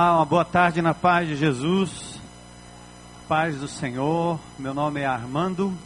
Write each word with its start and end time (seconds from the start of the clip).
Olá, 0.00 0.16
uma 0.16 0.24
boa 0.24 0.46
tarde 0.46 0.80
na 0.80 0.94
paz 0.94 1.28
de 1.28 1.36
Jesus, 1.36 2.18
paz 3.28 3.58
do 3.58 3.68
Senhor. 3.68 4.40
Meu 4.58 4.72
nome 4.72 5.00
é 5.00 5.04
Armando. 5.04 5.76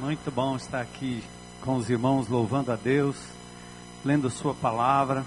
Muito 0.00 0.30
bom 0.30 0.54
estar 0.54 0.82
aqui 0.82 1.24
com 1.62 1.76
os 1.76 1.88
irmãos 1.88 2.28
louvando 2.28 2.70
a 2.70 2.76
Deus, 2.76 3.16
lendo 4.04 4.28
Sua 4.28 4.52
palavra, 4.52 5.24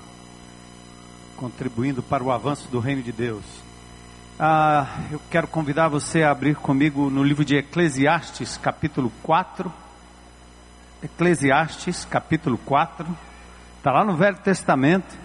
contribuindo 1.36 2.04
para 2.04 2.24
o 2.24 2.32
avanço 2.32 2.70
do 2.70 2.80
reino 2.80 3.02
de 3.02 3.12
Deus. 3.12 3.44
Ah, 4.40 4.86
eu 5.10 5.20
quero 5.32 5.48
convidar 5.48 5.88
você 5.88 6.22
a 6.22 6.30
abrir 6.30 6.56
comigo 6.56 7.10
no 7.10 7.24
livro 7.24 7.44
de 7.44 7.56
Eclesiastes, 7.56 8.56
capítulo 8.56 9.12
4. 9.24 9.74
Eclesiastes, 11.02 12.06
capítulo 12.06 12.60
4. 12.60 13.08
Está 13.80 13.92
lá 13.92 14.06
no 14.06 14.16
Velho 14.16 14.38
Testamento. 14.38 15.23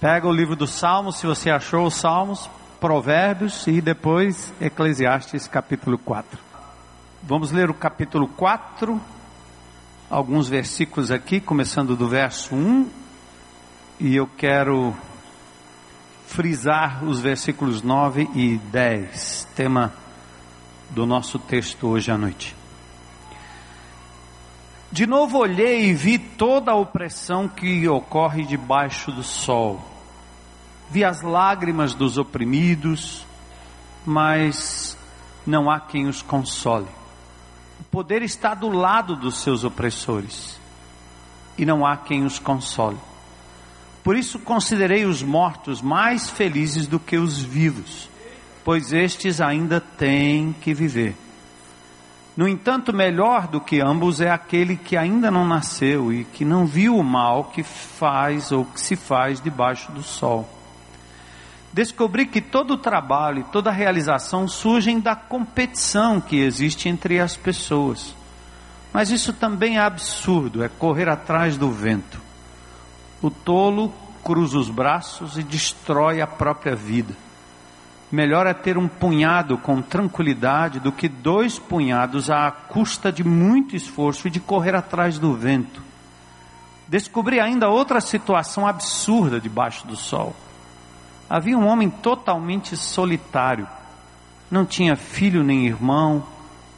Pega 0.00 0.26
o 0.26 0.32
livro 0.32 0.56
dos 0.56 0.70
Salmos, 0.70 1.18
se 1.18 1.26
você 1.26 1.50
achou 1.50 1.84
os 1.84 1.92
Salmos, 1.92 2.48
Provérbios 2.80 3.66
e 3.66 3.82
depois 3.82 4.50
Eclesiastes 4.58 5.46
capítulo 5.46 5.98
4. 5.98 6.38
Vamos 7.22 7.52
ler 7.52 7.68
o 7.68 7.74
capítulo 7.74 8.26
4, 8.26 8.98
alguns 10.08 10.48
versículos 10.48 11.10
aqui, 11.10 11.38
começando 11.38 11.94
do 11.94 12.08
verso 12.08 12.54
1, 12.54 12.88
e 14.00 14.16
eu 14.16 14.26
quero 14.26 14.96
frisar 16.26 17.04
os 17.04 17.20
versículos 17.20 17.82
9 17.82 18.26
e 18.34 18.56
10, 18.56 19.48
tema 19.54 19.92
do 20.88 21.04
nosso 21.04 21.38
texto 21.38 21.86
hoje 21.86 22.10
à 22.10 22.16
noite. 22.16 22.56
De 24.90 25.06
novo 25.06 25.36
olhei 25.36 25.90
e 25.90 25.92
vi 25.92 26.18
toda 26.18 26.72
a 26.72 26.74
opressão 26.74 27.46
que 27.46 27.86
ocorre 27.86 28.46
debaixo 28.46 29.12
do 29.12 29.22
sol 29.22 29.89
vi 30.90 31.04
as 31.04 31.22
lágrimas 31.22 31.94
dos 31.94 32.18
oprimidos, 32.18 33.24
mas 34.04 34.98
não 35.46 35.70
há 35.70 35.78
quem 35.78 36.08
os 36.08 36.20
console. 36.20 36.88
O 37.80 37.84
poder 37.84 38.22
está 38.22 38.54
do 38.54 38.68
lado 38.68 39.14
dos 39.14 39.40
seus 39.40 39.62
opressores 39.62 40.58
e 41.56 41.64
não 41.64 41.86
há 41.86 41.96
quem 41.96 42.24
os 42.24 42.38
console. 42.38 42.98
Por 44.02 44.16
isso 44.16 44.38
considerei 44.40 45.04
os 45.04 45.22
mortos 45.22 45.80
mais 45.80 46.28
felizes 46.28 46.86
do 46.86 46.98
que 46.98 47.16
os 47.16 47.38
vivos, 47.38 48.08
pois 48.64 48.92
estes 48.92 49.40
ainda 49.40 49.80
têm 49.80 50.52
que 50.60 50.74
viver. 50.74 51.14
No 52.36 52.48
entanto, 52.48 52.92
melhor 52.92 53.46
do 53.46 53.60
que 53.60 53.80
ambos 53.80 54.20
é 54.20 54.30
aquele 54.30 54.76
que 54.76 54.96
ainda 54.96 55.30
não 55.30 55.46
nasceu 55.46 56.12
e 56.12 56.24
que 56.24 56.44
não 56.44 56.66
viu 56.66 56.96
o 56.96 57.04
mal 57.04 57.44
que 57.44 57.62
faz 57.62 58.50
ou 58.50 58.64
que 58.64 58.80
se 58.80 58.96
faz 58.96 59.40
debaixo 59.40 59.92
do 59.92 60.02
sol 60.02 60.59
descobri 61.72 62.26
que 62.26 62.40
todo 62.40 62.72
o 62.74 62.78
trabalho 62.78 63.40
e 63.40 63.44
toda 63.44 63.70
a 63.70 63.72
realização 63.72 64.48
surgem 64.48 64.98
da 64.98 65.14
competição 65.14 66.20
que 66.20 66.36
existe 66.36 66.88
entre 66.88 67.20
as 67.20 67.36
pessoas. 67.36 68.14
Mas 68.92 69.10
isso 69.10 69.32
também 69.32 69.76
é 69.76 69.80
absurdo, 69.80 70.64
é 70.64 70.68
correr 70.68 71.08
atrás 71.08 71.56
do 71.56 71.70
vento. 71.70 72.20
O 73.22 73.30
tolo 73.30 73.92
cruza 74.24 74.58
os 74.58 74.68
braços 74.68 75.38
e 75.38 75.42
destrói 75.42 76.20
a 76.20 76.26
própria 76.26 76.74
vida. 76.74 77.14
Melhor 78.10 78.46
é 78.48 78.52
ter 78.52 78.76
um 78.76 78.88
punhado 78.88 79.56
com 79.56 79.80
tranquilidade 79.80 80.80
do 80.80 80.90
que 80.90 81.08
dois 81.08 81.60
punhados 81.60 82.28
à 82.28 82.50
custa 82.50 83.12
de 83.12 83.22
muito 83.22 83.76
esforço 83.76 84.26
e 84.26 84.30
de 84.30 84.40
correr 84.40 84.74
atrás 84.74 85.16
do 85.16 85.32
vento. 85.34 85.80
Descobri 86.88 87.38
ainda 87.38 87.68
outra 87.68 88.00
situação 88.00 88.66
absurda 88.66 89.40
debaixo 89.40 89.86
do 89.86 89.94
sol 89.94 90.34
Havia 91.30 91.56
um 91.56 91.68
homem 91.68 91.88
totalmente 91.88 92.76
solitário, 92.76 93.68
não 94.50 94.66
tinha 94.66 94.96
filho 94.96 95.44
nem 95.44 95.64
irmão, 95.64 96.26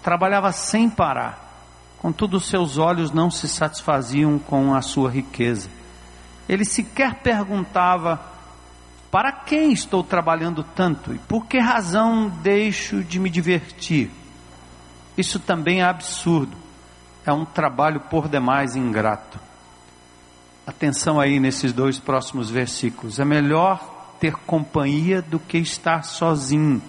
trabalhava 0.03 0.53
sem 0.53 0.91
parar. 0.91 1.39
Contudo, 1.97 2.39
seus 2.39 2.77
olhos 2.77 3.11
não 3.11 3.31
se 3.31 3.49
satisfaziam 3.49 4.39
com 4.39 4.75
a 4.75 4.83
sua 4.83 5.11
riqueza. 5.11 5.71
Ele 6.47 6.67
sequer 6.67 7.23
perguntava: 7.23 8.21
para 9.11 9.33
quem 9.33 9.73
estou 9.73 10.05
trabalhando 10.05 10.63
tanto 10.63 11.15
e 11.15 11.19
por 11.19 11.47
que 11.47 11.59
razão 11.59 12.29
deixo 12.29 13.03
de 13.03 13.19
me 13.19 13.31
divertir? 13.31 14.11
Isso 15.17 15.41
também 15.41 15.81
é 15.81 15.85
absurdo. 15.85 16.59
É 17.25 17.33
um 17.33 17.47
trabalho 17.47 18.01
por 18.01 18.29
demais 18.29 18.77
ingrato. 18.77 19.39
Atenção 20.67 21.19
aí 21.19 21.41
nesses 21.41 21.73
dois 21.73 21.99
próximos 21.99 22.51
versículos. 22.51 23.19
É 23.19 23.25
melhor 23.25 24.02
ter 24.23 24.37
companhia 24.47 25.21
do 25.21 25.41
que 25.41 25.59
estar 25.59 26.05
sozinho, 26.05 26.81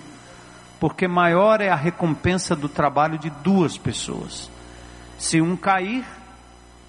porque 0.79 1.07
maior 1.07 1.61
é 1.61 1.69
a 1.69 1.75
recompensa 1.75 2.55
do 2.55 2.69
trabalho 2.69 3.17
de 3.17 3.31
duas 3.43 3.75
pessoas. 3.75 4.51
Se 5.17 5.41
um 5.41 5.57
cair, 5.57 6.05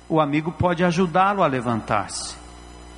o 0.06 0.20
amigo 0.20 0.52
pode 0.52 0.84
ajudá-lo 0.84 1.42
a 1.42 1.46
levantar-se. 1.46 2.36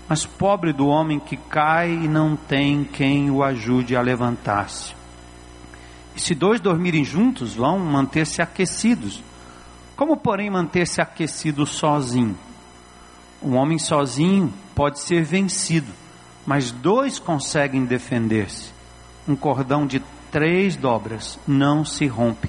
Mas 0.08 0.26
pobre 0.26 0.72
do 0.72 0.88
homem 0.88 1.20
que 1.20 1.36
cai 1.36 1.92
e 1.92 2.08
não 2.08 2.34
tem 2.34 2.82
quem 2.82 3.30
o 3.30 3.44
ajude 3.44 3.94
a 3.94 4.00
levantar-se. 4.00 4.92
E 6.16 6.20
se 6.20 6.34
dois 6.34 6.60
dormirem 6.60 7.04
juntos, 7.04 7.54
vão 7.54 7.78
manter-se 7.78 8.42
aquecidos. 8.42 9.22
Como, 9.94 10.16
porém, 10.16 10.50
manter-se 10.50 11.00
aquecido 11.00 11.64
sozinho? 11.64 12.36
Um 13.40 13.54
homem 13.54 13.78
sozinho 13.78 14.52
pode 14.74 14.98
ser 14.98 15.22
vencido 15.22 16.05
mas 16.46 16.70
dois 16.70 17.18
conseguem 17.18 17.84
defender-se. 17.84 18.70
Um 19.26 19.34
cordão 19.34 19.84
de 19.84 20.00
três 20.30 20.76
dobras 20.76 21.38
não 21.46 21.84
se 21.84 22.06
rompe 22.06 22.48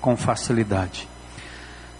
com 0.00 0.16
facilidade. 0.16 1.08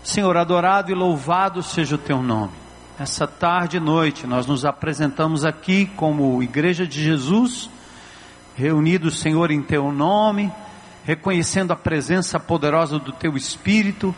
Senhor, 0.04 0.36
adorado 0.36 0.92
e 0.92 0.94
louvado 0.94 1.62
seja 1.62 1.96
o 1.96 1.98
teu 1.98 2.22
nome. 2.22 2.52
Essa 2.98 3.26
tarde 3.26 3.78
e 3.78 3.80
noite 3.80 4.26
nós 4.26 4.46
nos 4.46 4.64
apresentamos 4.64 5.44
aqui 5.44 5.86
como 5.96 6.42
Igreja 6.42 6.86
de 6.86 7.02
Jesus, 7.02 7.68
reunidos, 8.54 9.18
Senhor, 9.18 9.50
em 9.50 9.62
teu 9.62 9.90
nome, 9.90 10.52
reconhecendo 11.04 11.72
a 11.72 11.76
presença 11.76 12.38
poderosa 12.38 12.98
do 12.98 13.10
teu 13.10 13.36
Espírito, 13.36 14.14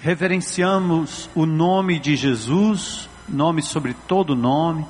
reverenciamos 0.00 1.28
o 1.34 1.44
nome 1.44 1.98
de 1.98 2.16
Jesus, 2.16 3.08
nome 3.28 3.62
sobre 3.62 3.94
todo 4.06 4.34
nome 4.34 4.86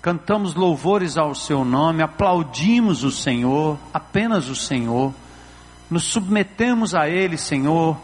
cantamos 0.00 0.54
louvores 0.54 1.16
ao 1.16 1.34
seu 1.34 1.64
nome, 1.64 2.02
aplaudimos 2.02 3.02
o 3.02 3.10
Senhor, 3.10 3.78
apenas 3.92 4.48
o 4.48 4.54
Senhor, 4.54 5.12
nos 5.90 6.04
submetemos 6.04 6.94
a 6.94 7.08
Ele, 7.08 7.36
Senhor, 7.36 7.96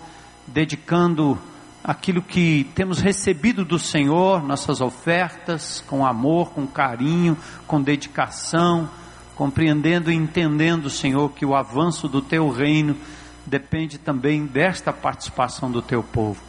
dedicando 0.46 1.38
aquilo 1.82 2.22
que 2.22 2.64
temos 2.74 2.98
recebido 2.98 3.64
do 3.64 3.78
Senhor, 3.78 4.42
nossas 4.42 4.80
ofertas, 4.80 5.84
com 5.86 6.04
amor, 6.04 6.50
com 6.50 6.66
carinho, 6.66 7.36
com 7.66 7.80
dedicação, 7.80 8.88
compreendendo 9.36 10.10
e 10.10 10.14
entendendo, 10.14 10.88
Senhor, 10.88 11.30
que 11.32 11.44
o 11.44 11.54
avanço 11.54 12.08
do 12.08 12.22
Teu 12.22 12.50
reino 12.50 12.96
depende 13.44 13.98
também 13.98 14.46
desta 14.46 14.92
participação 14.92 15.70
do 15.70 15.82
Teu 15.82 16.02
povo. 16.02 16.40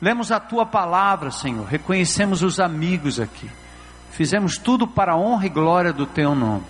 Lemos 0.00 0.32
a 0.32 0.40
Tua 0.40 0.64
palavra, 0.64 1.30
Senhor, 1.30 1.66
reconhecemos 1.66 2.42
os 2.42 2.58
amigos 2.58 3.20
aqui 3.20 3.48
fizemos 4.12 4.58
tudo 4.58 4.86
para 4.86 5.12
a 5.12 5.16
honra 5.16 5.46
e 5.46 5.48
glória 5.48 5.92
do 5.92 6.06
Teu 6.06 6.34
nome. 6.34 6.64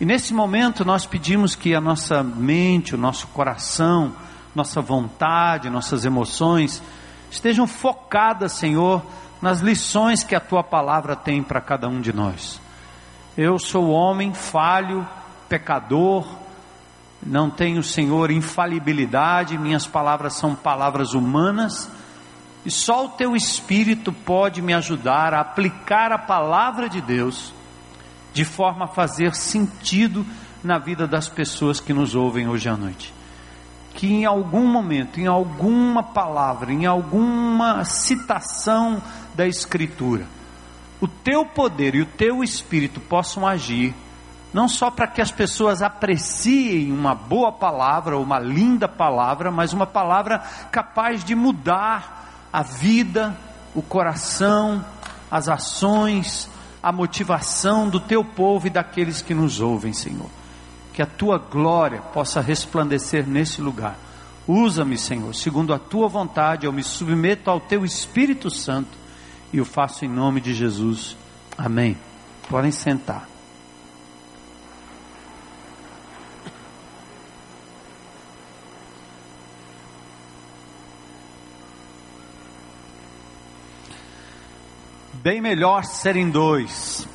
E 0.00 0.06
nesse 0.06 0.32
momento 0.32 0.84
nós 0.84 1.04
pedimos 1.04 1.54
que 1.54 1.74
a 1.74 1.80
nossa 1.80 2.22
mente, 2.22 2.94
o 2.94 2.98
nosso 2.98 3.26
coração, 3.28 4.12
nossa 4.54 4.80
vontade, 4.80 5.68
nossas 5.68 6.04
emoções 6.04 6.82
estejam 7.30 7.66
focadas, 7.66 8.52
Senhor, 8.52 9.02
nas 9.42 9.60
lições 9.60 10.22
que 10.22 10.34
a 10.34 10.40
Tua 10.40 10.62
palavra 10.62 11.14
tem 11.16 11.42
para 11.42 11.60
cada 11.60 11.88
um 11.88 12.00
de 12.00 12.12
nós. 12.12 12.60
Eu 13.36 13.58
sou 13.58 13.90
homem 13.90 14.32
falho, 14.32 15.06
pecador, 15.48 16.26
não 17.20 17.50
tenho, 17.50 17.82
Senhor, 17.82 18.30
infalibilidade, 18.30 19.58
minhas 19.58 19.86
palavras 19.86 20.34
são 20.34 20.54
palavras 20.54 21.12
humanas 21.12 21.90
e 22.64 22.70
só 22.70 23.06
o 23.06 23.10
teu 23.10 23.36
espírito 23.36 24.12
pode 24.12 24.60
me 24.60 24.74
ajudar 24.74 25.32
a 25.32 25.40
aplicar 25.40 26.12
a 26.12 26.18
palavra 26.18 26.88
de 26.88 27.00
Deus 27.00 27.52
de 28.32 28.44
forma 28.44 28.84
a 28.84 28.88
fazer 28.88 29.34
sentido 29.34 30.24
na 30.62 30.78
vida 30.78 31.06
das 31.06 31.28
pessoas 31.28 31.80
que 31.80 31.92
nos 31.92 32.14
ouvem 32.14 32.48
hoje 32.48 32.68
à 32.68 32.76
noite. 32.76 33.14
Que 33.94 34.12
em 34.12 34.24
algum 34.24 34.66
momento, 34.66 35.18
em 35.18 35.26
alguma 35.26 36.02
palavra, 36.02 36.72
em 36.72 36.86
alguma 36.86 37.84
citação 37.84 39.02
da 39.34 39.46
Escritura, 39.46 40.26
o 41.00 41.08
teu 41.08 41.46
poder 41.46 41.94
e 41.94 42.02
o 42.02 42.06
teu 42.06 42.42
espírito 42.42 43.00
possam 43.00 43.46
agir, 43.46 43.94
não 44.52 44.68
só 44.68 44.90
para 44.90 45.06
que 45.06 45.20
as 45.20 45.30
pessoas 45.30 45.82
apreciem 45.82 46.92
uma 46.92 47.14
boa 47.14 47.52
palavra, 47.52 48.18
uma 48.18 48.38
linda 48.38 48.88
palavra, 48.88 49.50
mas 49.50 49.72
uma 49.72 49.86
palavra 49.86 50.38
capaz 50.70 51.22
de 51.22 51.34
mudar 51.34 52.17
a 52.52 52.62
vida, 52.62 53.36
o 53.74 53.82
coração, 53.82 54.84
as 55.30 55.48
ações, 55.48 56.48
a 56.82 56.92
motivação 56.92 57.88
do 57.88 58.00
teu 58.00 58.24
povo 58.24 58.66
e 58.66 58.70
daqueles 58.70 59.20
que 59.22 59.34
nos 59.34 59.60
ouvem, 59.60 59.92
Senhor. 59.92 60.30
Que 60.92 61.02
a 61.02 61.06
tua 61.06 61.38
glória 61.38 62.00
possa 62.00 62.40
resplandecer 62.40 63.26
nesse 63.26 63.60
lugar. 63.60 63.96
Usa-me, 64.46 64.96
Senhor, 64.96 65.34
segundo 65.34 65.74
a 65.74 65.78
tua 65.78 66.08
vontade, 66.08 66.64
eu 66.64 66.72
me 66.72 66.82
submeto 66.82 67.50
ao 67.50 67.60
teu 67.60 67.84
Espírito 67.84 68.50
Santo 68.50 68.96
e 69.52 69.60
o 69.60 69.64
faço 69.64 70.04
em 70.04 70.08
nome 70.08 70.40
de 70.40 70.54
Jesus. 70.54 71.16
Amém. 71.56 71.96
Podem 72.48 72.70
sentar. 72.70 73.37
Bem 85.28 85.42
melhor 85.42 85.84
serem 85.84 86.30
dois. 86.30 87.06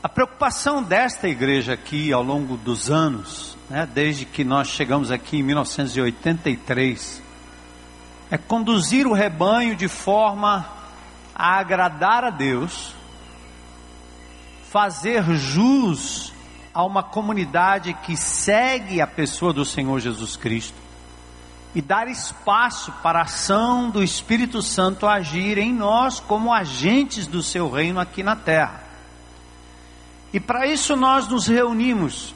A 0.00 0.08
preocupação 0.08 0.80
desta 0.80 1.26
igreja 1.26 1.72
aqui 1.72 2.12
ao 2.12 2.22
longo 2.22 2.56
dos 2.56 2.92
anos, 2.92 3.58
né, 3.68 3.88
desde 3.92 4.24
que 4.24 4.44
nós 4.44 4.68
chegamos 4.68 5.10
aqui 5.10 5.38
em 5.38 5.42
1983, 5.42 7.20
é 8.30 8.38
conduzir 8.38 9.04
o 9.04 9.12
rebanho 9.12 9.74
de 9.74 9.88
forma 9.88 10.64
a 11.34 11.58
agradar 11.58 12.22
a 12.22 12.30
Deus, 12.30 12.94
fazer 14.70 15.24
jus 15.34 16.32
a 16.72 16.84
uma 16.84 17.02
comunidade 17.02 17.94
que 17.94 18.16
segue 18.16 19.00
a 19.00 19.08
pessoa 19.08 19.52
do 19.52 19.64
Senhor 19.64 19.98
Jesus 19.98 20.36
Cristo 20.36 20.85
e 21.76 21.82
dar 21.82 22.08
espaço 22.08 22.90
para 23.02 23.18
a 23.18 23.24
ação 23.24 23.90
do 23.90 24.02
Espírito 24.02 24.62
Santo 24.62 25.06
agir 25.06 25.58
em 25.58 25.74
nós 25.74 26.18
como 26.18 26.50
agentes 26.50 27.26
do 27.26 27.42
seu 27.42 27.70
reino 27.70 28.00
aqui 28.00 28.22
na 28.22 28.34
terra. 28.34 28.82
E 30.32 30.40
para 30.40 30.66
isso 30.66 30.96
nós 30.96 31.28
nos 31.28 31.46
reunimos 31.46 32.34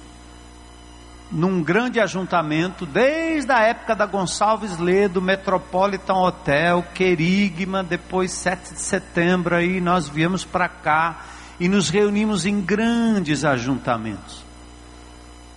num 1.33 1.63
grande 1.63 1.99
ajuntamento, 1.99 2.85
desde 2.85 3.51
a 3.51 3.61
época 3.61 3.97
da 3.97 4.05
Gonçalves 4.05 4.77
Ledo, 4.77 5.23
Metropolitan 5.23 6.17
Hotel, 6.17 6.85
Querigma, 6.93 7.83
depois 7.83 8.33
7 8.33 8.75
de 8.75 8.81
setembro, 8.81 9.57
aí 9.57 9.81
nós 9.81 10.07
viemos 10.07 10.45
para 10.45 10.69
cá 10.69 11.25
e 11.59 11.67
nos 11.67 11.89
reunimos 11.89 12.45
em 12.45 12.61
grandes 12.61 13.43
ajuntamentos. 13.43 14.50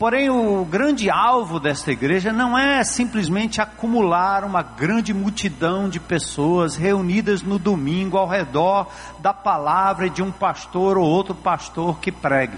Porém, 0.04 0.30
o 0.30 0.66
grande 0.66 1.10
alvo 1.10 1.62
desta 1.62 1.90
igreja 1.90 2.34
não 2.34 2.58
é 2.58 2.84
simplesmente 2.84 3.62
acumular 3.62 4.44
uma 4.44 4.62
grande 4.62 5.14
multidão 5.14 5.88
de 5.88 5.98
pessoas 5.98 6.76
reunidas 6.76 7.42
no 7.42 7.58
domingo 7.58 8.18
ao 8.18 8.28
redor 8.28 8.90
da 9.20 9.34
palavra 9.34 10.10
de 10.10 10.22
um 10.22 10.30
pastor 10.30 10.98
ou 10.98 11.06
outro 11.06 11.34
pastor 11.34 12.00
que 12.02 12.12
pregue. 12.12 12.58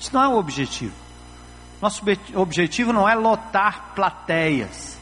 Isso 0.00 0.10
não 0.12 0.20
é 0.20 0.26
o 0.26 0.36
objetivo. 0.36 0.92
Nosso 1.80 2.02
objetivo 2.34 2.92
não 2.92 3.08
é 3.08 3.14
lotar 3.14 3.92
plateias. 3.94 4.98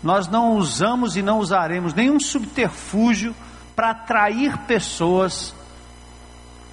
Nós 0.00 0.28
não 0.28 0.52
usamos 0.52 1.16
e 1.16 1.20
não 1.20 1.40
usaremos 1.40 1.94
nenhum 1.94 2.20
subterfúgio 2.20 3.34
para 3.74 3.90
atrair 3.90 4.56
pessoas 4.68 5.52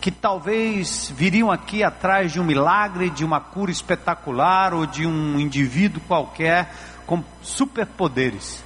que 0.05 0.11
talvez 0.11 1.11
viriam 1.17 1.49
aqui 1.49 1.83
atrás 1.83 2.31
de 2.31 2.39
um 2.39 2.43
milagre, 2.43 3.09
de 3.09 3.25
uma 3.25 3.41
cura 3.41 3.71
espetacular 3.71 4.71
ou 4.71 4.85
de 4.85 5.03
um 5.03 5.39
indivíduo 5.39 5.99
qualquer 6.07 6.71
com 7.07 7.23
superpoderes. 7.41 8.63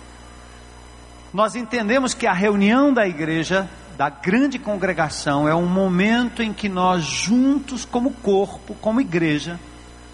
Nós 1.34 1.56
entendemos 1.56 2.14
que 2.14 2.28
a 2.28 2.34
reunião 2.34 2.94
da 2.94 3.08
igreja, 3.08 3.70
da 3.98 4.10
grande 4.10 4.60
congregação, 4.60 5.48
é 5.48 5.56
um 5.56 5.66
momento 5.66 6.44
em 6.44 6.52
que 6.52 6.68
nós, 6.68 7.06
juntos, 7.06 7.86
como 7.86 8.12
corpo, 8.16 8.76
como 8.82 9.00
igreja, 9.00 9.58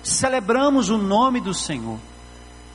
celebramos 0.03 0.91
o 0.91 0.97
nome 0.99 1.41
do 1.41 1.55
Senhor 1.55 1.97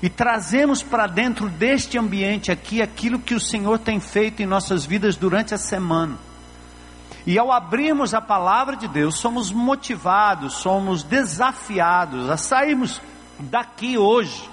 e 0.03 0.09
trazemos 0.09 0.83
para 0.83 1.07
dentro 1.07 1.49
deste 1.49 1.97
ambiente 1.97 2.51
aqui 2.51 2.83
aquilo 2.83 3.21
que 3.21 3.37
o 3.37 3.39
Senhor 3.39 3.79
tem 3.79 4.01
feito 4.01 4.43
em 4.43 4.47
nossas 4.47 4.85
vidas 4.85 5.15
durante 5.15 5.55
a 5.55 5.57
semana. 5.57 6.30
E 7.27 7.39
ao 7.39 7.53
abrirmos 7.53 8.15
a 8.15 8.21
palavra 8.21 8.77
de 8.77 8.89
Deus, 8.89 9.19
somos 9.19 9.53
motivados, 9.53 10.55
somos 10.55 11.03
desafiados 11.03 12.31
a 12.31 12.37
sairmos 12.37 13.01
daqui 13.39 13.99
hoje 13.99 14.49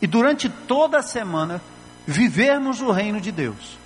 e 0.00 0.06
durante 0.06 0.48
toda 0.48 0.98
a 0.98 1.02
semana 1.02 1.60
vivermos 2.06 2.80
o 2.80 2.90
reino 2.90 3.20
de 3.20 3.32
Deus. 3.32 3.78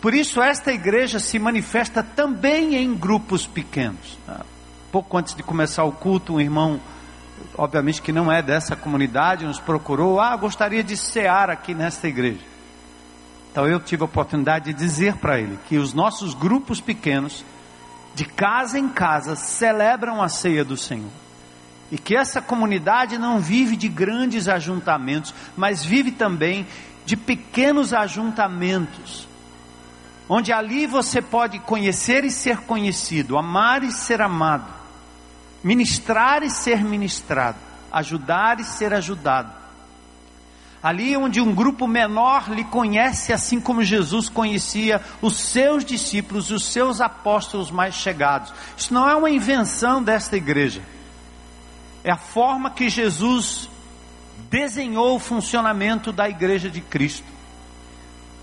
Por 0.00 0.14
isso, 0.14 0.42
esta 0.42 0.72
igreja 0.72 1.18
se 1.18 1.38
manifesta 1.38 2.02
também 2.02 2.76
em 2.76 2.94
grupos 2.94 3.46
pequenos. 3.46 4.18
Pouco 4.92 5.16
antes 5.16 5.34
de 5.34 5.42
começar 5.42 5.84
o 5.84 5.92
culto, 5.92 6.34
um 6.34 6.40
irmão, 6.40 6.78
obviamente 7.56 8.02
que 8.02 8.12
não 8.12 8.30
é 8.30 8.42
dessa 8.42 8.76
comunidade, 8.76 9.46
nos 9.46 9.58
procurou: 9.58 10.20
Ah, 10.20 10.36
gostaria 10.36 10.84
de 10.84 10.96
cear 10.96 11.50
aqui 11.50 11.74
nesta 11.74 12.06
igreja. 12.06 12.53
Então 13.54 13.68
eu 13.68 13.78
tive 13.78 14.02
a 14.02 14.06
oportunidade 14.06 14.64
de 14.64 14.72
dizer 14.72 15.14
para 15.18 15.38
ele 15.38 15.56
que 15.68 15.78
os 15.78 15.94
nossos 15.94 16.34
grupos 16.34 16.80
pequenos, 16.80 17.44
de 18.12 18.24
casa 18.24 18.80
em 18.80 18.88
casa, 18.88 19.36
celebram 19.36 20.20
a 20.20 20.28
ceia 20.28 20.64
do 20.64 20.76
Senhor. 20.76 21.12
E 21.88 21.96
que 21.96 22.16
essa 22.16 22.42
comunidade 22.42 23.16
não 23.16 23.38
vive 23.38 23.76
de 23.76 23.88
grandes 23.88 24.48
ajuntamentos, 24.48 25.32
mas 25.56 25.84
vive 25.84 26.10
também 26.10 26.66
de 27.06 27.16
pequenos 27.16 27.92
ajuntamentos, 27.92 29.28
onde 30.28 30.52
ali 30.52 30.84
você 30.84 31.22
pode 31.22 31.60
conhecer 31.60 32.24
e 32.24 32.32
ser 32.32 32.62
conhecido, 32.62 33.38
amar 33.38 33.84
e 33.84 33.92
ser 33.92 34.20
amado, 34.20 34.66
ministrar 35.62 36.42
e 36.42 36.50
ser 36.50 36.82
ministrado, 36.82 37.58
ajudar 37.92 38.58
e 38.58 38.64
ser 38.64 38.92
ajudado 38.92 39.63
ali 40.84 41.16
onde 41.16 41.40
um 41.40 41.54
grupo 41.54 41.88
menor 41.88 42.50
lhe 42.50 42.62
conhece, 42.62 43.32
assim 43.32 43.58
como 43.58 43.82
Jesus 43.82 44.28
conhecia 44.28 45.00
os 45.22 45.40
seus 45.40 45.82
discípulos, 45.82 46.50
os 46.50 46.66
seus 46.66 47.00
apóstolos 47.00 47.70
mais 47.70 47.94
chegados. 47.94 48.52
Isso 48.76 48.92
não 48.92 49.08
é 49.08 49.16
uma 49.16 49.30
invenção 49.30 50.02
desta 50.02 50.36
igreja, 50.36 50.82
é 52.04 52.10
a 52.10 52.18
forma 52.18 52.70
que 52.70 52.90
Jesus 52.90 53.70
desenhou 54.50 55.16
o 55.16 55.18
funcionamento 55.18 56.12
da 56.12 56.28
igreja 56.28 56.68
de 56.68 56.82
Cristo. 56.82 57.26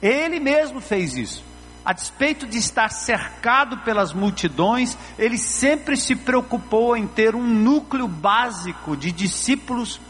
Ele 0.01 0.39
mesmo 0.39 0.81
fez 0.81 1.15
isso. 1.15 1.43
A 1.85 1.93
despeito 1.93 2.47
de 2.47 2.57
estar 2.57 2.89
cercado 2.89 3.77
pelas 3.79 4.13
multidões, 4.13 4.97
ele 5.17 5.37
sempre 5.37 5.95
se 5.95 6.15
preocupou 6.15 6.97
em 6.97 7.05
ter 7.05 7.35
um 7.35 7.45
núcleo 7.45 8.07
básico 8.07 8.97
de 8.97 9.11
discípulos 9.11 10.01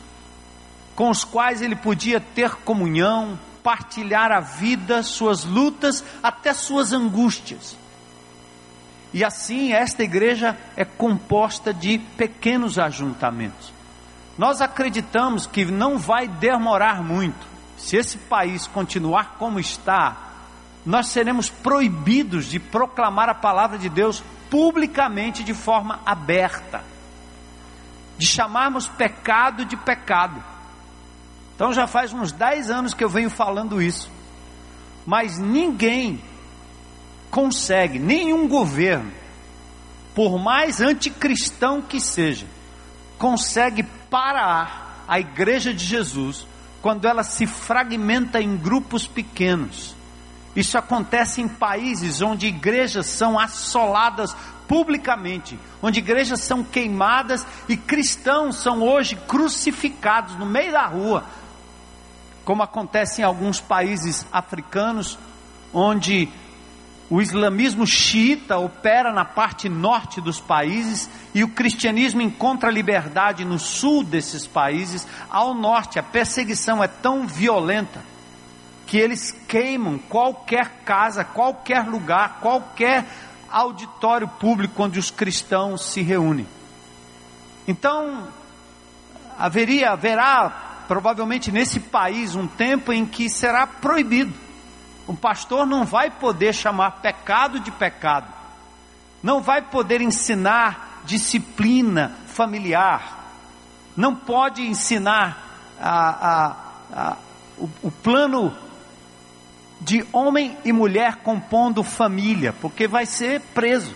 com 0.96 1.10
os 1.10 1.24
quais 1.24 1.62
ele 1.62 1.76
podia 1.76 2.20
ter 2.20 2.56
comunhão, 2.58 3.38
partilhar 3.64 4.32
a 4.32 4.40
vida, 4.40 5.04
suas 5.04 5.46
lutas, 5.46 6.04
até 6.22 6.54
suas 6.54 6.94
angústias. 6.94 7.78
E 9.14 9.24
assim, 9.24 9.74
esta 9.74 10.04
igreja 10.04 10.58
é 10.76 10.86
composta 10.86 11.74
de 11.74 12.00
pequenos 12.00 12.80
ajuntamentos. 12.80 13.74
Nós 14.38 14.62
acreditamos 14.62 15.46
que 15.46 15.66
não 15.66 15.98
vai 15.98 16.28
demorar 16.28 17.04
muito. 17.04 17.46
Se 17.78 17.98
esse 17.98 18.18
país 18.18 18.68
continuar 18.68 19.36
como 19.38 19.60
está, 19.60 20.16
nós 20.86 21.08
seremos 21.08 21.50
proibidos 21.50 22.46
de 22.46 22.60
proclamar 22.60 23.28
a 23.30 23.36
palavra 23.36 23.78
de 23.78 23.90
Deus 23.90 24.24
publicamente 24.50 25.44
de 25.44 25.54
forma 25.54 26.00
aberta, 26.06 26.84
de 28.18 28.26
chamarmos 28.26 28.88
pecado 28.88 29.66
de 29.66 29.76
pecado. 29.76 30.42
Então 31.62 31.72
já 31.72 31.86
faz 31.86 32.12
uns 32.12 32.32
10 32.32 32.72
anos 32.72 32.94
que 32.96 33.04
eu 33.04 33.08
venho 33.08 33.30
falando 33.30 33.80
isso. 33.80 34.10
Mas 35.06 35.38
ninguém 35.38 36.20
consegue, 37.30 38.00
nenhum 38.00 38.48
governo, 38.48 39.12
por 40.16 40.40
mais 40.40 40.82
anticristão 40.82 41.80
que 41.80 42.02
seja, 42.02 42.48
consegue 43.20 43.84
parar 44.10 45.06
a 45.08 45.20
igreja 45.20 45.72
de 45.72 45.86
Jesus 45.86 46.48
quando 46.82 47.08
ela 47.08 47.22
se 47.22 47.46
fragmenta 47.46 48.42
em 48.42 48.58
grupos 48.58 49.06
pequenos. 49.06 49.96
Isso 50.56 50.80
acontece 50.80 51.44
em 51.44 51.48
países 51.48 52.24
onde 52.24 52.48
igrejas 52.48 53.06
são 53.06 53.38
assoladas 53.38 54.36
publicamente, 54.68 55.60
onde 55.80 56.00
igrejas 56.00 56.40
são 56.40 56.64
queimadas 56.64 57.46
e 57.70 57.78
cristãos 57.78 58.56
são 58.56 58.82
hoje 58.82 59.16
crucificados 59.16 60.36
no 60.38 60.46
meio 60.46 60.72
da 60.72 60.88
rua, 60.88 61.24
como 62.44 62.64
acontece 62.64 63.22
em 63.22 63.26
alguns 63.26 63.60
países 63.60 64.26
africanos, 64.32 65.18
onde 65.74 66.30
o 67.10 67.22
islamismo 67.22 67.86
xiita 67.86 68.58
opera 68.58 69.12
na 69.12 69.26
parte 69.26 69.68
norte 69.68 70.22
dos 70.22 70.40
países 70.40 71.10
e 71.36 71.44
o 71.44 71.50
cristianismo 71.50 72.22
encontra 72.22 72.72
liberdade 72.72 73.44
no 73.44 73.60
sul 73.60 74.02
desses 74.02 74.48
países. 74.48 75.06
Ao 75.30 75.54
norte, 75.54 76.00
a 76.00 76.04
perseguição 76.04 76.82
é 76.82 76.88
tão 76.88 77.28
violenta 77.28 78.02
que 78.88 78.98
eles 78.98 79.32
queimam 79.46 79.98
qualquer 79.98 80.84
casa, 80.86 81.26
qualquer 81.26 81.86
lugar, 81.86 82.40
qualquer 82.42 83.06
auditório 83.50 84.28
público 84.28 84.82
onde 84.82 84.98
os 84.98 85.12
cristãos 85.12 85.82
se 85.92 86.02
reúnem. 86.02 86.48
Então, 87.68 88.28
haveria, 89.38 89.92
haverá 89.92 90.71
provavelmente 90.92 91.54
nesse 91.54 91.80
país 91.80 92.36
um 92.36 92.46
tempo 92.46 92.92
em 92.92 93.06
que 93.06 93.30
será 93.30 93.66
proibido. 93.66 94.34
O 95.08 95.16
pastor 95.16 95.66
não 95.66 95.86
vai 95.86 96.12
poder 96.12 96.54
chamar 96.54 97.00
pecado 97.02 97.62
de 97.62 97.72
pecado, 97.72 98.28
não 99.24 99.42
vai 99.42 99.62
poder 99.62 100.02
ensinar 100.02 101.02
disciplina 101.06 102.12
familiar, 102.28 103.24
não 103.96 104.14
pode 104.14 104.64
ensinar 104.64 105.42
a, 105.80 106.10
a, 106.30 106.56
a, 106.92 107.18
o, 107.58 107.70
o 107.84 107.92
plano 107.92 108.54
de 109.80 110.06
homem 110.12 110.58
e 110.66 110.74
mulher 110.74 111.20
compondo 111.24 111.86
família, 111.86 112.52
porque 112.52 112.86
vai 112.86 113.06
ser 113.06 113.40
preso. 113.54 113.96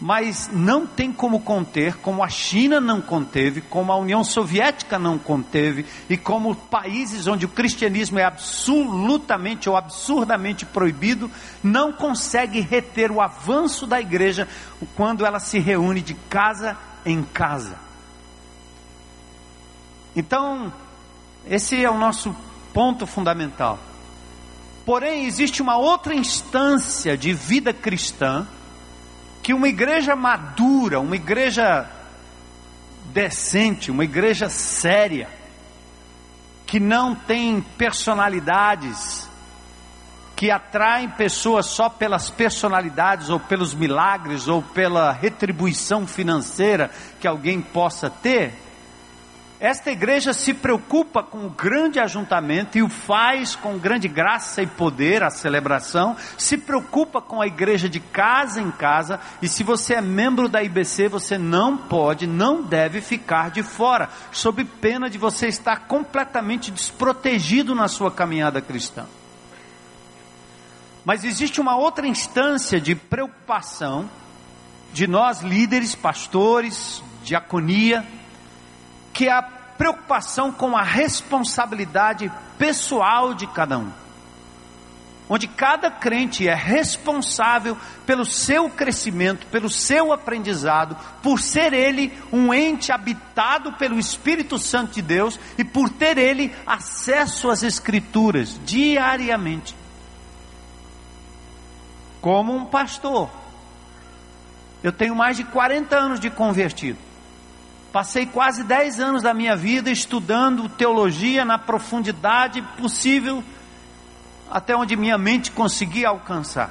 Mas 0.00 0.48
não 0.50 0.86
tem 0.86 1.12
como 1.12 1.40
conter, 1.40 1.96
como 1.98 2.24
a 2.24 2.28
China 2.28 2.80
não 2.80 3.02
conteve, 3.02 3.60
como 3.60 3.92
a 3.92 3.96
União 3.96 4.24
Soviética 4.24 4.98
não 4.98 5.18
conteve, 5.18 5.84
e 6.08 6.16
como 6.16 6.54
países 6.54 7.26
onde 7.26 7.44
o 7.44 7.50
cristianismo 7.50 8.18
é 8.18 8.24
absolutamente 8.24 9.68
ou 9.68 9.76
absurdamente 9.76 10.64
proibido, 10.64 11.30
não 11.62 11.92
consegue 11.92 12.60
reter 12.60 13.12
o 13.12 13.20
avanço 13.20 13.86
da 13.86 14.00
igreja 14.00 14.48
quando 14.96 15.26
ela 15.26 15.38
se 15.38 15.58
reúne 15.58 16.00
de 16.00 16.14
casa 16.14 16.78
em 17.04 17.22
casa. 17.22 17.76
Então, 20.16 20.72
esse 21.46 21.84
é 21.84 21.90
o 21.90 21.98
nosso 21.98 22.34
ponto 22.72 23.06
fundamental. 23.06 23.78
Porém, 24.84 25.26
existe 25.26 25.60
uma 25.60 25.76
outra 25.76 26.14
instância 26.14 27.16
de 27.18 27.32
vida 27.32 27.72
cristã 27.72 28.46
que 29.50 29.54
uma 29.54 29.66
igreja 29.66 30.14
madura, 30.14 31.00
uma 31.00 31.16
igreja 31.16 31.84
decente, 33.06 33.90
uma 33.90 34.04
igreja 34.04 34.48
séria, 34.48 35.28
que 36.64 36.78
não 36.78 37.16
tem 37.16 37.60
personalidades, 37.60 39.28
que 40.36 40.52
atraem 40.52 41.08
pessoas 41.08 41.66
só 41.66 41.88
pelas 41.88 42.30
personalidades 42.30 43.28
ou 43.28 43.40
pelos 43.40 43.74
milagres 43.74 44.46
ou 44.46 44.62
pela 44.62 45.10
retribuição 45.10 46.06
financeira 46.06 46.88
que 47.18 47.26
alguém 47.26 47.60
possa 47.60 48.08
ter, 48.08 48.54
esta 49.60 49.90
igreja 49.90 50.32
se 50.32 50.54
preocupa 50.54 51.22
com 51.22 51.44
o 51.44 51.50
grande 51.50 52.00
ajuntamento 52.00 52.78
e 52.78 52.82
o 52.82 52.88
faz 52.88 53.54
com 53.54 53.76
grande 53.76 54.08
graça 54.08 54.62
e 54.62 54.66
poder, 54.66 55.22
a 55.22 55.28
celebração, 55.28 56.16
se 56.38 56.56
preocupa 56.56 57.20
com 57.20 57.42
a 57.42 57.46
igreja 57.46 57.86
de 57.86 58.00
casa 58.00 58.58
em 58.58 58.70
casa, 58.70 59.20
e 59.42 59.48
se 59.48 59.62
você 59.62 59.96
é 59.96 60.00
membro 60.00 60.48
da 60.48 60.62
IBC, 60.62 61.08
você 61.08 61.36
não 61.36 61.76
pode, 61.76 62.26
não 62.26 62.62
deve 62.62 63.02
ficar 63.02 63.50
de 63.50 63.62
fora, 63.62 64.08
sob 64.32 64.64
pena 64.64 65.10
de 65.10 65.18
você 65.18 65.48
estar 65.48 65.80
completamente 65.80 66.70
desprotegido 66.70 67.74
na 67.74 67.86
sua 67.86 68.10
caminhada 68.10 68.62
cristã. 68.62 69.04
Mas 71.04 71.22
existe 71.22 71.60
uma 71.60 71.76
outra 71.76 72.06
instância 72.06 72.80
de 72.80 72.94
preocupação 72.94 74.08
de 74.90 75.06
nós 75.06 75.42
líderes, 75.42 75.94
pastores, 75.94 77.02
diaconia, 77.22 78.06
que 79.20 79.28
é 79.28 79.32
a 79.32 79.42
preocupação 79.42 80.50
com 80.50 80.74
a 80.74 80.82
responsabilidade 80.82 82.32
pessoal 82.56 83.34
de 83.34 83.46
cada 83.46 83.76
um. 83.76 83.92
Onde 85.28 85.46
cada 85.46 85.90
crente 85.90 86.48
é 86.48 86.54
responsável 86.54 87.76
pelo 88.06 88.24
seu 88.24 88.70
crescimento, 88.70 89.46
pelo 89.48 89.68
seu 89.68 90.10
aprendizado, 90.10 90.96
por 91.22 91.38
ser 91.38 91.74
ele 91.74 92.18
um 92.32 92.54
ente 92.54 92.90
habitado 92.90 93.74
pelo 93.74 93.98
Espírito 93.98 94.56
Santo 94.56 94.94
de 94.94 95.02
Deus 95.02 95.38
e 95.58 95.64
por 95.64 95.90
ter 95.90 96.16
ele 96.16 96.56
acesso 96.66 97.50
às 97.50 97.62
Escrituras 97.62 98.58
diariamente. 98.64 99.76
Como 102.22 102.56
um 102.56 102.64
pastor. 102.64 103.28
Eu 104.82 104.92
tenho 104.92 105.14
mais 105.14 105.36
de 105.36 105.44
40 105.44 105.94
anos 105.94 106.18
de 106.18 106.30
convertido. 106.30 107.09
Passei 107.92 108.24
quase 108.24 108.62
10 108.62 109.00
anos 109.00 109.22
da 109.22 109.34
minha 109.34 109.56
vida 109.56 109.90
estudando 109.90 110.68
teologia 110.68 111.44
na 111.44 111.58
profundidade 111.58 112.62
possível, 112.78 113.42
até 114.48 114.76
onde 114.76 114.96
minha 114.96 115.18
mente 115.18 115.50
conseguia 115.50 116.08
alcançar. 116.08 116.70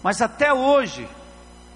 Mas 0.00 0.22
até 0.22 0.52
hoje, 0.52 1.08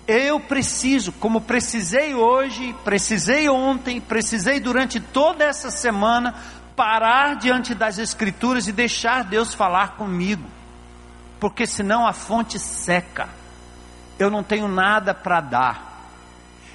eu 0.06 0.38
preciso, 0.38 1.10
como 1.12 1.40
precisei 1.40 2.14
hoje, 2.14 2.72
precisei 2.84 3.48
ontem, 3.48 4.00
precisei 4.00 4.60
durante 4.60 5.00
toda 5.00 5.44
essa 5.44 5.70
semana, 5.70 6.36
parar 6.76 7.34
diante 7.34 7.74
das 7.74 7.98
Escrituras 7.98 8.68
e 8.68 8.72
deixar 8.72 9.24
Deus 9.24 9.52
falar 9.52 9.96
comigo, 9.96 10.44
porque 11.40 11.66
senão 11.66 12.06
a 12.06 12.12
fonte 12.12 12.60
seca, 12.60 13.28
eu 14.20 14.30
não 14.30 14.44
tenho 14.44 14.68
nada 14.68 15.12
para 15.12 15.40
dar 15.40 15.93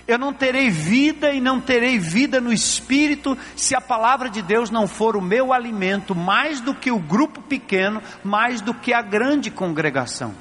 eu 0.09 0.17
não 0.17 0.33
terei 0.33 0.71
vida 0.71 1.31
e 1.31 1.39
não 1.39 1.61
terei 1.61 1.99
vida 1.99 2.41
no 2.41 2.51
espírito 2.51 3.37
se 3.55 3.75
a 3.75 3.81
palavra 3.81 4.27
de 4.27 4.41
Deus 4.41 4.71
não 4.71 4.87
for 4.87 5.15
o 5.15 5.21
meu 5.21 5.53
alimento, 5.53 6.15
mais 6.15 6.59
do 6.59 6.73
que 6.73 6.89
o 6.89 6.97
grupo 6.97 7.43
pequeno, 7.43 8.01
mais 8.23 8.59
do 8.59 8.73
que 8.73 8.91
a 8.91 9.03
grande 9.03 9.51
congregação. 9.51 10.33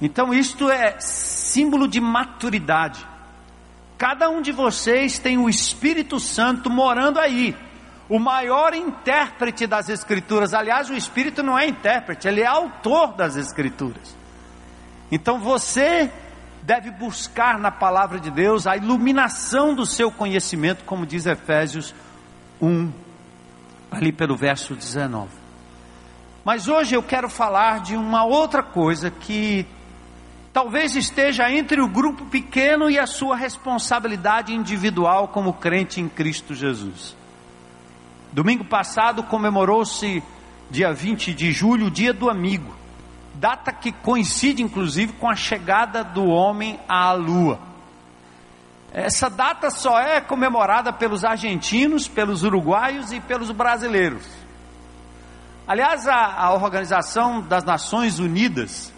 Então, 0.00 0.32
isto 0.32 0.70
é 0.70 0.98
símbolo 0.98 1.86
de 1.86 2.00
maturidade. 2.00 3.06
Cada 3.98 4.30
um 4.30 4.40
de 4.40 4.50
vocês 4.50 5.18
tem 5.18 5.36
o 5.36 5.46
Espírito 5.46 6.18
Santo 6.18 6.70
morando 6.70 7.20
aí, 7.20 7.54
o 8.08 8.18
maior 8.18 8.72
intérprete 8.72 9.66
das 9.66 9.90
Escrituras. 9.90 10.54
Aliás, 10.54 10.88
o 10.88 10.94
Espírito 10.94 11.42
não 11.42 11.58
é 11.58 11.68
intérprete, 11.68 12.26
ele 12.26 12.40
é 12.40 12.46
autor 12.46 13.12
das 13.12 13.36
Escrituras. 13.36 14.16
Então 15.12 15.38
você 15.38 16.10
deve 16.70 16.92
buscar 16.92 17.58
na 17.58 17.72
palavra 17.72 18.20
de 18.20 18.30
Deus 18.30 18.64
a 18.64 18.76
iluminação 18.76 19.74
do 19.74 19.84
seu 19.84 20.08
conhecimento, 20.08 20.84
como 20.84 21.04
diz 21.04 21.26
Efésios 21.26 21.92
1, 22.62 22.92
ali 23.90 24.12
pelo 24.12 24.36
verso 24.36 24.76
19. 24.76 25.30
Mas 26.44 26.68
hoje 26.68 26.94
eu 26.94 27.02
quero 27.02 27.28
falar 27.28 27.80
de 27.80 27.96
uma 27.96 28.24
outra 28.24 28.62
coisa 28.62 29.10
que 29.10 29.66
talvez 30.52 30.94
esteja 30.94 31.50
entre 31.50 31.80
o 31.80 31.88
grupo 31.88 32.26
pequeno 32.26 32.88
e 32.88 33.00
a 33.00 33.06
sua 33.08 33.34
responsabilidade 33.34 34.54
individual 34.54 35.26
como 35.26 35.54
crente 35.54 36.00
em 36.00 36.08
Cristo 36.08 36.54
Jesus. 36.54 37.16
Domingo 38.30 38.64
passado 38.64 39.24
comemorou-se, 39.24 40.22
dia 40.70 40.92
20 40.92 41.34
de 41.34 41.50
julho, 41.50 41.86
o 41.86 41.90
dia 41.90 42.12
do 42.12 42.30
amigo 42.30 42.78
data 43.40 43.72
que 43.72 43.90
coincide 43.90 44.62
inclusive 44.62 45.14
com 45.14 45.26
a 45.26 45.34
chegada 45.34 46.04
do 46.04 46.26
homem 46.26 46.78
à 46.86 47.10
lua. 47.12 47.58
Essa 48.92 49.30
data 49.30 49.70
só 49.70 49.98
é 49.98 50.20
comemorada 50.20 50.92
pelos 50.92 51.24
argentinos, 51.24 52.06
pelos 52.06 52.42
uruguaios 52.42 53.12
e 53.12 53.20
pelos 53.20 53.50
brasileiros. 53.50 54.26
Aliás, 55.66 56.06
a, 56.06 56.34
a 56.34 56.52
Organização 56.52 57.40
das 57.40 57.64
Nações 57.64 58.18
Unidas 58.18 58.92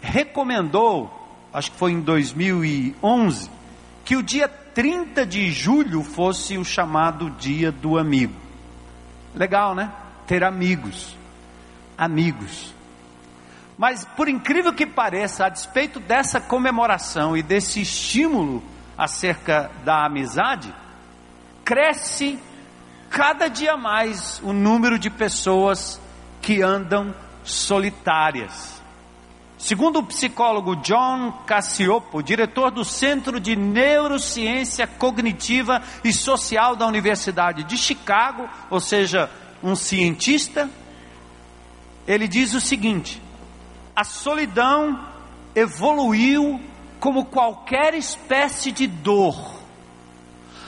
recomendou, 0.00 1.12
acho 1.52 1.70
que 1.72 1.76
foi 1.76 1.92
em 1.92 2.00
2011, 2.00 3.50
que 4.02 4.16
o 4.16 4.22
dia 4.22 4.48
30 4.48 5.26
de 5.26 5.50
julho 5.50 6.02
fosse 6.02 6.56
o 6.56 6.64
chamado 6.64 7.28
Dia 7.32 7.70
do 7.70 7.98
Amigo. 7.98 8.34
Legal, 9.34 9.74
né? 9.74 9.92
Ter 10.26 10.42
amigos. 10.42 11.14
Amigos. 11.98 12.77
Mas, 13.78 14.04
por 14.04 14.28
incrível 14.28 14.72
que 14.72 14.84
pareça, 14.84 15.46
a 15.46 15.48
despeito 15.48 16.00
dessa 16.00 16.40
comemoração 16.40 17.36
e 17.36 17.42
desse 17.44 17.80
estímulo 17.80 18.60
acerca 18.96 19.70
da 19.84 20.04
amizade, 20.04 20.74
cresce 21.64 22.40
cada 23.08 23.46
dia 23.46 23.76
mais 23.76 24.40
o 24.42 24.52
número 24.52 24.98
de 24.98 25.08
pessoas 25.08 26.00
que 26.42 26.60
andam 26.60 27.14
solitárias. 27.44 28.82
Segundo 29.56 30.00
o 30.00 30.06
psicólogo 30.06 30.76
John 30.76 31.32
Cassiopo, 31.46 32.22
diretor 32.22 32.72
do 32.72 32.84
Centro 32.84 33.38
de 33.38 33.54
Neurociência 33.54 34.88
Cognitiva 34.88 35.82
e 36.02 36.12
Social 36.12 36.74
da 36.74 36.86
Universidade 36.86 37.62
de 37.62 37.76
Chicago, 37.76 38.48
ou 38.70 38.80
seja, 38.80 39.30
um 39.62 39.76
cientista, 39.76 40.68
ele 42.06 42.26
diz 42.26 42.54
o 42.54 42.60
seguinte: 42.60 43.20
a 43.98 44.04
solidão 44.04 45.08
evoluiu 45.56 46.60
como 47.00 47.24
qualquer 47.24 47.94
espécie 47.94 48.70
de 48.70 48.86
dor. 48.86 49.58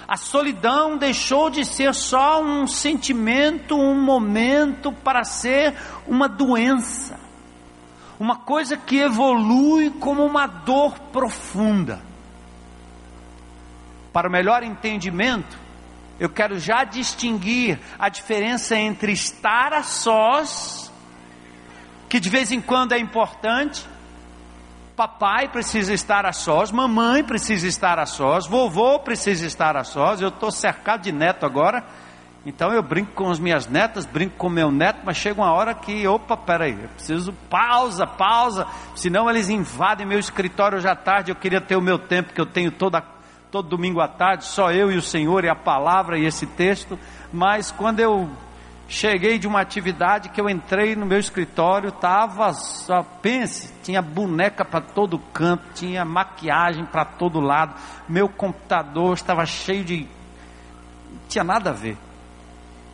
A 0.08 0.16
solidão 0.16 0.98
deixou 0.98 1.48
de 1.48 1.64
ser 1.64 1.94
só 1.94 2.42
um 2.42 2.66
sentimento, 2.66 3.76
um 3.76 3.94
momento, 3.94 4.92
para 4.92 5.22
ser 5.22 5.76
uma 6.08 6.28
doença. 6.28 7.20
Uma 8.18 8.34
coisa 8.34 8.76
que 8.76 8.98
evolui 8.98 9.90
como 9.90 10.26
uma 10.26 10.48
dor 10.48 10.98
profunda. 11.12 12.02
Para 14.12 14.28
o 14.28 14.32
melhor 14.32 14.64
entendimento, 14.64 15.56
eu 16.18 16.28
quero 16.28 16.58
já 16.58 16.82
distinguir 16.82 17.78
a 17.96 18.08
diferença 18.08 18.76
entre 18.76 19.12
estar 19.12 19.72
a 19.72 19.84
sós, 19.84 20.79
que 22.10 22.18
de 22.18 22.28
vez 22.28 22.50
em 22.50 22.60
quando 22.60 22.92
é 22.92 22.98
importante, 22.98 23.86
papai 24.96 25.46
precisa 25.48 25.94
estar 25.94 26.26
a 26.26 26.32
sós, 26.32 26.72
mamãe 26.72 27.22
precisa 27.22 27.68
estar 27.68 28.00
a 28.00 28.04
sós, 28.04 28.48
vovô 28.48 28.98
precisa 28.98 29.46
estar 29.46 29.76
a 29.76 29.84
sós. 29.84 30.20
Eu 30.20 30.28
estou 30.28 30.50
cercado 30.50 31.02
de 31.02 31.12
neto 31.12 31.46
agora, 31.46 31.84
então 32.44 32.72
eu 32.72 32.82
brinco 32.82 33.12
com 33.12 33.30
as 33.30 33.38
minhas 33.38 33.68
netas, 33.68 34.04
brinco 34.04 34.36
com 34.36 34.48
meu 34.48 34.72
neto, 34.72 35.02
mas 35.04 35.18
chega 35.18 35.40
uma 35.40 35.52
hora 35.52 35.72
que, 35.72 36.04
opa, 36.08 36.36
peraí, 36.36 36.76
eu 36.82 36.88
preciso 36.88 37.32
pausa, 37.48 38.08
pausa, 38.08 38.66
senão 38.96 39.30
eles 39.30 39.48
invadem 39.48 40.04
meu 40.04 40.18
escritório 40.18 40.78
hoje 40.78 40.88
à 40.88 40.96
tarde. 40.96 41.30
Eu 41.30 41.36
queria 41.36 41.60
ter 41.60 41.76
o 41.76 41.80
meu 41.80 41.96
tempo 41.96 42.32
que 42.32 42.40
eu 42.40 42.46
tenho 42.46 42.72
toda, 42.72 43.00
todo 43.52 43.68
domingo 43.68 44.00
à 44.00 44.08
tarde, 44.08 44.44
só 44.46 44.72
eu 44.72 44.90
e 44.90 44.96
o 44.96 45.02
Senhor 45.02 45.44
e 45.44 45.48
a 45.48 45.54
palavra 45.54 46.18
e 46.18 46.26
esse 46.26 46.44
texto. 46.44 46.98
Mas 47.32 47.70
quando 47.70 48.00
eu 48.00 48.28
Cheguei 48.90 49.38
de 49.38 49.46
uma 49.46 49.60
atividade 49.60 50.30
que 50.30 50.40
eu 50.40 50.50
entrei 50.50 50.96
no 50.96 51.06
meu 51.06 51.20
escritório, 51.20 51.92
tava 51.92 52.52
só, 52.52 53.04
pense, 53.04 53.72
tinha 53.84 54.02
boneca 54.02 54.64
para 54.64 54.80
todo 54.80 55.16
canto, 55.32 55.62
tinha 55.76 56.04
maquiagem 56.04 56.84
para 56.84 57.04
todo 57.04 57.38
lado, 57.38 57.72
meu 58.08 58.28
computador 58.28 59.14
estava 59.14 59.46
cheio 59.46 59.84
de. 59.84 59.98
não 59.98 61.20
tinha 61.28 61.44
nada 61.44 61.70
a 61.70 61.72
ver. 61.72 61.96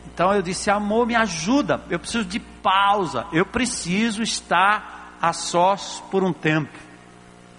Então 0.05 0.31
eu 0.31 0.43
disse: 0.43 0.69
amor, 0.69 1.07
me 1.07 1.15
ajuda, 1.15 1.81
eu 1.89 1.97
preciso 1.97 2.25
de 2.25 2.39
pausa, 2.39 3.25
eu 3.33 3.43
preciso 3.43 4.21
estar 4.21 5.17
a 5.19 5.33
sós 5.33 6.03
por 6.11 6.23
um 6.23 6.31
tempo. 6.31 6.77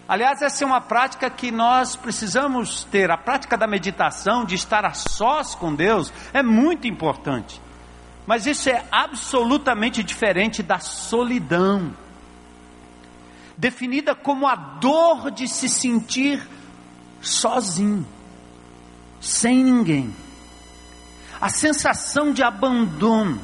Aliás, 0.06 0.40
essa 0.42 0.62
é 0.62 0.66
uma 0.66 0.80
prática 0.80 1.28
que 1.28 1.50
nós 1.50 1.96
precisamos 1.96 2.84
ter. 2.84 3.10
A 3.10 3.18
prática 3.18 3.58
da 3.58 3.66
meditação, 3.66 4.44
de 4.44 4.54
estar 4.54 4.84
a 4.84 4.94
sós 4.94 5.56
com 5.56 5.74
Deus, 5.74 6.12
é 6.32 6.40
muito 6.40 6.86
importante. 6.86 7.60
Mas 8.28 8.46
isso 8.46 8.68
é 8.68 8.84
absolutamente 8.92 10.02
diferente 10.02 10.62
da 10.62 10.78
solidão, 10.78 11.96
definida 13.56 14.14
como 14.14 14.46
a 14.46 14.54
dor 14.54 15.30
de 15.30 15.48
se 15.48 15.66
sentir 15.66 16.46
sozinho, 17.22 18.06
sem 19.18 19.64
ninguém, 19.64 20.14
a 21.40 21.48
sensação 21.48 22.30
de 22.30 22.42
abandono, 22.42 23.40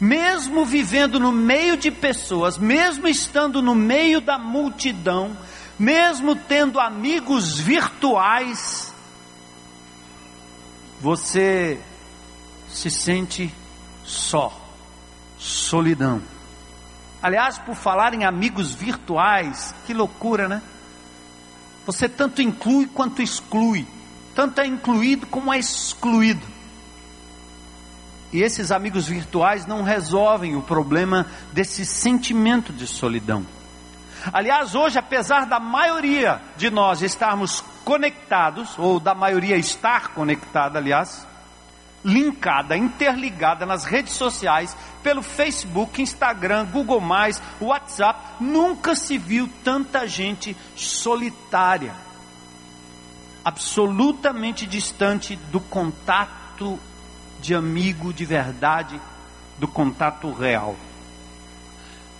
mesmo 0.00 0.66
vivendo 0.66 1.20
no 1.20 1.30
meio 1.30 1.76
de 1.76 1.92
pessoas, 1.92 2.58
mesmo 2.58 3.06
estando 3.06 3.62
no 3.62 3.76
meio 3.76 4.20
da 4.20 4.36
multidão, 4.36 5.30
mesmo 5.78 6.34
tendo 6.34 6.80
amigos 6.80 7.56
virtuais, 7.60 8.92
você 11.00 11.80
se 12.68 12.90
sente 12.90 13.59
só, 14.10 14.52
solidão. 15.38 16.20
Aliás, 17.22 17.58
por 17.58 17.74
falar 17.74 18.12
em 18.14 18.24
amigos 18.24 18.74
virtuais, 18.74 19.74
que 19.86 19.94
loucura, 19.94 20.48
né? 20.48 20.62
Você 21.86 22.08
tanto 22.08 22.42
inclui 22.42 22.86
quanto 22.86 23.22
exclui, 23.22 23.86
tanto 24.34 24.60
é 24.60 24.66
incluído 24.66 25.26
como 25.26 25.52
é 25.52 25.58
excluído. 25.58 26.46
E 28.32 28.42
esses 28.42 28.70
amigos 28.70 29.06
virtuais 29.06 29.66
não 29.66 29.82
resolvem 29.82 30.56
o 30.56 30.62
problema 30.62 31.26
desse 31.52 31.84
sentimento 31.84 32.72
de 32.72 32.86
solidão. 32.86 33.44
Aliás, 34.32 34.74
hoje, 34.74 34.98
apesar 34.98 35.46
da 35.46 35.58
maioria 35.58 36.40
de 36.56 36.70
nós 36.70 37.02
estarmos 37.02 37.64
conectados, 37.84 38.78
ou 38.78 39.00
da 39.00 39.14
maioria 39.14 39.56
estar 39.56 40.08
conectada, 40.08 40.78
aliás, 40.78 41.26
linkada, 42.04 42.76
interligada 42.76 43.66
nas 43.66 43.84
redes 43.84 44.14
sociais, 44.14 44.76
pelo 45.02 45.22
Facebook, 45.22 46.00
Instagram, 46.00 46.66
Google, 46.66 47.02
WhatsApp, 47.60 48.18
nunca 48.40 48.96
se 48.96 49.18
viu 49.18 49.48
tanta 49.62 50.06
gente 50.06 50.56
solitária, 50.74 51.94
absolutamente 53.44 54.66
distante 54.66 55.36
do 55.50 55.60
contato 55.60 56.78
de 57.40 57.54
amigo 57.54 58.12
de 58.12 58.24
verdade, 58.24 59.00
do 59.58 59.68
contato 59.68 60.32
real. 60.32 60.76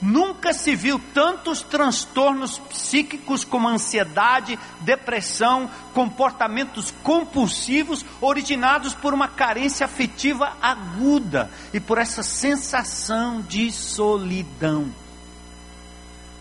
Nunca 0.01 0.55
se 0.55 0.75
viu 0.75 0.99
tantos 1.13 1.61
transtornos 1.61 2.59
psíquicos 2.59 3.45
como 3.45 3.69
ansiedade, 3.69 4.59
depressão, 4.81 5.71
comportamentos 5.93 6.91
compulsivos 7.03 8.05
originados 8.19 8.95
por 8.95 9.13
uma 9.13 9.29
carência 9.29 9.85
afetiva 9.85 10.57
aguda 10.63 11.51
e 11.75 11.79
por 11.79 11.99
essa 11.99 12.23
sensação 12.23 13.43
de 13.43 13.71
solidão. 13.71 14.91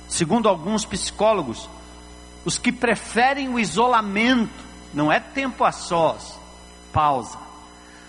Segundo 0.08 0.48
alguns 0.48 0.86
psicólogos, 0.86 1.70
os 2.46 2.58
que 2.58 2.72
preferem 2.72 3.50
o 3.50 3.60
isolamento, 3.60 4.64
não 4.94 5.12
é 5.12 5.20
tempo 5.20 5.66
a 5.66 5.74
sós, 5.74 6.40
pausa 6.94 7.49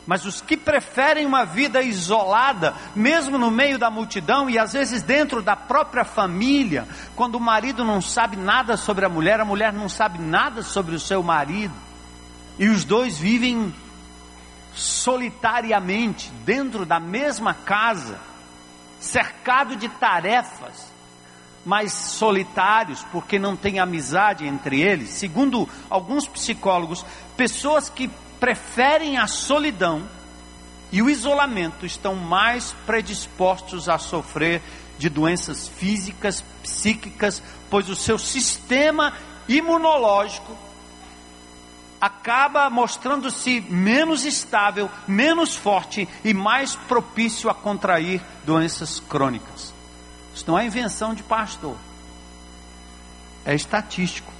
mas 0.06 0.24
os 0.24 0.40
que 0.40 0.56
preferem 0.56 1.26
uma 1.26 1.44
vida 1.44 1.82
isolada, 1.82 2.74
mesmo 2.94 3.38
no 3.38 3.50
meio 3.50 3.78
da 3.78 3.90
multidão 3.90 4.48
e 4.48 4.58
às 4.58 4.72
vezes 4.72 5.02
dentro 5.02 5.42
da 5.42 5.54
própria 5.54 6.04
família, 6.04 6.88
quando 7.14 7.36
o 7.36 7.40
marido 7.40 7.84
não 7.84 8.00
sabe 8.00 8.36
nada 8.36 8.76
sobre 8.76 9.04
a 9.04 9.08
mulher, 9.08 9.40
a 9.40 9.44
mulher 9.44 9.72
não 9.72 9.88
sabe 9.88 10.18
nada 10.18 10.62
sobre 10.62 10.94
o 10.94 11.00
seu 11.00 11.22
marido, 11.22 11.74
e 12.58 12.68
os 12.68 12.84
dois 12.84 13.18
vivem 13.18 13.72
solitariamente 14.74 16.30
dentro 16.44 16.84
da 16.86 17.00
mesma 17.00 17.54
casa, 17.54 18.18
cercado 18.98 19.76
de 19.76 19.88
tarefas, 19.88 20.90
mas 21.64 21.92
solitários, 21.92 23.04
porque 23.12 23.38
não 23.38 23.54
tem 23.56 23.78
amizade 23.78 24.46
entre 24.46 24.80
eles. 24.80 25.10
Segundo 25.10 25.68
alguns 25.88 26.26
psicólogos, 26.26 27.04
pessoas 27.36 27.88
que 27.88 28.10
preferem 28.40 29.18
a 29.18 29.26
solidão 29.26 30.02
e 30.90 31.02
o 31.02 31.10
isolamento 31.10 31.86
estão 31.86 32.16
mais 32.16 32.74
predispostos 32.84 33.88
a 33.88 33.98
sofrer 33.98 34.60
de 34.98 35.08
doenças 35.08 35.68
físicas, 35.68 36.42
psíquicas, 36.62 37.42
pois 37.68 37.88
o 37.88 37.94
seu 37.94 38.18
sistema 38.18 39.12
imunológico 39.48 40.56
acaba 42.00 42.68
mostrando-se 42.70 43.60
menos 43.60 44.24
estável, 44.24 44.90
menos 45.06 45.54
forte 45.54 46.08
e 46.24 46.32
mais 46.32 46.74
propício 46.74 47.50
a 47.50 47.54
contrair 47.54 48.22
doenças 48.44 48.98
crônicas. 49.00 49.74
Isso 50.34 50.44
não 50.48 50.58
é 50.58 50.64
invenção 50.64 51.14
de 51.14 51.22
pastor, 51.22 51.76
é 53.44 53.54
estatístico. 53.54 54.32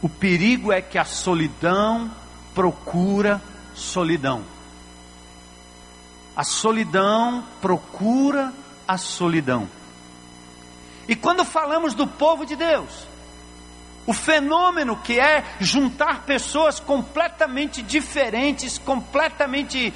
O 0.00 0.08
perigo 0.08 0.72
é 0.72 0.80
que 0.80 0.98
a 0.98 1.04
solidão 1.04 2.10
procura 2.54 3.40
solidão. 3.74 4.44
A 6.36 6.44
solidão 6.44 7.44
procura 7.60 8.52
a 8.86 8.96
solidão. 8.96 9.68
E 11.06 11.14
quando 11.16 11.44
falamos 11.44 11.94
do 11.94 12.06
povo 12.06 12.46
de 12.46 12.56
Deus, 12.56 13.06
o 14.06 14.12
fenômeno 14.12 14.96
que 14.96 15.18
é 15.18 15.44
juntar 15.60 16.22
pessoas 16.22 16.80
completamente 16.80 17.82
diferentes, 17.82 18.78
completamente, 18.78 19.92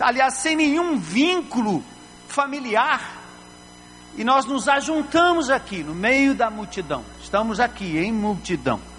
aliás, 0.00 0.34
sem 0.34 0.56
nenhum 0.56 0.96
vínculo 0.98 1.84
familiar, 2.28 3.22
e 4.16 4.24
nós 4.24 4.44
nos 4.46 4.68
ajuntamos 4.68 5.50
aqui 5.50 5.82
no 5.82 5.94
meio 5.94 6.34
da 6.34 6.48
multidão, 6.48 7.04
estamos 7.20 7.60
aqui 7.60 7.98
em 7.98 8.12
multidão. 8.12 8.93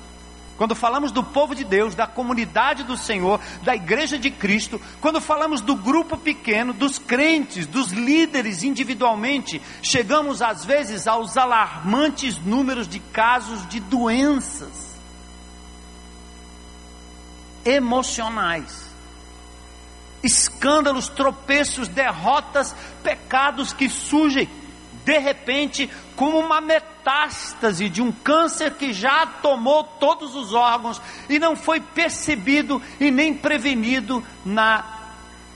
Quando 0.57 0.73
falamos 0.73 1.11
do 1.11 1.21
povo 1.21 1.53
de 1.53 1.65
Deus, 1.65 1.95
da 1.95 2.07
comunidade 2.07 2.83
do 2.83 2.95
Senhor, 2.95 3.41
da 3.63 3.75
igreja 3.75 4.17
de 4.17 4.31
Cristo, 4.31 4.79
quando 5.01 5.19
falamos 5.19 5.59
do 5.59 5.75
grupo 5.75 6.17
pequeno, 6.17 6.71
dos 6.71 6.97
crentes, 6.97 7.67
dos 7.67 7.91
líderes 7.91 8.63
individualmente, 8.63 9.61
chegamos 9.81 10.41
às 10.41 10.63
vezes 10.63 11.07
aos 11.07 11.35
alarmantes 11.35 12.37
números 12.37 12.87
de 12.87 12.99
casos 12.99 13.67
de 13.67 13.81
doenças 13.81 14.95
emocionais, 17.65 18.93
escândalos, 20.23 21.09
tropeços, 21.09 21.87
derrotas, 21.89 22.73
pecados 23.03 23.73
que 23.73 23.89
surgem 23.89 24.47
de 25.03 25.19
repente 25.19 25.89
como 26.15 26.39
uma 26.39 26.61
metástase 26.61 27.89
de 27.89 28.01
um 28.01 28.11
câncer 28.11 28.73
que 28.75 28.93
já 28.93 29.25
tomou 29.25 29.83
todos 29.83 30.35
os 30.35 30.53
órgãos 30.53 31.01
e 31.29 31.37
não 31.37 31.55
foi 31.55 31.79
percebido 31.79 32.81
e 32.99 33.11
nem 33.11 33.33
prevenido 33.33 34.23
na 34.45 34.93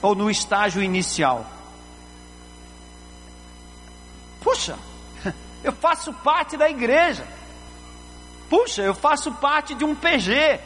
ou 0.01 0.15
no 0.15 0.29
estágio 0.29 0.81
inicial. 0.81 1.45
Puxa, 4.41 4.77
eu 5.63 5.73
faço 5.73 6.13
parte 6.13 6.57
da 6.57 6.69
igreja. 6.69 7.27
Puxa, 8.49 8.81
eu 8.81 8.95
faço 8.95 9.31
parte 9.33 9.75
de 9.75 9.83
um 9.83 9.93
PG. 9.93 10.59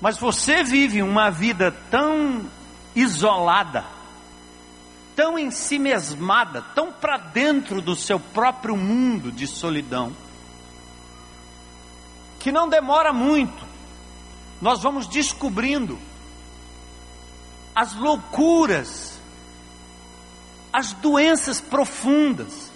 Mas 0.00 0.18
você 0.18 0.62
vive 0.62 1.02
uma 1.02 1.30
vida 1.30 1.72
tão 1.90 2.44
isolada, 2.94 3.84
tão 5.14 5.38
em 5.38 5.50
si 5.50 5.78
mesmada, 5.78 6.62
tão 6.74 6.92
para 6.92 7.16
dentro 7.16 7.80
do 7.80 7.94
seu 7.94 8.18
próprio 8.18 8.76
mundo 8.76 9.30
de 9.30 9.46
solidão, 9.46 10.14
que 12.38 12.52
não 12.52 12.68
demora 12.68 13.12
muito, 13.12 13.64
nós 14.60 14.82
vamos 14.82 15.06
descobrindo 15.06 15.98
as 17.74 17.94
loucuras, 17.94 19.18
as 20.72 20.92
doenças 20.92 21.60
profundas, 21.60 22.70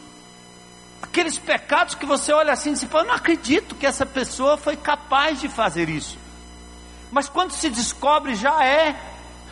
aqueles 1.03 1.38
pecados 1.38 1.94
que 1.94 2.07
você 2.07 2.33
olha 2.33 2.53
assim 2.53 2.72
e 2.72 2.77
se 2.77 2.87
fala, 2.87 3.05
não 3.05 3.14
acredito 3.14 3.74
que 3.74 3.87
essa 3.87 4.05
pessoa 4.05 4.57
foi 4.57 4.77
capaz 4.77 5.40
de 5.40 5.48
fazer 5.48 5.88
isso. 5.88 6.18
Mas 7.11 7.29
quando 7.29 7.53
se 7.53 7.70
descobre 7.70 8.35
já 8.35 8.64
é 8.64 8.96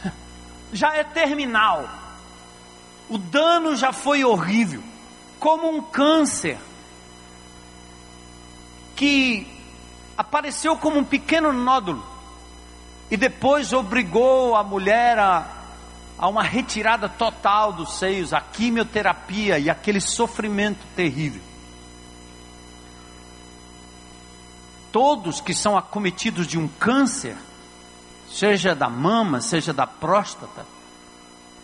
já 0.73 0.95
é 0.95 1.05
terminal. 1.05 1.89
O 3.09 3.19
dano 3.19 3.77
já 3.77 3.93
foi 3.93 4.25
horrível, 4.25 4.83
como 5.39 5.69
um 5.69 5.81
câncer 5.81 6.59
que 8.97 9.47
apareceu 10.17 10.77
como 10.77 10.99
um 10.99 11.05
pequeno 11.05 11.53
nódulo 11.53 12.05
e 13.11 13.17
depois 13.17 13.73
obrigou 13.73 14.57
a 14.57 14.65
mulher 14.65 15.19
a, 15.19 15.47
a 16.19 16.29
uma 16.29 16.43
retirada 16.43 17.09
total 17.09 17.73
dos 17.73 17.99
seios, 17.99 18.33
a 18.33 18.41
quimioterapia 18.41 19.59
e 19.59 19.71
aquele 19.71 20.01
sofrimento 20.01 20.85
terrível. 20.97 21.43
Todos 24.91 25.41
que 25.41 25.55
são 25.55 25.77
acometidos 25.77 26.47
de 26.47 26.59
um 26.59 26.67
câncer, 26.67 27.37
seja 28.29 28.75
da 28.75 28.89
mama, 28.89 29.41
seja 29.41 29.73
da 29.73 29.87
próstata, 29.87 30.67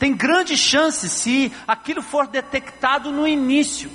tem 0.03 0.13
grande 0.13 0.57
chance 0.57 1.09
se 1.09 1.53
aquilo 1.65 2.03
for 2.03 2.27
detectado 2.27 3.13
no 3.13 3.25
início. 3.25 3.89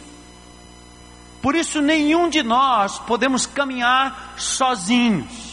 Por 1.42 1.54
isso, 1.54 1.82
nenhum 1.82 2.30
de 2.30 2.42
nós 2.42 2.98
podemos 3.00 3.46
caminhar 3.46 4.36
sozinhos. 4.38 5.47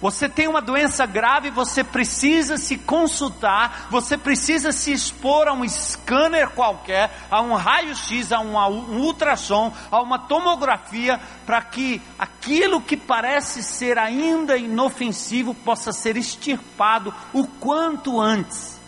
Você 0.00 0.30
tem 0.30 0.48
uma 0.48 0.62
doença 0.62 1.04
grave, 1.04 1.50
você 1.50 1.84
precisa 1.84 2.56
se 2.56 2.78
consultar, 2.78 3.88
você 3.90 4.16
precisa 4.16 4.72
se 4.72 4.92
expor 4.92 5.46
a 5.46 5.52
um 5.52 5.68
scanner 5.68 6.48
qualquer, 6.50 7.10
a 7.30 7.42
um 7.42 7.54
raio-x, 7.54 8.32
a 8.32 8.40
um, 8.40 8.56
um 8.56 8.98
ultrassom, 9.00 9.70
a 9.90 10.00
uma 10.00 10.18
tomografia, 10.18 11.20
para 11.44 11.60
que 11.60 12.00
aquilo 12.18 12.80
que 12.80 12.96
parece 12.96 13.62
ser 13.62 13.98
ainda 13.98 14.56
inofensivo 14.56 15.54
possa 15.54 15.92
ser 15.92 16.16
extirpado 16.16 17.12
o 17.34 17.46
quanto 17.46 18.18
antes. 18.18 18.80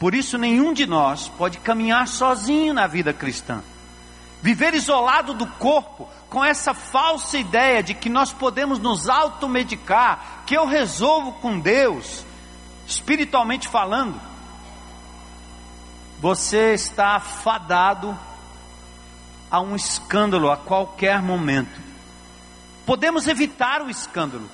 Por 0.00 0.14
isso, 0.14 0.36
nenhum 0.36 0.72
de 0.72 0.84
nós 0.84 1.28
pode 1.28 1.58
caminhar 1.58 2.08
sozinho 2.08 2.74
na 2.74 2.88
vida 2.88 3.12
cristã. 3.12 3.62
Viver 4.46 4.74
isolado 4.74 5.34
do 5.34 5.44
corpo, 5.44 6.08
com 6.30 6.44
essa 6.44 6.72
falsa 6.72 7.36
ideia 7.36 7.82
de 7.82 7.94
que 7.94 8.08
nós 8.08 8.32
podemos 8.32 8.78
nos 8.78 9.08
automedicar, 9.08 10.44
que 10.46 10.56
eu 10.56 10.64
resolvo 10.64 11.32
com 11.40 11.58
Deus, 11.58 12.24
espiritualmente 12.86 13.66
falando, 13.66 14.20
você 16.20 16.74
está 16.74 17.18
fadado 17.18 18.16
a 19.50 19.60
um 19.60 19.74
escândalo 19.74 20.48
a 20.48 20.56
qualquer 20.56 21.20
momento. 21.20 21.80
Podemos 22.86 23.26
evitar 23.26 23.82
o 23.82 23.90
escândalo, 23.90 24.48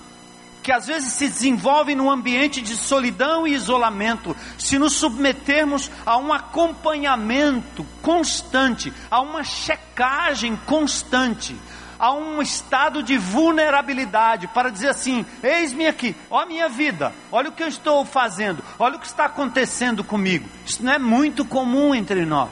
que 0.62 0.70
às 0.70 0.86
vezes 0.86 1.12
se 1.14 1.28
desenvolve 1.28 1.94
num 1.94 2.10
ambiente 2.10 2.62
de 2.62 2.76
solidão 2.76 3.46
e 3.46 3.52
isolamento, 3.52 4.36
se 4.56 4.78
nos 4.78 4.94
submetermos 4.94 5.90
a 6.06 6.16
um 6.16 6.32
acompanhamento 6.32 7.84
constante, 8.00 8.92
a 9.10 9.20
uma 9.20 9.42
checagem 9.42 10.54
constante, 10.64 11.56
a 11.98 12.12
um 12.12 12.40
estado 12.40 13.02
de 13.02 13.18
vulnerabilidade 13.18 14.46
para 14.48 14.70
dizer 14.70 14.88
assim: 14.88 15.26
eis-me 15.42 15.86
aqui, 15.86 16.14
ó 16.30 16.40
a 16.40 16.46
minha 16.46 16.68
vida, 16.68 17.12
olha 17.30 17.48
o 17.48 17.52
que 17.52 17.62
eu 17.62 17.68
estou 17.68 18.04
fazendo, 18.04 18.62
olha 18.78 18.96
o 18.96 19.00
que 19.00 19.06
está 19.06 19.24
acontecendo 19.26 20.04
comigo. 20.04 20.48
Isso 20.64 20.84
não 20.84 20.92
é 20.92 20.98
muito 20.98 21.44
comum 21.44 21.94
entre 21.94 22.24
nós. 22.24 22.50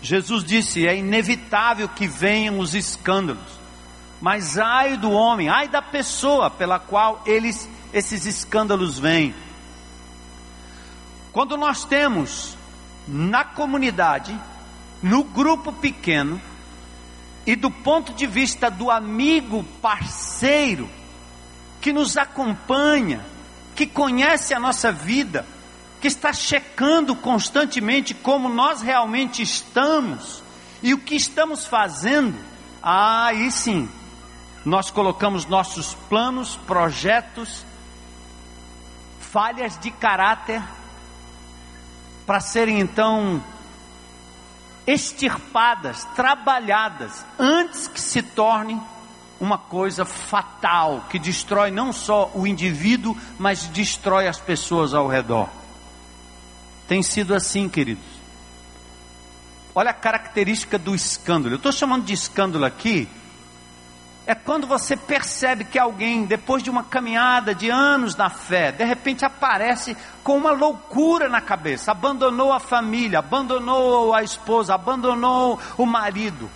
Jesus 0.00 0.44
disse: 0.44 0.86
é 0.86 0.96
inevitável 0.96 1.88
que 1.88 2.06
venham 2.06 2.58
os 2.58 2.74
escândalos 2.74 3.61
mas 4.22 4.56
ai 4.56 4.96
do 4.96 5.10
homem, 5.10 5.48
ai 5.48 5.66
da 5.66 5.82
pessoa 5.82 6.48
pela 6.48 6.78
qual 6.78 7.20
eles, 7.26 7.68
esses 7.92 8.24
escândalos 8.24 8.96
vêm. 8.96 9.34
Quando 11.32 11.56
nós 11.56 11.84
temos 11.84 12.56
na 13.08 13.42
comunidade, 13.42 14.40
no 15.02 15.24
grupo 15.24 15.72
pequeno, 15.72 16.40
e 17.44 17.56
do 17.56 17.68
ponto 17.68 18.12
de 18.12 18.24
vista 18.24 18.70
do 18.70 18.92
amigo 18.92 19.64
parceiro, 19.82 20.88
que 21.80 21.92
nos 21.92 22.16
acompanha, 22.16 23.20
que 23.74 23.88
conhece 23.88 24.54
a 24.54 24.60
nossa 24.60 24.92
vida, 24.92 25.44
que 26.00 26.06
está 26.06 26.32
checando 26.32 27.16
constantemente 27.16 28.14
como 28.14 28.48
nós 28.48 28.82
realmente 28.82 29.42
estamos 29.42 30.44
e 30.80 30.94
o 30.94 30.98
que 30.98 31.16
estamos 31.16 31.66
fazendo, 31.66 32.38
aí 32.80 33.50
sim, 33.50 33.88
nós 34.64 34.90
colocamos 34.90 35.46
nossos 35.46 35.94
planos, 36.08 36.56
projetos, 36.66 37.64
falhas 39.20 39.78
de 39.78 39.90
caráter, 39.90 40.62
para 42.26 42.38
serem 42.40 42.80
então 42.80 43.42
extirpadas, 44.86 46.04
trabalhadas, 46.16 47.24
antes 47.38 47.88
que 47.88 48.00
se 48.00 48.22
torne 48.22 48.80
uma 49.40 49.58
coisa 49.58 50.04
fatal, 50.04 51.06
que 51.10 51.18
destrói 51.18 51.70
não 51.70 51.92
só 51.92 52.30
o 52.34 52.46
indivíduo, 52.46 53.16
mas 53.38 53.66
destrói 53.68 54.28
as 54.28 54.38
pessoas 54.38 54.94
ao 54.94 55.08
redor. 55.08 55.48
Tem 56.86 57.02
sido 57.02 57.34
assim, 57.34 57.68
queridos. 57.68 58.04
Olha 59.74 59.90
a 59.90 59.94
característica 59.94 60.78
do 60.78 60.94
escândalo. 60.94 61.54
Eu 61.54 61.56
estou 61.56 61.72
chamando 61.72 62.04
de 62.04 62.12
escândalo 62.12 62.64
aqui, 62.64 63.08
é 64.32 64.34
quando 64.34 64.66
você 64.66 64.96
percebe 64.96 65.64
que 65.64 65.78
alguém, 65.78 66.24
depois 66.24 66.62
de 66.62 66.70
uma 66.70 66.82
caminhada 66.82 67.54
de 67.54 67.68
anos 67.68 68.16
na 68.16 68.30
fé, 68.30 68.72
de 68.72 68.82
repente 68.82 69.24
aparece 69.24 69.96
com 70.24 70.36
uma 70.36 70.52
loucura 70.52 71.28
na 71.28 71.40
cabeça, 71.40 71.92
abandonou 71.92 72.50
a 72.50 72.58
família, 72.58 73.18
abandonou 73.18 74.14
a 74.14 74.22
esposa, 74.22 74.74
abandonou 74.74 75.60
o 75.76 75.84
marido, 75.84 76.50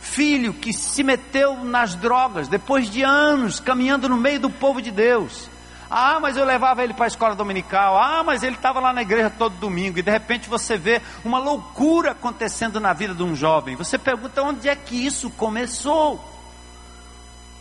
filho 0.00 0.54
que 0.54 0.72
se 0.72 1.02
meteu 1.02 1.62
nas 1.62 1.94
drogas, 1.94 2.48
depois 2.48 2.88
de 2.88 3.02
anos 3.02 3.60
caminhando 3.60 4.08
no 4.08 4.16
meio 4.16 4.40
do 4.40 4.50
povo 4.50 4.80
de 4.80 4.90
Deus. 4.90 5.50
Ah, 5.90 6.18
mas 6.20 6.36
eu 6.36 6.44
levava 6.44 6.84
ele 6.84 6.94
para 6.94 7.04
a 7.06 7.08
escola 7.08 7.34
dominical. 7.34 7.98
Ah, 7.98 8.22
mas 8.22 8.44
ele 8.44 8.54
estava 8.54 8.78
lá 8.78 8.92
na 8.92 9.02
igreja 9.02 9.28
todo 9.28 9.56
domingo. 9.56 9.98
E 9.98 10.02
de 10.02 10.10
repente 10.10 10.48
você 10.48 10.78
vê 10.78 11.02
uma 11.24 11.40
loucura 11.40 12.12
acontecendo 12.12 12.78
na 12.78 12.92
vida 12.92 13.12
de 13.12 13.24
um 13.24 13.34
jovem. 13.34 13.74
Você 13.74 13.98
pergunta 13.98 14.40
onde 14.40 14.68
é 14.68 14.76
que 14.76 14.94
isso 14.94 15.28
começou? 15.30 16.29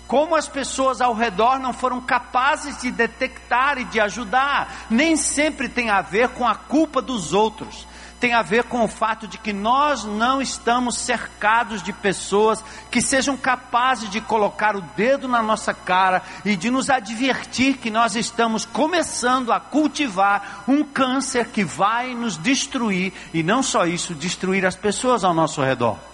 Como 0.10 0.36
as 0.36 0.48
pessoas 0.48 1.02
ao 1.02 1.14
redor 1.14 1.60
não 1.60 1.72
foram 1.72 2.02
capazes 2.02 2.82
de 2.82 2.90
detectar 2.90 3.78
e 3.78 3.86
de 3.86 4.00
ajudar. 4.00 4.88
Nem 4.90 5.16
sempre 5.16 5.70
tem 5.70 5.92
a 5.92 6.02
ver 6.02 6.30
com 6.30 6.48
a 6.48 6.56
culpa 6.56 7.00
dos 7.00 7.32
outros. 7.32 7.86
Tem 8.20 8.34
a 8.34 8.42
ver 8.42 8.64
com 8.64 8.84
o 8.84 8.88
fato 8.88 9.28
de 9.28 9.38
que 9.38 9.54
nós 9.54 10.04
não 10.06 10.42
estamos 10.42 10.98
cercados 10.98 11.84
de 11.84 11.94
pessoas 11.94 12.66
que 12.90 13.04
sejam 13.04 13.38
capazes 13.38 14.10
de 14.10 14.20
colocar 14.20 14.76
o 14.76 14.82
dedo 14.82 15.28
na 15.28 15.44
nossa 15.44 15.76
cara 15.76 16.24
e 16.44 16.56
de 16.56 16.72
nos 16.72 16.90
advertir 16.90 17.78
que 17.78 17.92
nós 17.92 18.16
estamos 18.16 18.66
começando 18.66 19.54
a 19.54 19.60
cultivar 19.60 20.64
um 20.68 20.84
câncer 20.84 21.50
que 21.50 21.64
vai 21.64 22.16
nos 22.16 22.36
destruir 22.36 23.14
e 23.32 23.44
não 23.44 23.62
só 23.62 23.86
isso, 23.86 24.16
destruir 24.16 24.66
as 24.66 24.76
pessoas 24.76 25.24
ao 25.24 25.36
nosso 25.36 25.62
redor. 25.62 26.10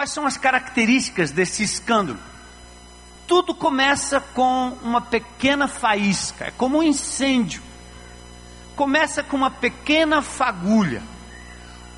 Quais 0.00 0.12
são 0.12 0.26
as 0.26 0.38
características 0.38 1.30
desse 1.30 1.62
escândalo? 1.62 2.18
Tudo 3.26 3.54
começa 3.54 4.18
com 4.18 4.74
uma 4.82 5.02
pequena 5.02 5.68
faísca, 5.68 6.46
é 6.46 6.50
como 6.50 6.78
um 6.78 6.82
incêndio. 6.82 7.62
Começa 8.74 9.22
com 9.22 9.36
uma 9.36 9.50
pequena 9.50 10.22
fagulha. 10.22 11.02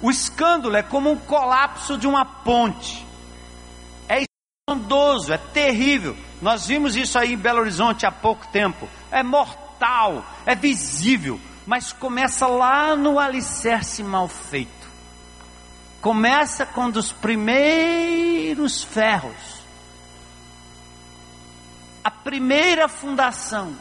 O 0.00 0.10
escândalo 0.10 0.74
é 0.74 0.82
como 0.82 1.12
um 1.12 1.16
colapso 1.16 1.96
de 1.96 2.08
uma 2.08 2.24
ponte. 2.24 3.06
É 4.08 4.24
estrondoso, 4.24 5.32
é 5.32 5.38
terrível. 5.38 6.16
Nós 6.40 6.66
vimos 6.66 6.96
isso 6.96 7.16
aí 7.16 7.34
em 7.34 7.38
Belo 7.38 7.60
Horizonte 7.60 8.04
há 8.04 8.10
pouco 8.10 8.44
tempo. 8.48 8.88
É 9.12 9.22
mortal, 9.22 10.26
é 10.44 10.56
visível, 10.56 11.38
mas 11.64 11.92
começa 11.92 12.48
lá 12.48 12.96
no 12.96 13.20
alicerce 13.20 14.02
mal 14.02 14.26
feito. 14.26 14.81
Começa 16.02 16.66
com 16.66 16.86
um 16.86 16.90
dos 16.90 17.12
primeiros 17.12 18.82
ferros. 18.82 19.62
A 22.02 22.10
primeira 22.10 22.88
fundação, 22.88 23.72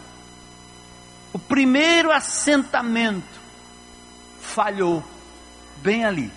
o 1.34 1.40
primeiro 1.40 2.12
assentamento 2.12 3.42
falhou 4.40 5.04
bem 5.78 6.06
ali. 6.06 6.32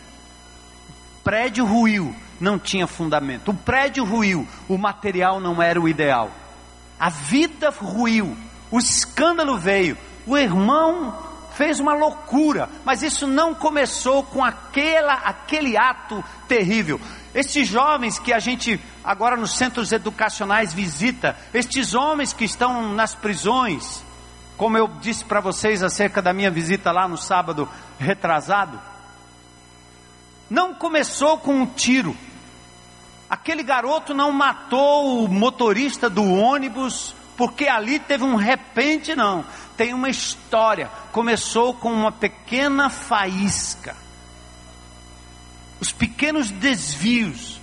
O 1.20 1.22
prédio 1.22 1.66
ruiu, 1.66 2.16
não 2.40 2.58
tinha 2.58 2.86
fundamento. 2.86 3.50
O 3.50 3.54
prédio 3.54 4.06
ruiu, 4.06 4.48
o 4.66 4.78
material 4.78 5.38
não 5.38 5.62
era 5.62 5.78
o 5.78 5.86
ideal. 5.86 6.30
A 6.98 7.10
vida 7.10 7.68
ruiu, 7.68 8.34
o 8.70 8.78
escândalo 8.78 9.58
veio. 9.58 9.98
O 10.26 10.34
irmão 10.34 11.33
fez 11.56 11.80
uma 11.80 11.94
loucura, 11.94 12.68
mas 12.84 13.02
isso 13.02 13.26
não 13.26 13.54
começou 13.54 14.22
com 14.22 14.44
aquela, 14.44 15.14
aquele 15.14 15.76
ato 15.76 16.22
terrível. 16.48 17.00
Estes 17.34 17.66
jovens 17.66 18.18
que 18.18 18.32
a 18.32 18.38
gente 18.38 18.80
agora 19.02 19.36
nos 19.36 19.56
centros 19.56 19.92
educacionais 19.92 20.72
visita, 20.72 21.36
estes 21.52 21.94
homens 21.94 22.32
que 22.32 22.44
estão 22.44 22.92
nas 22.92 23.14
prisões, 23.14 24.04
como 24.56 24.76
eu 24.76 24.88
disse 25.00 25.24
para 25.24 25.40
vocês 25.40 25.82
acerca 25.82 26.22
da 26.22 26.32
minha 26.32 26.50
visita 26.50 26.92
lá 26.92 27.08
no 27.08 27.16
sábado 27.16 27.68
retrasado, 27.98 28.80
não 30.48 30.74
começou 30.74 31.38
com 31.38 31.54
um 31.54 31.66
tiro. 31.66 32.16
Aquele 33.28 33.62
garoto 33.62 34.14
não 34.14 34.30
matou 34.30 35.24
o 35.24 35.28
motorista 35.28 36.08
do 36.08 36.24
ônibus 36.24 37.14
porque 37.36 37.66
ali 37.66 37.98
teve 37.98 38.24
um 38.24 38.36
repente, 38.36 39.14
não. 39.14 39.44
Tem 39.76 39.94
uma 39.94 40.08
história. 40.08 40.90
Começou 41.12 41.74
com 41.74 41.92
uma 41.92 42.12
pequena 42.12 42.90
faísca. 42.90 43.96
Os 45.80 45.92
pequenos 45.92 46.50
desvios. 46.50 47.60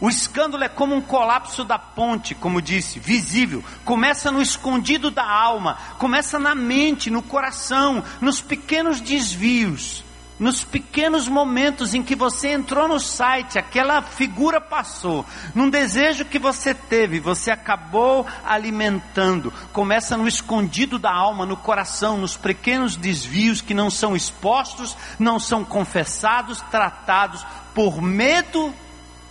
O 0.00 0.08
escândalo 0.08 0.64
é 0.64 0.68
como 0.68 0.94
um 0.94 1.00
colapso 1.00 1.64
da 1.64 1.78
ponte, 1.78 2.34
como 2.34 2.60
disse, 2.60 2.98
visível. 2.98 3.64
Começa 3.84 4.30
no 4.30 4.42
escondido 4.42 5.10
da 5.10 5.24
alma, 5.24 5.78
começa 5.98 6.38
na 6.38 6.54
mente, 6.54 7.08
no 7.08 7.22
coração, 7.22 8.04
nos 8.20 8.40
pequenos 8.40 9.00
desvios 9.00 10.03
nos 10.38 10.64
pequenos 10.64 11.28
momentos 11.28 11.94
em 11.94 12.02
que 12.02 12.16
você 12.16 12.52
entrou 12.52 12.88
no 12.88 12.98
site, 12.98 13.58
aquela 13.58 14.02
figura 14.02 14.60
passou, 14.60 15.24
num 15.54 15.70
desejo 15.70 16.24
que 16.24 16.38
você 16.38 16.74
teve, 16.74 17.20
você 17.20 17.50
acabou 17.50 18.26
alimentando. 18.44 19.52
Começa 19.72 20.16
no 20.16 20.26
escondido 20.26 20.98
da 20.98 21.12
alma, 21.12 21.46
no 21.46 21.56
coração, 21.56 22.18
nos 22.18 22.36
pequenos 22.36 22.96
desvios 22.96 23.60
que 23.60 23.74
não 23.74 23.90
são 23.90 24.16
expostos, 24.16 24.96
não 25.18 25.38
são 25.38 25.64
confessados, 25.64 26.60
tratados 26.62 27.46
por 27.72 28.02
medo 28.02 28.74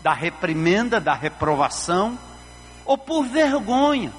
da 0.01 0.13
reprimenda, 0.13 0.99
da 0.99 1.13
reprovação, 1.13 2.17
ou 2.85 2.97
por 2.97 3.25
vergonha 3.25 4.11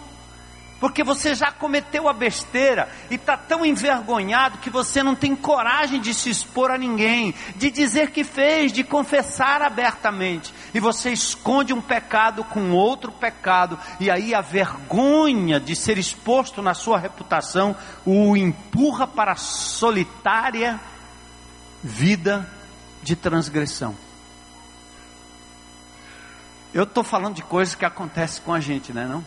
porque 0.84 1.02
você 1.02 1.34
já 1.34 1.50
cometeu 1.50 2.10
a 2.10 2.12
besteira 2.12 2.90
e 3.10 3.14
está 3.14 3.38
tão 3.38 3.64
envergonhado 3.64 4.58
que 4.58 4.68
você 4.68 5.02
não 5.02 5.14
tem 5.14 5.34
coragem 5.34 5.98
de 5.98 6.12
se 6.12 6.28
expor 6.28 6.70
a 6.70 6.76
ninguém, 6.76 7.34
de 7.56 7.70
dizer 7.70 8.10
que 8.10 8.22
fez, 8.22 8.70
de 8.70 8.84
confessar 8.84 9.62
abertamente, 9.62 10.52
e 10.74 10.80
você 10.80 11.10
esconde 11.10 11.72
um 11.72 11.80
pecado 11.80 12.44
com 12.44 12.72
outro 12.72 13.10
pecado, 13.10 13.78
e 13.98 14.10
aí 14.10 14.34
a 14.34 14.42
vergonha 14.42 15.58
de 15.58 15.74
ser 15.74 15.96
exposto 15.96 16.60
na 16.60 16.74
sua 16.74 16.98
reputação 16.98 17.74
o 18.04 18.36
empurra 18.36 19.06
para 19.06 19.32
a 19.32 19.36
solitária 19.36 20.78
vida 21.82 22.46
de 23.02 23.16
transgressão. 23.16 23.96
Eu 26.74 26.82
estou 26.82 27.02
falando 27.02 27.36
de 27.36 27.42
coisas 27.42 27.74
que 27.74 27.86
acontecem 27.86 28.42
com 28.44 28.52
a 28.52 28.60
gente, 28.60 28.92
né, 28.92 29.06
não? 29.06 29.24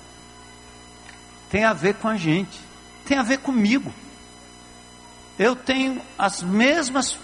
Tem 1.50 1.64
a 1.64 1.74
ver 1.74 1.96
com 1.96 2.08
a 2.08 2.18
gente, 2.18 2.60
tem 3.06 3.18
a 3.18 3.24
ver 3.24 3.40
comigo. 3.40 3.94
Eu 5.38 5.56
tenho 5.56 6.02
as 6.18 6.42
mesmas, 6.42 7.18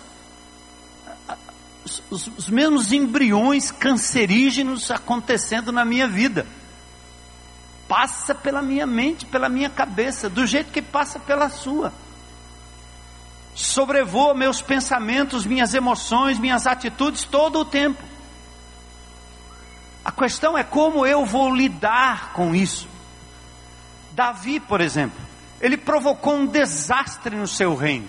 os, 2.09 2.27
os 2.37 2.49
mesmos 2.49 2.91
embriões 2.91 3.71
cancerígenos 3.71 4.91
acontecendo 4.91 5.71
na 5.71 5.83
minha 5.83 6.07
vida. 6.07 6.45
Passa 7.87 8.33
pela 8.33 8.61
minha 8.61 8.87
mente, 8.87 9.25
pela 9.25 9.49
minha 9.49 9.69
cabeça, 9.69 10.29
do 10.29 10.45
jeito 10.45 10.71
que 10.71 10.81
passa 10.81 11.19
pela 11.19 11.49
sua. 11.49 11.91
Sobrevoa 13.55 14.33
meus 14.33 14.61
pensamentos, 14.61 15.45
minhas 15.45 15.73
emoções, 15.73 16.39
minhas 16.39 16.65
atitudes 16.65 17.23
todo 17.23 17.59
o 17.59 17.65
tempo. 17.65 18.01
A 20.03 20.11
questão 20.11 20.57
é 20.57 20.63
como 20.63 21.05
eu 21.05 21.25
vou 21.25 21.53
lidar 21.53 22.33
com 22.33 22.53
isso. 22.53 22.92
Davi, 24.13 24.59
por 24.59 24.79
exemplo, 24.79 25.19
ele 25.59 25.77
provocou 25.77 26.35
um 26.35 26.45
desastre 26.45 27.35
no 27.35 27.47
seu 27.47 27.75
reino. 27.75 28.07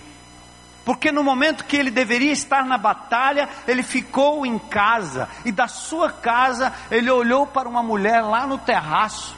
Porque 0.84 1.10
no 1.10 1.24
momento 1.24 1.64
que 1.64 1.76
ele 1.76 1.90
deveria 1.90 2.32
estar 2.32 2.66
na 2.66 2.76
batalha, 2.76 3.48
ele 3.66 3.82
ficou 3.82 4.44
em 4.44 4.58
casa, 4.58 5.28
e 5.44 5.50
da 5.50 5.66
sua 5.66 6.12
casa 6.12 6.72
ele 6.90 7.10
olhou 7.10 7.46
para 7.46 7.68
uma 7.68 7.82
mulher 7.82 8.20
lá 8.20 8.46
no 8.46 8.58
terraço, 8.58 9.34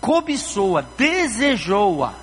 cobiçou-a, 0.00 0.80
desejou-a, 0.96 2.14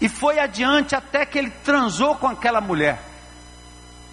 e 0.00 0.08
foi 0.08 0.38
adiante 0.38 0.94
até 0.94 1.26
que 1.26 1.38
ele 1.38 1.50
transou 1.50 2.16
com 2.16 2.26
aquela 2.26 2.60
mulher. 2.60 3.11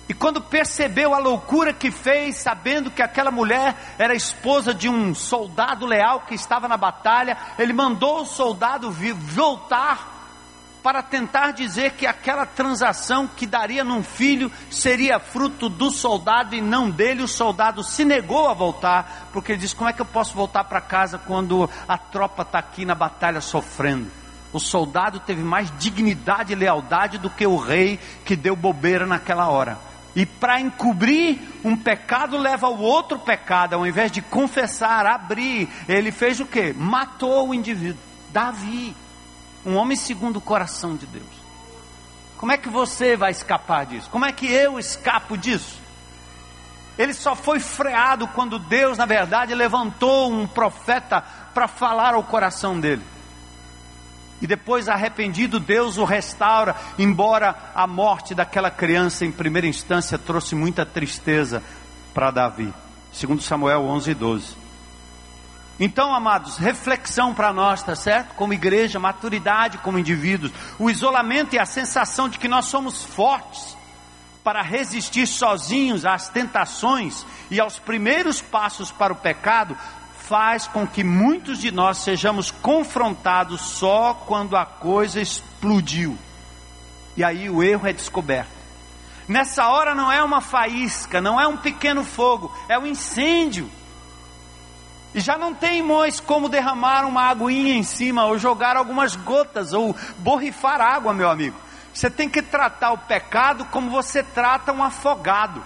E 0.09 0.13
quando 0.15 0.41
percebeu 0.41 1.13
a 1.13 1.19
loucura 1.19 1.71
que 1.71 1.91
fez, 1.91 2.37
sabendo 2.37 2.89
que 2.89 3.03
aquela 3.03 3.29
mulher 3.29 3.75
era 3.99 4.15
esposa 4.15 4.73
de 4.73 4.89
um 4.89 5.13
soldado 5.13 5.85
leal 5.85 6.21
que 6.21 6.33
estava 6.33 6.67
na 6.67 6.77
batalha, 6.77 7.37
ele 7.59 7.73
mandou 7.73 8.23
o 8.23 8.25
soldado 8.25 8.91
voltar 8.91 10.17
para 10.81 11.03
tentar 11.03 11.51
dizer 11.51 11.91
que 11.91 12.07
aquela 12.07 12.43
transação 12.43 13.27
que 13.27 13.45
daria 13.45 13.83
num 13.83 14.01
filho 14.01 14.51
seria 14.71 15.19
fruto 15.19 15.69
do 15.69 15.91
soldado 15.91 16.55
e 16.55 16.61
não 16.61 16.89
dele. 16.89 17.21
O 17.21 17.27
soldado 17.27 17.83
se 17.83 18.03
negou 18.03 18.49
a 18.49 18.53
voltar, 18.55 19.29
porque 19.31 19.51
ele 19.51 19.61
disse: 19.61 19.75
Como 19.75 19.91
é 19.91 19.93
que 19.93 20.01
eu 20.01 20.05
posso 20.07 20.33
voltar 20.33 20.63
para 20.63 20.81
casa 20.81 21.19
quando 21.19 21.69
a 21.87 21.97
tropa 21.99 22.41
está 22.41 22.57
aqui 22.57 22.83
na 22.83 22.95
batalha 22.95 23.41
sofrendo? 23.41 24.09
O 24.51 24.59
soldado 24.59 25.19
teve 25.19 25.43
mais 25.43 25.71
dignidade 25.77 26.53
e 26.53 26.55
lealdade 26.55 27.19
do 27.19 27.29
que 27.29 27.45
o 27.45 27.57
rei 27.57 27.99
que 28.25 28.35
deu 28.35 28.55
bobeira 28.55 29.05
naquela 29.05 29.47
hora. 29.47 29.88
E 30.15 30.25
para 30.25 30.59
encobrir 30.59 31.39
um 31.63 31.75
pecado 31.77 32.37
leva 32.37 32.67
ao 32.67 32.77
outro 32.79 33.19
pecado, 33.19 33.75
ao 33.75 33.85
invés 33.85 34.11
de 34.11 34.21
confessar, 34.21 35.05
abrir, 35.05 35.69
ele 35.87 36.11
fez 36.11 36.39
o 36.39 36.45
que? 36.45 36.73
Matou 36.73 37.49
o 37.49 37.53
indivíduo. 37.53 38.01
Davi, 38.31 38.95
um 39.65 39.75
homem 39.75 39.95
segundo 39.95 40.37
o 40.37 40.41
coração 40.41 40.95
de 40.95 41.05
Deus. 41.05 41.25
Como 42.37 42.51
é 42.51 42.57
que 42.57 42.69
você 42.69 43.15
vai 43.15 43.31
escapar 43.31 43.85
disso? 43.85 44.09
Como 44.09 44.25
é 44.25 44.31
que 44.31 44.47
eu 44.47 44.79
escapo 44.79 45.37
disso? 45.37 45.79
Ele 46.97 47.13
só 47.13 47.35
foi 47.35 47.59
freado 47.59 48.27
quando 48.27 48.59
Deus, 48.59 48.97
na 48.97 49.05
verdade, 49.05 49.53
levantou 49.53 50.31
um 50.31 50.47
profeta 50.47 51.23
para 51.53 51.67
falar 51.67 52.13
ao 52.13 52.23
coração 52.23 52.79
dele. 52.79 53.03
E 54.41 54.47
depois, 54.47 54.87
arrependido, 54.87 55.59
Deus 55.59 55.97
o 55.97 56.05
restaura, 56.05 56.75
embora 56.97 57.55
a 57.75 57.85
morte 57.85 58.33
daquela 58.33 58.71
criança 58.71 59.25
em 59.25 59.31
primeira 59.31 59.67
instância 59.67 60.17
trouxe 60.17 60.55
muita 60.55 60.85
tristeza 60.85 61.61
para 62.13 62.31
Davi. 62.31 62.73
Segundo 63.11 63.41
Samuel 63.41 63.81
11 63.81 64.11
e 64.11 64.13
12. 64.13 64.55
Então, 65.79 66.13
amados, 66.13 66.57
reflexão 66.57 67.33
para 67.33 67.53
nós, 67.53 67.81
tá 67.81 67.95
certo? 67.95 68.35
Como 68.35 68.53
igreja, 68.53 68.99
maturidade 68.99 69.77
como 69.77 69.97
indivíduos, 69.97 70.51
o 70.77 70.89
isolamento 70.89 71.55
e 71.55 71.59
a 71.59 71.65
sensação 71.65 72.27
de 72.27 72.37
que 72.37 72.49
nós 72.49 72.65
somos 72.65 73.03
fortes 73.03 73.77
para 74.43 74.61
resistir 74.61 75.27
sozinhos 75.27 76.05
às 76.05 76.27
tentações 76.27 77.25
e 77.49 77.59
aos 77.59 77.79
primeiros 77.79 78.41
passos 78.41 78.91
para 78.91 79.13
o 79.13 79.15
pecado, 79.15 79.77
faz 80.29 80.67
com 80.67 80.85
que 80.85 81.03
muitos 81.03 81.57
de 81.57 81.71
nós 81.71 81.97
sejamos 81.97 82.51
confrontados 82.51 83.61
só 83.61 84.13
quando 84.13 84.55
a 84.55 84.63
coisa 84.63 85.19
explodiu. 85.19 86.15
E 87.17 87.23
aí 87.23 87.49
o 87.49 87.63
erro 87.63 87.87
é 87.87 87.91
descoberto. 87.91 88.51
Nessa 89.27 89.67
hora 89.67 89.95
não 89.95 90.11
é 90.11 90.23
uma 90.23 90.39
faísca, 90.39 91.19
não 91.19 91.41
é 91.41 91.47
um 91.47 91.57
pequeno 91.57 92.03
fogo, 92.03 92.55
é 92.69 92.77
um 92.77 92.85
incêndio. 92.85 93.71
E 95.15 95.19
já 95.19 95.35
não 95.35 95.51
tem 95.51 95.81
mais 95.81 96.19
como 96.19 96.47
derramar 96.47 97.07
uma 97.07 97.23
aguinha 97.23 97.73
em 97.73 97.83
cima, 97.83 98.25
ou 98.25 98.37
jogar 98.37 98.77
algumas 98.77 99.15
gotas, 99.15 99.73
ou 99.73 99.95
borrifar 100.19 100.79
água, 100.79 101.11
meu 101.11 101.27
amigo. 101.27 101.57
Você 101.91 102.07
tem 102.07 102.29
que 102.29 102.43
tratar 102.43 102.91
o 102.91 102.99
pecado 102.99 103.65
como 103.65 103.89
você 103.89 104.21
trata 104.21 104.71
um 104.71 104.83
afogado. 104.83 105.63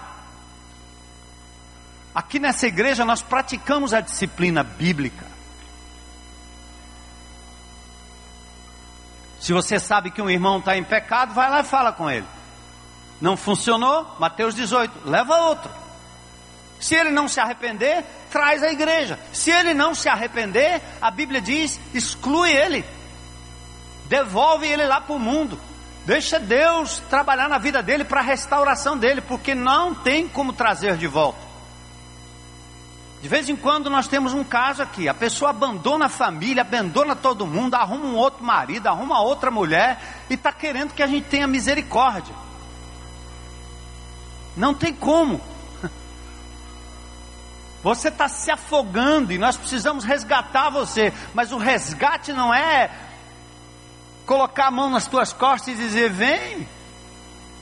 Aqui 2.14 2.38
nessa 2.38 2.66
igreja 2.66 3.04
nós 3.04 3.22
praticamos 3.22 3.92
a 3.92 4.00
disciplina 4.00 4.62
bíblica. 4.62 5.26
Se 9.40 9.52
você 9.52 9.78
sabe 9.78 10.10
que 10.10 10.22
um 10.22 10.30
irmão 10.30 10.58
está 10.58 10.76
em 10.76 10.84
pecado, 10.84 11.34
vai 11.34 11.50
lá 11.50 11.60
e 11.60 11.64
fala 11.64 11.92
com 11.92 12.10
ele. 12.10 12.26
Não 13.20 13.36
funcionou? 13.36 14.16
Mateus 14.18 14.54
18, 14.54 15.08
leva 15.08 15.36
outro. 15.36 15.70
Se 16.80 16.94
ele 16.94 17.10
não 17.10 17.28
se 17.28 17.40
arrepender, 17.40 18.04
traz 18.30 18.62
a 18.62 18.70
igreja. 18.70 19.18
Se 19.32 19.50
ele 19.50 19.74
não 19.74 19.94
se 19.94 20.08
arrepender, 20.08 20.80
a 21.00 21.10
Bíblia 21.10 21.40
diz: 21.40 21.80
exclui 21.92 22.52
ele, 22.52 22.84
devolve 24.06 24.66
ele 24.66 24.86
lá 24.86 25.00
para 25.00 25.14
o 25.14 25.18
mundo. 25.18 25.58
Deixa 26.06 26.38
Deus 26.38 26.98
trabalhar 27.10 27.48
na 27.48 27.58
vida 27.58 27.82
dele 27.82 28.04
para 28.04 28.20
a 28.20 28.24
restauração 28.24 28.96
dele, 28.96 29.20
porque 29.20 29.54
não 29.54 29.94
tem 29.94 30.28
como 30.28 30.52
trazer 30.52 30.96
de 30.96 31.06
volta. 31.06 31.43
De 33.24 33.28
vez 33.30 33.48
em 33.48 33.56
quando 33.56 33.88
nós 33.88 34.06
temos 34.06 34.34
um 34.34 34.44
caso 34.44 34.82
aqui, 34.82 35.08
a 35.08 35.14
pessoa 35.14 35.48
abandona 35.48 36.04
a 36.04 36.08
família, 36.10 36.60
abandona 36.60 37.16
todo 37.16 37.46
mundo, 37.46 37.74
arruma 37.74 38.04
um 38.04 38.16
outro 38.16 38.44
marido, 38.44 38.86
arruma 38.86 39.18
outra 39.22 39.50
mulher 39.50 39.98
e 40.28 40.34
está 40.34 40.52
querendo 40.52 40.92
que 40.92 41.02
a 41.02 41.06
gente 41.06 41.24
tenha 41.24 41.46
misericórdia. 41.46 42.34
Não 44.54 44.74
tem 44.74 44.92
como. 44.92 45.40
Você 47.82 48.08
está 48.08 48.28
se 48.28 48.50
afogando 48.50 49.32
e 49.32 49.38
nós 49.38 49.56
precisamos 49.56 50.04
resgatar 50.04 50.68
você, 50.68 51.10
mas 51.32 51.50
o 51.50 51.56
resgate 51.56 52.30
não 52.30 52.52
é 52.52 52.90
colocar 54.26 54.66
a 54.66 54.70
mão 54.70 54.90
nas 54.90 55.06
tuas 55.06 55.32
costas 55.32 55.68
e 55.72 55.76
dizer: 55.78 56.10
vem, 56.10 56.68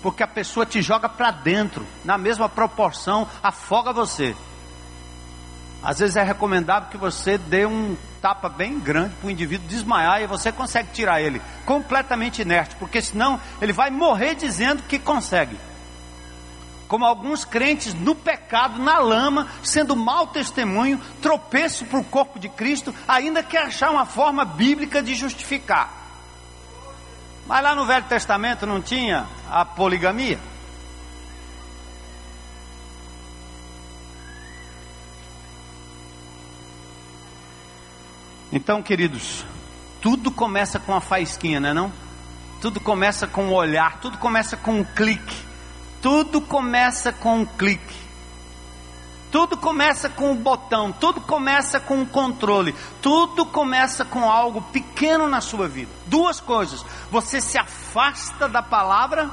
porque 0.02 0.24
a 0.24 0.28
pessoa 0.28 0.66
te 0.66 0.82
joga 0.82 1.08
para 1.08 1.30
dentro, 1.30 1.86
na 2.04 2.18
mesma 2.18 2.48
proporção, 2.48 3.28
afoga 3.40 3.92
você. 3.92 4.34
Às 5.82 5.98
vezes 5.98 6.16
é 6.16 6.22
recomendável 6.22 6.88
que 6.88 6.96
você 6.96 7.36
dê 7.36 7.66
um 7.66 7.96
tapa 8.20 8.48
bem 8.48 8.78
grande 8.78 9.14
para 9.16 9.26
o 9.26 9.30
indivíduo 9.30 9.66
desmaiar 9.66 10.22
e 10.22 10.28
você 10.28 10.52
consegue 10.52 10.90
tirar 10.92 11.20
ele 11.20 11.42
completamente 11.66 12.40
inerte, 12.40 12.76
porque 12.76 13.02
senão 13.02 13.40
ele 13.60 13.72
vai 13.72 13.90
morrer 13.90 14.36
dizendo 14.36 14.84
que 14.84 14.98
consegue. 14.98 15.58
Como 16.86 17.04
alguns 17.04 17.44
crentes 17.44 17.94
no 17.94 18.14
pecado, 18.14 18.78
na 18.78 18.98
lama, 18.98 19.48
sendo 19.62 19.96
mau 19.96 20.26
testemunho, 20.26 21.00
tropeço 21.20 21.84
para 21.86 21.98
o 21.98 22.04
corpo 22.04 22.38
de 22.38 22.48
Cristo, 22.48 22.94
ainda 23.08 23.42
quer 23.42 23.62
achar 23.62 23.90
uma 23.90 24.06
forma 24.06 24.44
bíblica 24.44 25.02
de 25.02 25.14
justificar. 25.14 25.90
Mas 27.46 27.62
lá 27.62 27.74
no 27.74 27.86
Velho 27.86 28.04
Testamento 28.04 28.66
não 28.66 28.80
tinha 28.80 29.26
a 29.50 29.64
poligamia. 29.64 30.38
Então, 38.52 38.82
queridos, 38.82 39.46
tudo 40.00 40.30
começa 40.30 40.78
com 40.78 40.94
a 40.94 41.00
faísquinha, 41.00 41.58
não 41.58 41.68
é 41.70 41.74
não? 41.74 41.92
Tudo 42.60 42.78
começa 42.78 43.26
com 43.26 43.48
o 43.48 43.54
olhar, 43.54 43.98
tudo 43.98 44.18
começa 44.18 44.56
com 44.56 44.80
um 44.80 44.84
clique. 44.84 45.36
Tudo 46.02 46.40
começa 46.40 47.12
com 47.12 47.38
um 47.38 47.46
clique. 47.46 48.02
Tudo 49.30 49.56
começa 49.56 50.10
com 50.10 50.32
um 50.32 50.36
botão, 50.36 50.92
tudo 50.92 51.18
começa 51.18 51.80
com 51.80 52.02
um 52.02 52.04
controle, 52.04 52.74
tudo 53.00 53.46
começa 53.46 54.04
com 54.04 54.30
algo 54.30 54.60
pequeno 54.60 55.26
na 55.26 55.40
sua 55.40 55.66
vida. 55.66 55.90
Duas 56.06 56.38
coisas: 56.38 56.84
você 57.10 57.40
se 57.40 57.56
afasta 57.56 58.46
da 58.46 58.62
palavra 58.62 59.30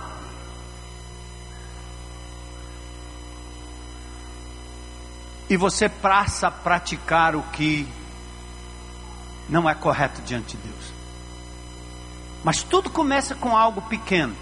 e 5.50 5.58
você 5.58 5.90
passa 5.90 6.48
a 6.48 6.52
praticar 6.52 7.36
o 7.36 7.44
que 7.44 7.86
não 9.50 9.70
é 9.70 9.74
correto 9.74 10.22
diante 10.22 10.56
de 10.56 10.64
Deus. 10.64 10.94
Mas 12.44 12.64
tudo 12.64 12.90
começa 12.90 13.36
com 13.36 13.58
algo 13.58 13.82
pequeno. 13.82 14.36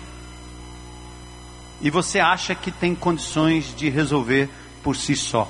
E 1.82 1.90
você 1.90 2.20
acha 2.20 2.54
que 2.54 2.72
tem 2.72 2.94
condições 2.94 3.74
de 3.76 3.90
resolver 3.90 4.50
por 4.84 4.96
si 4.96 5.16
só. 5.16 5.50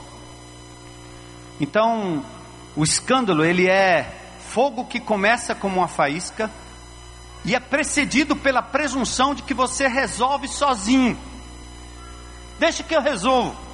Então, 1.59 2.23
o 2.75 2.83
escândalo, 2.83 3.43
ele 3.43 3.67
é 3.67 4.13
fogo 4.49 4.85
que 4.85 4.99
começa 4.99 5.55
como 5.55 5.77
uma 5.77 5.87
faísca 5.87 6.51
e 7.43 7.55
é 7.55 7.59
precedido 7.59 8.35
pela 8.35 8.61
presunção 8.61 9.33
de 9.33 9.43
que 9.43 9.53
você 9.53 9.87
resolve 9.87 10.47
sozinho. 10.47 11.17
Deixa 12.59 12.83
que 12.83 12.95
eu 12.95 13.01
resolvo. 13.01 13.66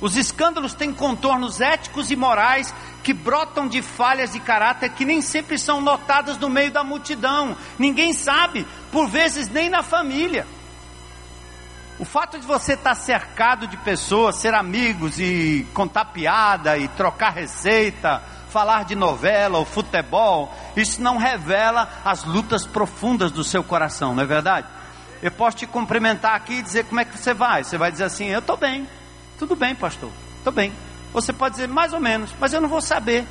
Os 0.00 0.16
escândalos 0.16 0.74
têm 0.74 0.92
contornos 0.92 1.60
éticos 1.60 2.10
e 2.10 2.16
morais 2.16 2.72
que 3.02 3.12
brotam 3.12 3.66
de 3.66 3.82
falhas 3.82 4.32
de 4.32 4.40
caráter 4.40 4.90
que 4.90 5.04
nem 5.04 5.20
sempre 5.20 5.58
são 5.58 5.80
notadas 5.80 6.38
no 6.38 6.48
meio 6.48 6.70
da 6.70 6.84
multidão. 6.84 7.56
Ninguém 7.78 8.12
sabe, 8.12 8.66
por 8.92 9.08
vezes 9.08 9.48
nem 9.48 9.68
na 9.68 9.82
família. 9.82 10.46
O 11.98 12.04
fato 12.04 12.38
de 12.38 12.46
você 12.46 12.74
estar 12.74 12.94
cercado 12.94 13.66
de 13.66 13.76
pessoas, 13.78 14.36
ser 14.36 14.54
amigos 14.54 15.18
e 15.18 15.66
contar 15.74 16.04
piada 16.06 16.78
e 16.78 16.86
trocar 16.86 17.32
receita, 17.32 18.22
falar 18.50 18.84
de 18.84 18.94
novela 18.94 19.58
ou 19.58 19.64
futebol, 19.64 20.54
isso 20.76 21.02
não 21.02 21.16
revela 21.16 21.88
as 22.04 22.22
lutas 22.22 22.64
profundas 22.64 23.32
do 23.32 23.42
seu 23.42 23.64
coração, 23.64 24.14
não 24.14 24.22
é 24.22 24.26
verdade? 24.26 24.68
Eu 25.20 25.32
posso 25.32 25.56
te 25.56 25.66
cumprimentar 25.66 26.36
aqui 26.36 26.54
e 26.54 26.62
dizer 26.62 26.84
como 26.84 27.00
é 27.00 27.04
que 27.04 27.18
você 27.18 27.34
vai. 27.34 27.64
Você 27.64 27.76
vai 27.76 27.90
dizer 27.90 28.04
assim: 28.04 28.26
Eu 28.26 28.38
estou 28.38 28.56
bem. 28.56 28.88
Tudo 29.38 29.54
bem, 29.54 29.74
pastor, 29.74 30.10
estou 30.38 30.52
bem. 30.52 30.72
Você 31.12 31.32
pode 31.32 31.54
dizer 31.54 31.68
mais 31.68 31.92
ou 31.92 32.00
menos, 32.00 32.34
mas 32.40 32.52
eu 32.52 32.60
não 32.60 32.68
vou 32.68 32.80
saber. 32.80 33.26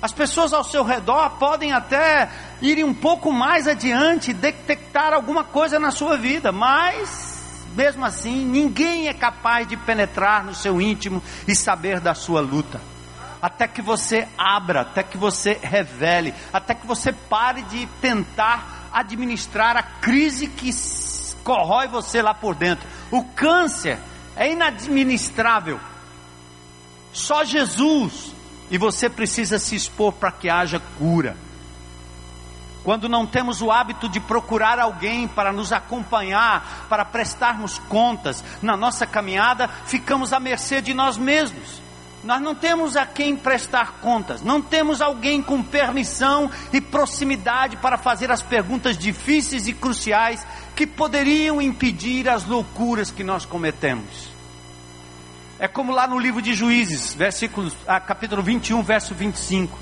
As 0.00 0.12
pessoas 0.12 0.52
ao 0.52 0.62
seu 0.62 0.84
redor 0.84 1.30
podem 1.38 1.72
até 1.72 2.30
ir 2.62 2.84
um 2.84 2.94
pouco 2.94 3.32
mais 3.32 3.66
adiante, 3.66 4.32
detectar 4.32 5.12
alguma 5.12 5.42
coisa 5.42 5.78
na 5.78 5.90
sua 5.90 6.16
vida, 6.16 6.52
mas 6.52 7.64
mesmo 7.74 8.04
assim, 8.04 8.44
ninguém 8.44 9.08
é 9.08 9.14
capaz 9.14 9.66
de 9.66 9.76
penetrar 9.76 10.44
no 10.44 10.54
seu 10.54 10.80
íntimo 10.80 11.20
e 11.46 11.54
saber 11.54 11.98
da 12.00 12.14
sua 12.14 12.40
luta. 12.40 12.80
Até 13.42 13.66
que 13.66 13.82
você 13.82 14.26
abra, 14.36 14.82
até 14.82 15.02
que 15.02 15.16
você 15.16 15.58
revele, 15.60 16.32
até 16.52 16.74
que 16.74 16.86
você 16.86 17.12
pare 17.12 17.62
de 17.62 17.86
tentar 18.00 18.88
administrar 18.92 19.76
a 19.76 19.82
crise 19.82 20.46
que 20.46 20.70
corrói 21.44 21.88
você 21.88 22.22
lá 22.22 22.34
por 22.34 22.54
dentro. 22.54 22.88
O 23.10 23.24
câncer 23.24 23.98
é 24.38 24.52
inadministrável. 24.52 25.80
Só 27.12 27.44
Jesus 27.44 28.32
e 28.70 28.78
você 28.78 29.10
precisa 29.10 29.58
se 29.58 29.74
expor 29.74 30.12
para 30.12 30.30
que 30.30 30.48
haja 30.48 30.80
cura. 30.98 31.36
Quando 32.84 33.08
não 33.08 33.26
temos 33.26 33.60
o 33.60 33.72
hábito 33.72 34.08
de 34.08 34.20
procurar 34.20 34.78
alguém 34.78 35.26
para 35.26 35.52
nos 35.52 35.72
acompanhar, 35.72 36.86
para 36.88 37.04
prestarmos 37.04 37.78
contas 37.80 38.42
na 38.62 38.76
nossa 38.76 39.06
caminhada, 39.06 39.68
ficamos 39.84 40.32
à 40.32 40.38
mercê 40.38 40.80
de 40.80 40.94
nós 40.94 41.18
mesmos. 41.18 41.82
Nós 42.22 42.40
não 42.40 42.54
temos 42.54 42.96
a 42.96 43.06
quem 43.06 43.36
prestar 43.36 44.00
contas, 44.00 44.42
não 44.42 44.60
temos 44.60 45.00
alguém 45.00 45.40
com 45.40 45.62
permissão 45.62 46.50
e 46.72 46.80
proximidade 46.80 47.76
para 47.76 47.96
fazer 47.96 48.30
as 48.30 48.42
perguntas 48.42 48.98
difíceis 48.98 49.68
e 49.68 49.72
cruciais 49.72 50.44
que 50.78 50.86
poderiam 50.86 51.60
impedir 51.60 52.28
as 52.28 52.44
loucuras 52.44 53.10
que 53.10 53.24
nós 53.24 53.44
cometemos. 53.44 54.28
É 55.58 55.66
como 55.66 55.90
lá 55.90 56.06
no 56.06 56.16
livro 56.16 56.40
de 56.40 56.54
Juízes, 56.54 57.14
versículo, 57.14 57.68
ah, 57.84 57.98
capítulo 57.98 58.44
21, 58.44 58.80
verso 58.84 59.12
25. 59.12 59.76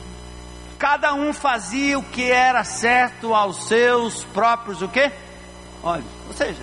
Cada 0.78 1.12
um 1.12 1.35
fazia 1.35 1.98
o 1.98 2.02
que 2.02 2.30
era 2.30 2.64
certo 2.64 3.34
aos 3.34 3.68
seus 3.68 4.24
próprios 4.24 4.80
o 4.80 4.88
quê? 4.88 5.12
Olha, 5.82 6.03
ou 6.28 6.32
seja, 6.32 6.62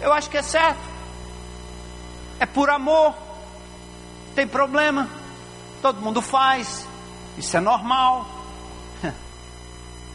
eu 0.00 0.12
acho 0.12 0.28
que 0.28 0.38
é 0.38 0.42
certo. 0.42 0.82
É 2.40 2.46
por 2.46 2.68
amor 2.68 3.14
tem 4.34 4.44
problema, 4.44 5.08
todo 5.80 6.00
mundo 6.00 6.20
faz, 6.20 6.84
isso 7.38 7.56
é 7.56 7.60
normal. 7.60 8.39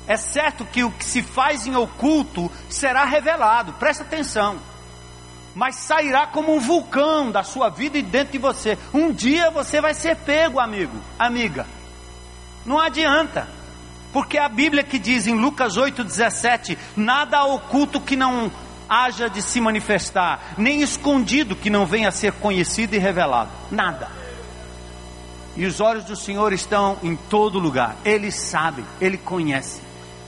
É 0.08 0.18
certo 0.18 0.66
que 0.66 0.84
o 0.84 0.91
que 0.91 1.03
se 1.03 1.22
faz 1.22 1.66
em 1.66 1.76
oculto 1.76 2.51
será 2.70 3.06
revelado, 3.06 3.74
presta 3.74 4.03
atenção. 4.03 4.58
Mas 5.56 5.76
sairá 5.76 6.28
como 6.28 6.53
um 6.53 6.60
vulcão 6.60 7.32
da 7.32 7.41
sua 7.41 7.70
vida 7.70 7.97
e 7.97 8.01
dentro 8.01 8.34
de 8.34 8.38
você. 8.38 8.78
Um 8.93 9.12
dia 9.12 9.49
você 9.49 9.80
vai 9.80 9.93
ser 9.93 10.18
pego, 10.18 10.60
amigo, 10.60 10.97
amiga. 11.18 11.66
Não 12.66 12.80
adianta. 12.80 13.47
Porque 14.12 14.38
a 14.38 14.49
Bíblia 14.49 14.84
que 14.84 14.99
diz 14.99 15.28
em 15.28 15.34
Lucas 15.34 15.78
8,17: 15.78 16.78
nada 16.95 17.43
oculto 17.45 18.01
que 18.01 18.16
não 18.16 18.51
haja 18.88 19.30
de 19.30 19.41
se 19.41 19.60
manifestar, 19.60 20.53
nem 20.58 20.82
escondido 20.82 21.56
que 21.56 21.70
não 21.70 21.86
venha 21.86 22.10
a 22.10 22.12
ser 22.12 22.34
conhecido 22.34 22.95
e 22.95 22.99
revelado. 22.99 23.49
Nada. 23.72 24.10
E 25.56 25.66
os 25.66 25.80
olhos 25.80 26.03
do 26.03 26.16
Senhor 26.16 26.51
estão 26.53 26.97
em 27.01 27.16
todo 27.16 27.60
lugar. 27.60 27.95
Ele 28.03 28.30
sabe, 28.30 28.84
ele 28.99 29.18
conhece. 29.18 29.85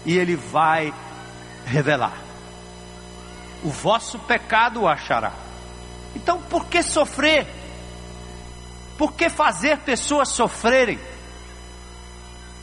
E 0.08 0.18
ele 0.18 0.36
vai 0.36 0.91
revelar. 1.66 2.18
O 3.64 3.70
vosso 3.70 4.18
pecado 4.18 4.82
o 4.82 4.88
achará. 4.88 5.34
Então, 6.16 6.41
por 6.41 6.66
que 6.66 6.82
sofrer? 6.82 7.45
Por 8.97 9.14
que 9.14 9.30
fazer 9.30 9.78
pessoas 9.80 10.30
sofrerem? 10.30 10.99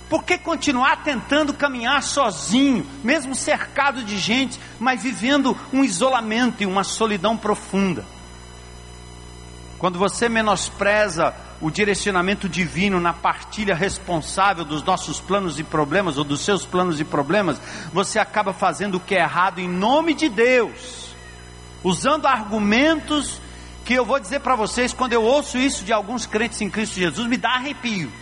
Por 0.09 0.25
que 0.25 0.39
continuar 0.39 1.03
tentando 1.03 1.55
caminhar 1.55 2.03
sozinho, 2.03 2.87
mesmo 3.03 3.35
cercado 3.35 4.03
de 4.03 4.19
gente, 4.19 4.59
mas 4.79 5.03
vivendo 5.03 5.57
um 5.73 5.85
isolamento 5.85 6.63
e 6.63 6.67
uma 6.67 6.83
solidão 6.83 7.37
profunda? 7.37 8.05
Quando 9.79 9.99
você 9.99 10.29
menospreza 10.29 11.35
o 11.65 11.71
direcionamento 11.71 12.47
divino 12.47 13.01
na 13.01 13.15
partilha 13.15 13.75
responsável 13.75 14.67
dos 14.67 14.83
nossos 14.83 15.19
planos 15.19 15.59
e 15.59 15.65
problemas, 15.65 16.19
ou 16.19 16.23
dos 16.23 16.43
seus 16.43 16.67
planos 16.67 17.01
e 17.01 17.05
problemas, 17.05 17.59
você 17.91 18.19
acaba 18.19 18.53
fazendo 18.53 18.97
o 18.97 19.01
que 19.01 19.15
é 19.15 19.21
errado 19.21 19.61
em 19.61 19.67
nome 19.67 20.13
de 20.13 20.29
Deus, 20.29 21.15
usando 21.83 22.27
argumentos 22.27 23.41
que 23.83 23.95
eu 23.95 24.05
vou 24.05 24.21
dizer 24.21 24.41
para 24.41 24.55
vocês, 24.55 24.93
quando 24.93 25.15
eu 25.15 25.23
ouço 25.23 25.57
isso 25.57 25.87
de 25.87 25.91
alguns 25.91 26.27
crentes 26.27 26.61
em 26.61 26.69
Cristo 26.69 26.97
Jesus, 26.97 27.27
me 27.27 27.39
dá 27.39 27.53
arrepio. 27.53 28.13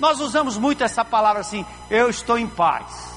Nós 0.00 0.18
usamos 0.18 0.58
muito 0.58 0.82
essa 0.82 1.04
palavra 1.04 1.40
assim, 1.40 1.64
eu 1.88 2.10
estou 2.10 2.36
em 2.36 2.48
paz. 2.48 3.14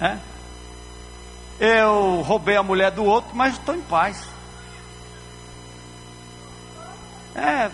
É? 0.00 0.18
Eu 1.58 2.22
roubei 2.22 2.56
a 2.56 2.62
mulher 2.62 2.92
do 2.92 3.04
outro, 3.04 3.34
mas 3.34 3.54
estou 3.54 3.74
em 3.74 3.82
paz. 3.82 4.37
É, 7.38 7.70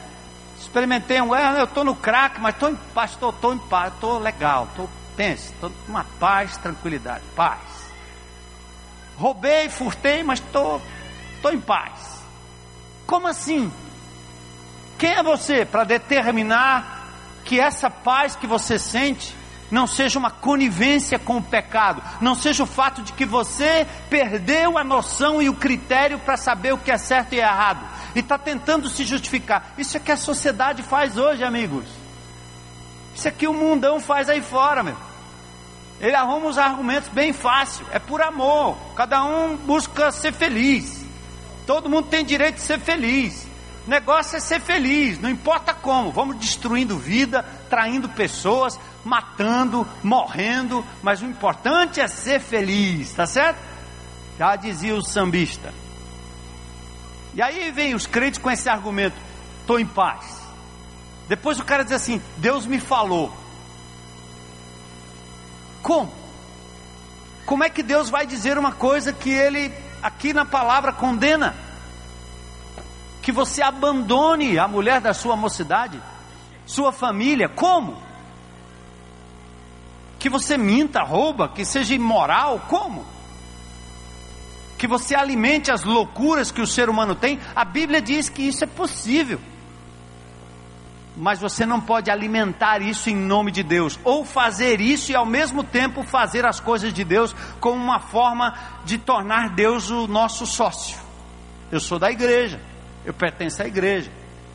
experimentei 0.59 1.21
um, 1.21 1.35
é, 1.35 1.61
eu 1.61 1.65
estou 1.65 1.85
no 1.85 1.97
crack, 1.97 2.41
mas 2.41 2.55
estou 2.55 2.71
em 2.71 2.77
paz, 2.95 3.13
estou 3.13 3.55
em 3.55 3.59
paz, 3.59 3.95
estou 3.95 4.19
legal, 4.19 4.69
estou, 4.71 4.91
pense, 5.17 5.53
estou 5.53 5.73
uma 5.89 6.05
paz, 6.21 6.57
tranquilidade, 6.59 7.23
paz. 7.35 7.61
Roubei, 9.17 9.69
furtei, 9.69 10.23
mas 10.23 10.41
estou, 10.41 10.83
estou 11.37 11.53
em 11.53 11.61
paz. 11.61 12.23
Como 13.07 13.27
assim? 13.27 13.73
Quem 14.99 15.13
é 15.13 15.23
você 15.23 15.65
para 15.65 15.85
determinar 15.85 17.03
que 17.45 17.61
essa 17.61 17.89
paz 17.91 18.37
que 18.37 18.47
você 18.47 18.79
sente 18.79 19.35
não 19.75 19.89
seja 19.89 20.21
uma 20.21 20.31
conivência 20.31 21.19
com 21.19 21.39
o 21.39 21.43
pecado, 21.43 22.01
não 22.21 22.37
seja 22.37 22.63
o 22.63 22.67
fato 22.67 23.03
de 23.03 23.13
que 23.13 23.27
você 23.27 23.85
perdeu 24.09 24.79
a 24.79 24.85
noção 24.85 25.43
e 25.43 25.49
o 25.49 25.55
critério 25.55 26.17
para 26.21 26.37
saber 26.37 26.73
o 26.73 26.79
que 26.79 26.93
é 26.93 26.97
certo 26.97 27.33
e 27.33 27.41
errado, 27.41 27.85
e 28.15 28.21
está 28.21 28.39
tentando 28.39 28.89
se 28.89 29.03
justificar. 29.03 29.75
Isso 29.77 29.97
é 29.97 30.01
que 30.01 30.13
a 30.13 30.17
sociedade 30.17 30.85
faz 30.85 31.17
hoje, 31.17 31.43
amigos. 31.43 31.87
Isso 33.17 33.27
é 33.27 33.33
que 33.33 33.49
o 33.49 33.53
mundão 33.53 33.99
faz 33.99 34.29
aí 34.29 34.41
fora, 34.41 34.85
meu. 34.85 34.97
Ele 36.01 36.15
arruma 36.15 36.47
os 36.47 36.59
argumentos 36.59 37.09
bem 37.09 37.33
fácil, 37.33 37.85
é 37.91 37.99
por 37.99 38.23
amor. 38.23 38.77
Cada 38.95 39.25
um 39.25 39.57
busca 39.57 40.13
ser 40.13 40.33
feliz. 40.33 41.05
Todo 41.67 41.91
mundo 41.91 42.07
tem 42.07 42.25
direito 42.25 42.57
de 42.57 42.63
ser 42.63 42.79
feliz. 42.79 43.45
O 43.87 43.91
negócio 43.91 44.37
é 44.37 44.41
ser 44.41 44.61
feliz, 44.61 45.21
não 45.21 45.29
importa 45.29 45.75
como. 45.75 46.11
Vamos 46.11 46.39
destruindo 46.39 46.97
vida, 46.97 47.45
traindo 47.75 48.09
pessoas, 48.09 48.79
matando, 49.05 49.85
morrendo, 50.01 50.87
mas 51.03 51.21
o 51.21 51.25
importante 51.25 52.01
é 52.01 52.07
ser 52.07 52.39
feliz, 52.39 53.13
tá 53.13 53.27
certo? 53.27 53.59
Já 54.39 54.55
dizia 54.55 54.95
o 54.95 55.03
sambista. 55.03 55.75
E 57.35 57.43
aí 57.43 57.73
vem 57.73 57.93
os 57.93 58.07
crentes 58.07 58.39
com 58.39 58.49
esse 58.49 58.69
argumento: 58.69 59.17
estou 59.61 59.81
em 59.81 59.87
paz. 59.87 60.41
Depois 61.27 61.59
o 61.59 61.65
cara 61.65 61.83
diz 61.83 61.95
assim: 61.95 62.23
Deus 62.37 62.65
me 62.65 62.79
falou. 62.79 63.37
Como? 65.83 66.15
Como 67.45 67.65
é 67.65 67.69
que 67.69 67.83
Deus 67.83 68.09
vai 68.09 68.25
dizer 68.25 68.57
uma 68.57 68.71
coisa 68.71 69.13
que 69.13 69.31
ele 69.31 69.75
aqui 70.01 70.33
na 70.33 70.45
palavra 70.45 70.93
condena? 70.93 71.57
que 73.21 73.33
você 73.33 73.63
abandone 73.63 74.59
a 74.59 74.69
mulher 74.69 75.01
da 75.01 75.15
sua 75.15 75.35
mocidade, 75.35 75.99
sua 76.67 76.93
família, 76.93 77.49
como? 77.49 77.97
Que 80.19 80.29
você 80.29 80.57
minta, 80.57 81.03
rouba, 81.03 81.49
que 81.49 81.65
seja 81.65 81.95
imoral, 81.95 82.61
como? 82.69 83.05
Que 84.79 84.87
você 84.87 85.15
alimente 85.15 85.71
as 85.71 85.85
loucuras 85.85 86.51
que 86.51 86.61
o 86.61 86.67
ser 86.67 86.89
humano 86.89 87.15
tem, 87.15 87.39
a 87.55 87.65
Bíblia 87.65 88.01
diz 88.01 88.29
que 88.29 88.43
isso 88.43 88.65
é 88.65 88.67
possível. 88.67 89.41
Mas 91.17 91.39
você 91.39 91.65
não 91.65 91.81
pode 91.81 92.11
alimentar 92.11 92.83
isso 92.83 93.09
em 93.09 93.15
nome 93.15 93.53
de 93.53 93.63
Deus, 93.63 94.01
ou 94.03 94.25
fazer 94.25 94.81
isso 94.81 95.13
e 95.13 95.15
ao 95.15 95.27
mesmo 95.27 95.63
tempo 95.63 96.03
fazer 96.03 96.45
as 96.45 96.59
coisas 96.59 96.93
de 96.93 97.05
Deus 97.05 97.35
como 97.61 97.77
uma 97.77 98.01
forma 98.01 98.59
de 98.85 98.99
tornar 98.99 99.51
Deus 99.51 99.91
o 99.91 100.09
nosso 100.09 100.45
sócio. 100.47 100.99
Eu 101.71 101.79
sou 101.79 101.99
da 101.99 102.11
igreja, 102.11 102.61
eu 103.05 103.15
pertenço 103.15 103.63
à 103.63 103.67
igreja. 103.67 104.11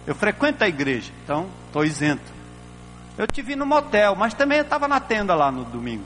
Eu 0.10 0.16
frequento 0.16 0.64
a 0.64 0.68
igreja, 0.68 1.12
então 1.24 1.48
estou 1.68 1.86
isento. 1.86 2.34
Eu 3.16 3.28
te 3.28 3.44
vi 3.44 3.56
no 3.56 3.64
motel, 3.64 4.16
mas 4.16 4.34
também 4.34 4.58
estava 4.58 4.88
na 4.88 5.00
tenda 5.00 5.36
lá 5.36 5.52
no 5.52 5.64
domingo. 5.64 6.04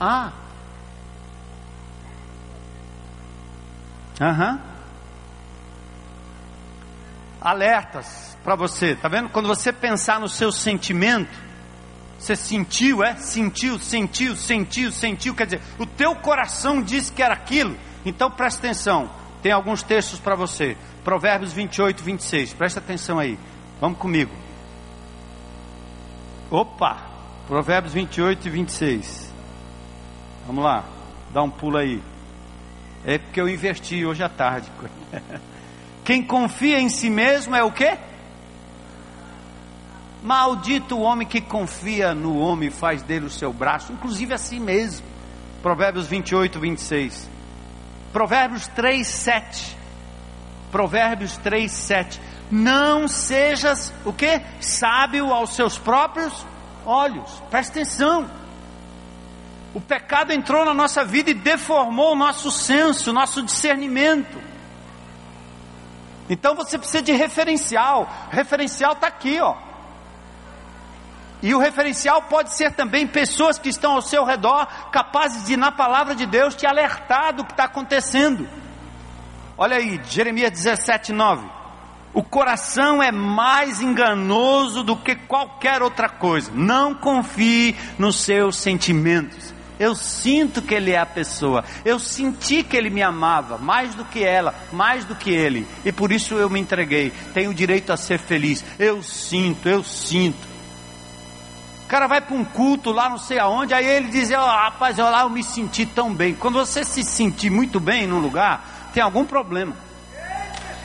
Ah. 0.00 0.32
Aham. 4.20 4.54
Uhum. 4.54 4.58
Alertas 7.40 8.36
para 8.42 8.56
você, 8.56 8.96
tá 8.96 9.08
vendo? 9.08 9.28
Quando 9.28 9.46
você 9.46 9.72
pensar 9.72 10.18
no 10.18 10.28
seu 10.28 10.50
sentimento, 10.50 11.30
você 12.18 12.34
sentiu, 12.34 13.04
é? 13.04 13.14
Sentiu, 13.14 13.78
sentiu, 13.78 14.34
sentiu, 14.34 14.90
sentiu, 14.90 15.32
quer 15.32 15.44
dizer, 15.44 15.62
o 15.78 15.86
teu 15.86 16.16
coração 16.16 16.82
disse 16.82 17.12
que 17.12 17.22
era 17.22 17.34
aquilo. 17.34 17.78
Então 18.04 18.28
presta 18.28 18.66
atenção. 18.66 19.08
Tem 19.40 19.52
alguns 19.52 19.84
textos 19.84 20.18
para 20.18 20.34
você. 20.34 20.76
Provérbios 21.08 21.54
28, 21.54 22.04
26. 22.04 22.52
Presta 22.52 22.80
atenção 22.80 23.18
aí. 23.18 23.38
Vamos 23.80 23.96
comigo. 23.96 24.30
Opa! 26.50 26.98
Provérbios 27.46 27.94
28 27.94 28.46
e 28.46 28.50
26. 28.50 29.32
Vamos 30.46 30.62
lá. 30.62 30.84
Dá 31.32 31.42
um 31.42 31.48
pulo 31.48 31.78
aí. 31.78 32.02
É 33.06 33.16
porque 33.16 33.40
eu 33.40 33.48
inverti 33.48 34.04
hoje 34.04 34.22
à 34.22 34.28
tarde. 34.28 34.70
Quem 36.04 36.22
confia 36.22 36.78
em 36.78 36.90
si 36.90 37.08
mesmo 37.08 37.56
é 37.56 37.64
o 37.64 37.72
quê? 37.72 37.96
Maldito 40.22 40.94
o 40.94 41.00
homem 41.00 41.26
que 41.26 41.40
confia 41.40 42.14
no 42.14 42.36
homem 42.36 42.68
e 42.68 42.70
faz 42.70 43.02
dele 43.02 43.24
o 43.24 43.30
seu 43.30 43.50
braço, 43.50 43.94
inclusive 43.94 44.34
a 44.34 44.38
si 44.38 44.60
mesmo. 44.60 45.06
Provérbios 45.62 46.06
28, 46.06 46.60
26. 46.60 47.30
Provérbios 48.12 48.66
3, 48.66 49.06
7. 49.06 49.77
Provérbios 50.70 51.36
3, 51.38 51.70
7. 51.70 52.20
Não 52.50 53.06
sejas 53.08 53.92
o 54.04 54.12
que? 54.12 54.40
Sábio 54.60 55.32
aos 55.32 55.54
seus 55.54 55.78
próprios 55.78 56.46
olhos. 56.84 57.42
Presta 57.50 57.72
atenção. 57.72 58.28
O 59.74 59.80
pecado 59.80 60.32
entrou 60.32 60.64
na 60.64 60.72
nossa 60.72 61.04
vida 61.04 61.30
e 61.30 61.34
deformou 61.34 62.12
o 62.12 62.16
nosso 62.16 62.50
senso, 62.50 63.10
o 63.10 63.12
nosso 63.12 63.42
discernimento. 63.42 64.40
Então 66.28 66.54
você 66.54 66.78
precisa 66.78 67.02
de 67.02 67.12
referencial. 67.12 68.08
O 68.30 68.34
referencial 68.34 68.92
está 68.92 69.06
aqui, 69.06 69.38
ó. 69.40 69.56
E 71.40 71.54
o 71.54 71.58
referencial 71.58 72.22
pode 72.22 72.52
ser 72.52 72.72
também 72.72 73.06
pessoas 73.06 73.58
que 73.58 73.68
estão 73.68 73.92
ao 73.92 74.02
seu 74.02 74.24
redor, 74.24 74.66
capazes 74.90 75.46
de, 75.46 75.56
na 75.56 75.70
palavra 75.70 76.14
de 76.14 76.26
Deus, 76.26 76.56
te 76.56 76.66
alertar 76.66 77.32
do 77.32 77.44
que 77.44 77.52
está 77.52 77.64
acontecendo. 77.64 78.48
Olha 79.60 79.76
aí, 79.76 80.00
Jeremias 80.08 80.52
17, 80.52 81.12
9. 81.12 81.44
O 82.14 82.22
coração 82.22 83.02
é 83.02 83.10
mais 83.10 83.82
enganoso 83.82 84.84
do 84.84 84.96
que 84.96 85.16
qualquer 85.16 85.82
outra 85.82 86.08
coisa. 86.08 86.52
Não 86.54 86.94
confie 86.94 87.74
nos 87.98 88.20
seus 88.20 88.56
sentimentos. 88.56 89.52
Eu 89.78 89.96
sinto 89.96 90.62
que 90.62 90.74
ele 90.74 90.92
é 90.92 90.98
a 90.98 91.06
pessoa. 91.06 91.64
Eu 91.84 91.98
senti 91.98 92.62
que 92.62 92.76
ele 92.76 92.88
me 92.88 93.02
amava 93.02 93.58
mais 93.58 93.96
do 93.96 94.04
que 94.04 94.22
ela, 94.22 94.54
mais 94.72 95.04
do 95.04 95.16
que 95.16 95.30
ele. 95.30 95.66
E 95.84 95.90
por 95.90 96.12
isso 96.12 96.34
eu 96.34 96.48
me 96.48 96.60
entreguei. 96.60 97.12
Tenho 97.34 97.52
direito 97.52 97.92
a 97.92 97.96
ser 97.96 98.18
feliz. 98.18 98.64
Eu 98.78 99.02
sinto, 99.02 99.68
eu 99.68 99.82
sinto. 99.82 100.46
O 101.84 101.88
cara 101.88 102.06
vai 102.06 102.20
para 102.20 102.36
um 102.36 102.44
culto 102.44 102.92
lá 102.92 103.08
não 103.08 103.18
sei 103.18 103.38
aonde, 103.38 103.72
aí 103.72 103.86
ele 103.86 104.08
diz, 104.08 104.30
oh, 104.30 104.36
rapaz, 104.36 104.98
eu 104.98 105.06
lá 105.06 105.22
eu 105.22 105.30
me 105.30 105.42
senti 105.42 105.86
tão 105.86 106.12
bem. 106.12 106.34
Quando 106.34 106.58
você 106.58 106.84
se 106.84 107.02
sentir 107.02 107.50
muito 107.50 107.80
bem 107.80 108.06
num 108.06 108.18
lugar, 108.18 108.77
tem 108.92 109.02
algum 109.02 109.24
problema. 109.24 109.74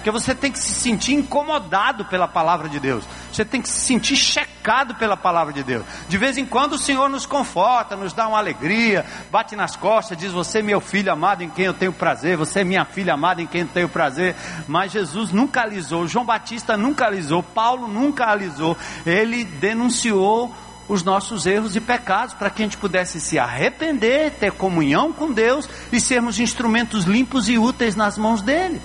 Porque 0.03 0.11
você 0.11 0.35
tem 0.35 0.51
que 0.51 0.59
se 0.59 0.75
sentir 0.75 1.13
incomodado 1.13 2.03
pela 2.03 2.27
palavra 2.27 2.67
de 2.67 2.77
Deus. 2.77 3.05
Você 3.31 3.45
tem 3.45 3.61
que 3.61 3.69
se 3.69 3.79
sentir 3.79 4.17
checado 4.17 4.95
pela 4.95 5.15
palavra 5.15 5.53
de 5.53 5.63
Deus. 5.63 5.85
De 6.09 6.17
vez 6.17 6.37
em 6.37 6.45
quando 6.45 6.73
o 6.73 6.77
Senhor 6.77 7.09
nos 7.09 7.25
conforta, 7.25 7.95
nos 7.95 8.11
dá 8.11 8.27
uma 8.27 8.37
alegria, 8.37 9.05
bate 9.31 9.55
nas 9.55 9.77
costas, 9.77 10.17
diz: 10.17 10.33
Você 10.33 10.59
é 10.59 10.61
meu 10.61 10.81
filho 10.81 11.09
amado 11.09 11.41
em 11.41 11.49
quem 11.49 11.63
eu 11.63 11.73
tenho 11.73 11.93
prazer, 11.93 12.35
você 12.35 12.59
é 12.59 12.63
minha 12.65 12.83
filha 12.83 13.13
amada 13.13 13.41
em 13.41 13.47
quem 13.47 13.61
eu 13.61 13.67
tenho 13.67 13.87
prazer. 13.87 14.35
Mas 14.67 14.91
Jesus 14.91 15.31
nunca 15.31 15.61
alisou, 15.61 16.05
João 16.05 16.25
Batista 16.25 16.75
nunca 16.75 17.05
alisou, 17.05 17.41
Paulo 17.41 17.87
nunca 17.87 18.25
alisou. 18.25 18.75
Ele 19.05 19.45
denunciou 19.45 20.53
os 20.93 21.03
nossos 21.03 21.45
erros 21.45 21.75
e 21.75 21.81
pecados 21.81 22.33
para 22.35 22.49
que 22.49 22.61
a 22.61 22.65
gente 22.65 22.77
pudesse 22.77 23.19
se 23.19 23.39
arrepender, 23.39 24.31
ter 24.31 24.51
comunhão 24.51 25.11
com 25.11 25.31
Deus 25.31 25.67
e 25.91 25.99
sermos 25.99 26.39
instrumentos 26.39 27.05
limpos 27.05 27.49
e 27.49 27.57
úteis 27.57 27.95
nas 27.95 28.17
mãos 28.17 28.41
dele. 28.41 28.79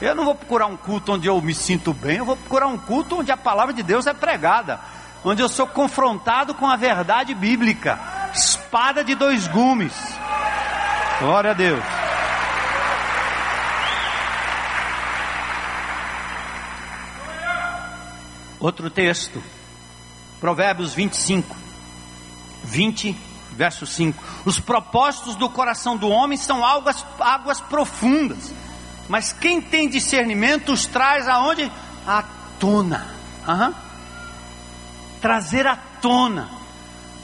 Eu 0.00 0.14
não 0.14 0.24
vou 0.24 0.34
procurar 0.34 0.66
um 0.66 0.76
culto 0.76 1.12
onde 1.12 1.26
eu 1.26 1.40
me 1.40 1.54
sinto 1.54 1.94
bem, 1.94 2.18
eu 2.18 2.24
vou 2.24 2.36
procurar 2.36 2.66
um 2.66 2.76
culto 2.76 3.20
onde 3.20 3.32
a 3.32 3.36
palavra 3.36 3.72
de 3.72 3.82
Deus 3.82 4.06
é 4.06 4.12
pregada, 4.12 4.78
onde 5.24 5.40
eu 5.40 5.48
sou 5.48 5.66
confrontado 5.66 6.54
com 6.54 6.66
a 6.66 6.76
verdade 6.76 7.34
bíblica, 7.34 7.98
espada 8.34 9.02
de 9.02 9.14
dois 9.14 9.48
gumes. 9.48 9.94
Glória 11.20 11.52
a 11.52 11.54
Deus. 11.54 11.84
Outro 18.60 18.90
texto, 18.90 19.42
Provérbios 20.44 20.92
25, 20.92 21.56
20, 22.64 23.16
verso 23.52 23.86
5. 23.86 24.22
Os 24.44 24.60
propósitos 24.60 25.36
do 25.36 25.48
coração 25.48 25.96
do 25.96 26.08
homem 26.10 26.36
são 26.36 26.62
águas, 26.62 27.04
águas 27.18 27.60
profundas 27.62 28.52
mas 29.08 29.32
quem 29.32 29.60
tem 29.60 29.88
discernimento 29.88 30.72
os 30.72 30.86
traz 30.86 31.28
aonde? 31.28 31.70
À 32.06 32.24
tona. 32.58 33.06
Uhum. 33.46 33.74
Trazer 35.20 35.66
à 35.66 35.76
tona. 36.00 36.48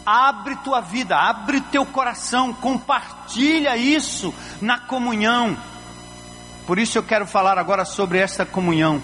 Abre 0.05 0.57
tua 0.57 0.81
vida, 0.81 1.17
abre 1.17 1.61
teu 1.61 1.87
coração, 1.87 2.53
compartilha 2.53 3.77
isso 3.77 4.35
na 4.61 4.79
comunhão. 4.79 5.57
Por 6.67 6.79
isso 6.79 6.99
eu 6.99 7.03
quero 7.03 7.27
falar 7.27 7.59
agora 7.59 7.85
sobre 7.85 8.19
esta 8.19 8.45
comunhão. 8.45 9.01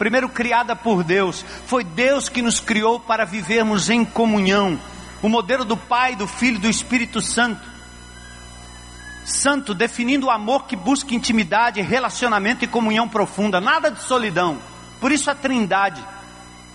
Primeiro 0.00 0.30
criada 0.30 0.74
por 0.74 1.04
Deus, 1.04 1.44
foi 1.66 1.84
Deus 1.84 2.30
que 2.30 2.40
nos 2.40 2.58
criou 2.58 2.98
para 2.98 3.26
vivermos 3.26 3.90
em 3.90 4.02
comunhão. 4.02 4.80
O 5.20 5.28
modelo 5.28 5.62
do 5.62 5.76
Pai, 5.76 6.16
do 6.16 6.26
Filho 6.26 6.56
e 6.56 6.60
do 6.60 6.70
Espírito 6.70 7.20
Santo 7.20 7.68
santo, 9.22 9.74
definindo 9.74 10.26
o 10.26 10.30
amor 10.30 10.64
que 10.64 10.74
busca 10.74 11.14
intimidade, 11.14 11.82
relacionamento 11.82 12.64
e 12.64 12.68
comunhão 12.68 13.06
profunda, 13.06 13.60
nada 13.60 13.90
de 13.90 14.00
solidão. 14.02 14.58
Por 14.98 15.12
isso 15.12 15.30
a 15.30 15.34
Trindade. 15.34 16.02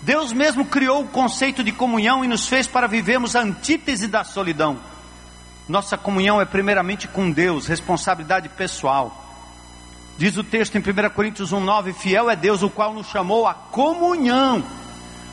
Deus 0.02 0.32
mesmo 0.32 0.64
criou 0.64 1.02
o 1.02 1.08
conceito 1.08 1.64
de 1.64 1.72
comunhão 1.72 2.24
e 2.24 2.28
nos 2.28 2.46
fez 2.46 2.68
para 2.68 2.86
vivermos 2.86 3.34
a 3.34 3.40
antítese 3.40 4.06
da 4.06 4.22
solidão. 4.22 4.78
Nossa 5.68 5.98
comunhão 5.98 6.40
é 6.40 6.44
primeiramente 6.44 7.08
com 7.08 7.28
Deus, 7.28 7.66
responsabilidade 7.66 8.48
pessoal. 8.50 9.25
Diz 10.18 10.36
o 10.36 10.44
texto 10.44 10.76
em 10.76 10.80
1 10.80 11.10
Coríntios 11.10 11.52
1,9: 11.52 11.92
Fiel 11.92 12.30
é 12.30 12.36
Deus, 12.36 12.62
o 12.62 12.70
qual 12.70 12.94
nos 12.94 13.08
chamou 13.08 13.46
à 13.46 13.54
comunhão, 13.54 14.64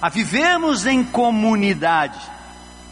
a 0.01 0.09
vivermos 0.09 0.85
em 0.85 1.03
comunidade. 1.03 2.19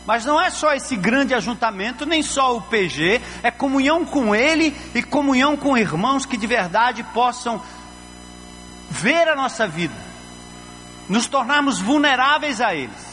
Mas 0.06 0.26
não 0.26 0.42
é 0.42 0.50
só 0.50 0.74
esse 0.74 0.96
grande 0.96 1.34
ajuntamento, 1.34 2.06
nem 2.06 2.24
só 2.24 2.56
o 2.56 2.62
PG, 2.62 3.22
é 3.44 3.52
comunhão 3.52 4.04
com 4.04 4.34
Ele 4.34 4.76
e 4.96 5.04
comunhão 5.04 5.56
com 5.56 5.78
irmãos 5.78 6.26
que 6.26 6.38
de 6.38 6.48
verdade 6.48 7.04
possam 7.14 7.62
ver 8.90 9.28
a 9.28 9.36
nossa 9.36 9.68
vida, 9.68 9.96
nos 11.08 11.28
tornarmos 11.28 11.80
vulneráveis 11.80 12.60
a 12.60 12.74
eles. 12.74 13.12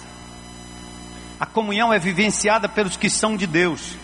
A 1.39 1.47
comunhão 1.47 1.93
é 1.93 1.99
vivenciada 1.99 2.69
pelos 2.69 2.97
que 2.97 3.09
são 3.09 3.37
de 3.37 3.47
Deus. 3.47 3.95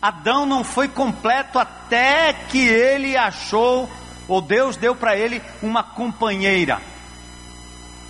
Adão 0.00 0.46
não 0.46 0.62
foi 0.62 0.86
completo 0.86 1.58
até 1.58 2.32
que 2.32 2.58
ele 2.58 3.16
achou, 3.16 3.90
ou 4.28 4.40
Deus 4.40 4.76
deu 4.76 4.94
para 4.94 5.16
ele 5.16 5.42
uma 5.62 5.82
companheira. 5.82 6.80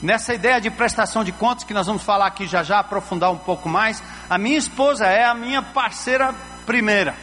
Nessa 0.02 0.34
ideia 0.34 0.60
de 0.60 0.70
prestação 0.70 1.24
de 1.24 1.32
contas, 1.32 1.64
que 1.64 1.74
nós 1.74 1.86
vamos 1.86 2.02
falar 2.02 2.26
aqui 2.26 2.46
já 2.46 2.62
já, 2.62 2.80
aprofundar 2.80 3.30
um 3.30 3.38
pouco 3.38 3.68
mais, 3.68 4.02
a 4.28 4.36
minha 4.36 4.58
esposa 4.58 5.06
é 5.06 5.24
a 5.24 5.34
minha 5.34 5.62
parceira 5.62 6.34
primeira. 6.66 7.14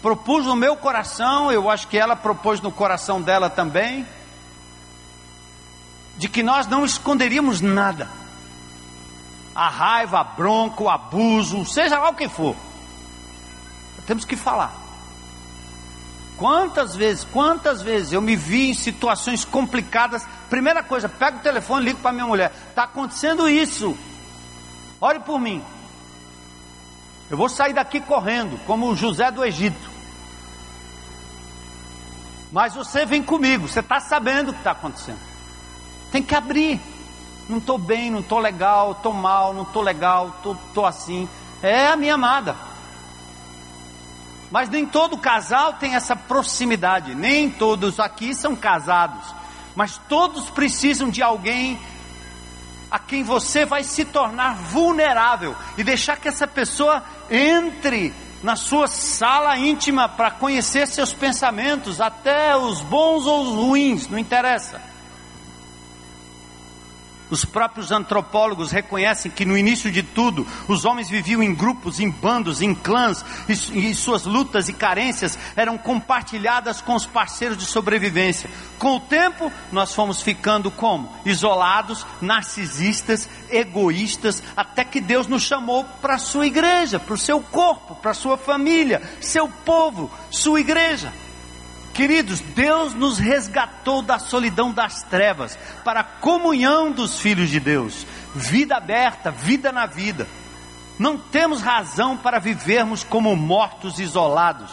Propus 0.00 0.46
no 0.46 0.54
meu 0.54 0.76
coração, 0.76 1.50
eu 1.50 1.68
acho 1.68 1.88
que 1.88 1.98
ela 1.98 2.14
propôs 2.14 2.60
no 2.60 2.70
coração 2.70 3.20
dela 3.20 3.50
também, 3.50 4.06
de 6.16 6.28
que 6.28 6.42
nós 6.42 6.66
não 6.66 6.84
esconderíamos 6.84 7.60
nada. 7.60 8.08
A 9.54 9.68
raiva, 9.68 10.20
a 10.20 10.24
bronca, 10.24 10.82
o 10.82 10.88
abuso, 10.88 11.64
seja 11.64 11.98
lá 11.98 12.10
o 12.10 12.14
que 12.14 12.28
for. 12.28 12.54
Temos 14.06 14.24
que 14.24 14.36
falar. 14.36 14.85
Quantas 16.36 16.94
vezes, 16.94 17.24
quantas 17.24 17.80
vezes 17.80 18.12
eu 18.12 18.20
me 18.20 18.36
vi 18.36 18.70
em 18.70 18.74
situações 18.74 19.44
complicadas. 19.44 20.26
Primeira 20.50 20.82
coisa, 20.82 21.08
pego 21.08 21.38
o 21.38 21.42
telefone 21.42 21.82
e 21.82 21.88
ligo 21.88 22.00
para 22.00 22.12
minha 22.12 22.26
mulher. 22.26 22.52
Está 22.68 22.84
acontecendo 22.84 23.48
isso. 23.48 23.96
Ore 25.00 25.20
por 25.20 25.40
mim. 25.40 25.64
Eu 27.30 27.36
vou 27.36 27.48
sair 27.48 27.72
daqui 27.72 28.00
correndo, 28.00 28.58
como 28.66 28.88
o 28.88 28.96
José 28.96 29.30
do 29.30 29.44
Egito. 29.44 29.90
Mas 32.52 32.74
você 32.74 33.04
vem 33.04 33.22
comigo, 33.22 33.66
você 33.66 33.80
está 33.80 33.98
sabendo 33.98 34.50
o 34.50 34.52
que 34.52 34.60
está 34.60 34.70
acontecendo. 34.70 35.18
Tem 36.12 36.22
que 36.22 36.34
abrir. 36.34 36.80
Não 37.48 37.58
estou 37.58 37.78
bem, 37.78 38.10
não 38.10 38.20
estou 38.20 38.38
legal, 38.38 38.92
estou 38.92 39.12
mal, 39.12 39.54
não 39.54 39.62
estou 39.62 39.82
legal, 39.82 40.34
estou 40.38 40.84
assim. 40.84 41.28
É 41.62 41.88
a 41.88 41.96
minha 41.96 42.14
amada. 42.14 42.56
Mas 44.50 44.68
nem 44.68 44.86
todo 44.86 45.18
casal 45.18 45.74
tem 45.74 45.94
essa 45.94 46.14
proximidade, 46.14 47.14
nem 47.14 47.50
todos 47.50 47.98
aqui 47.98 48.34
são 48.34 48.54
casados, 48.54 49.34
mas 49.74 50.00
todos 50.08 50.48
precisam 50.50 51.10
de 51.10 51.22
alguém 51.22 51.78
a 52.90 52.98
quem 52.98 53.24
você 53.24 53.64
vai 53.64 53.82
se 53.82 54.04
tornar 54.04 54.54
vulnerável 54.54 55.54
e 55.76 55.82
deixar 55.82 56.16
que 56.16 56.28
essa 56.28 56.46
pessoa 56.46 57.02
entre 57.28 58.14
na 58.42 58.54
sua 58.54 58.86
sala 58.86 59.58
íntima 59.58 60.08
para 60.08 60.30
conhecer 60.30 60.86
seus 60.86 61.12
pensamentos, 61.12 62.00
até 62.00 62.56
os 62.56 62.80
bons 62.82 63.26
ou 63.26 63.42
os 63.42 63.54
ruins, 63.56 64.08
não 64.08 64.18
interessa. 64.18 64.80
Os 67.28 67.44
próprios 67.44 67.90
antropólogos 67.90 68.70
reconhecem 68.70 69.30
que 69.30 69.44
no 69.44 69.58
início 69.58 69.90
de 69.90 70.02
tudo, 70.02 70.46
os 70.68 70.84
homens 70.84 71.08
viviam 71.08 71.42
em 71.42 71.54
grupos, 71.54 71.98
em 71.98 72.08
bandos, 72.08 72.62
em 72.62 72.74
clãs, 72.74 73.24
e, 73.48 73.90
e, 73.90 73.94
suas 73.94 74.24
lutas 74.24 74.68
e 74.68 74.72
carências 74.72 75.36
eram 75.56 75.76
compartilhadas 75.76 76.80
com 76.80 76.94
os 76.94 77.04
parceiros 77.04 77.58
de 77.58 77.64
sobrevivência. 77.64 78.48
Com 78.78 78.96
o 78.96 79.00
tempo, 79.00 79.50
nós 79.72 79.92
fomos 79.92 80.22
ficando 80.22 80.70
como? 80.70 81.12
Isolados, 81.24 82.06
narcisistas, 82.20 83.28
egoístas, 83.50 84.42
até 84.56 84.84
que 84.84 85.00
Deus 85.00 85.26
nos 85.26 85.42
chamou 85.42 85.84
para 86.00 86.14
a 86.14 86.18
sua 86.18 86.46
igreja, 86.46 87.00
para 87.00 87.14
o 87.14 87.18
seu 87.18 87.40
corpo, 87.40 87.96
para 87.96 88.12
a 88.12 88.14
sua 88.14 88.36
família, 88.36 89.02
seu 89.20 89.48
povo, 89.48 90.10
sua 90.30 90.60
igreja. 90.60 91.12
Queridos, 91.96 92.40
Deus 92.40 92.92
nos 92.92 93.18
resgatou 93.18 94.02
da 94.02 94.18
solidão 94.18 94.70
das 94.70 95.02
trevas 95.04 95.58
para 95.82 96.00
a 96.00 96.04
comunhão 96.04 96.92
dos 96.92 97.18
filhos 97.18 97.48
de 97.48 97.58
Deus, 97.58 98.06
vida 98.34 98.76
aberta, 98.76 99.30
vida 99.30 99.72
na 99.72 99.86
vida. 99.86 100.28
Não 100.98 101.16
temos 101.16 101.62
razão 101.62 102.14
para 102.14 102.38
vivermos 102.38 103.02
como 103.02 103.34
mortos 103.34 103.98
isolados, 103.98 104.70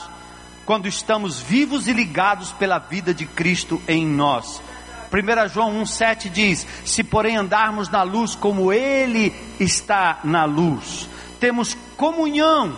quando 0.65 0.85
estamos 0.85 1.39
vivos 1.39 1.87
e 1.87 1.93
ligados 1.93 2.51
pela 2.51 2.77
vida 2.77 3.13
de 3.13 3.25
Cristo 3.25 3.81
em 3.87 4.05
nós. 4.05 4.61
1 5.09 5.47
João 5.47 5.81
1,7 5.81 6.29
diz: 6.29 6.67
Se 6.83 7.05
porém 7.05 7.37
andarmos 7.37 7.87
na 7.87 8.03
luz 8.03 8.35
como 8.35 8.73
Ele 8.73 9.33
está 9.61 10.19
na 10.25 10.43
luz, 10.43 11.07
temos 11.39 11.73
comunhão 11.95 12.77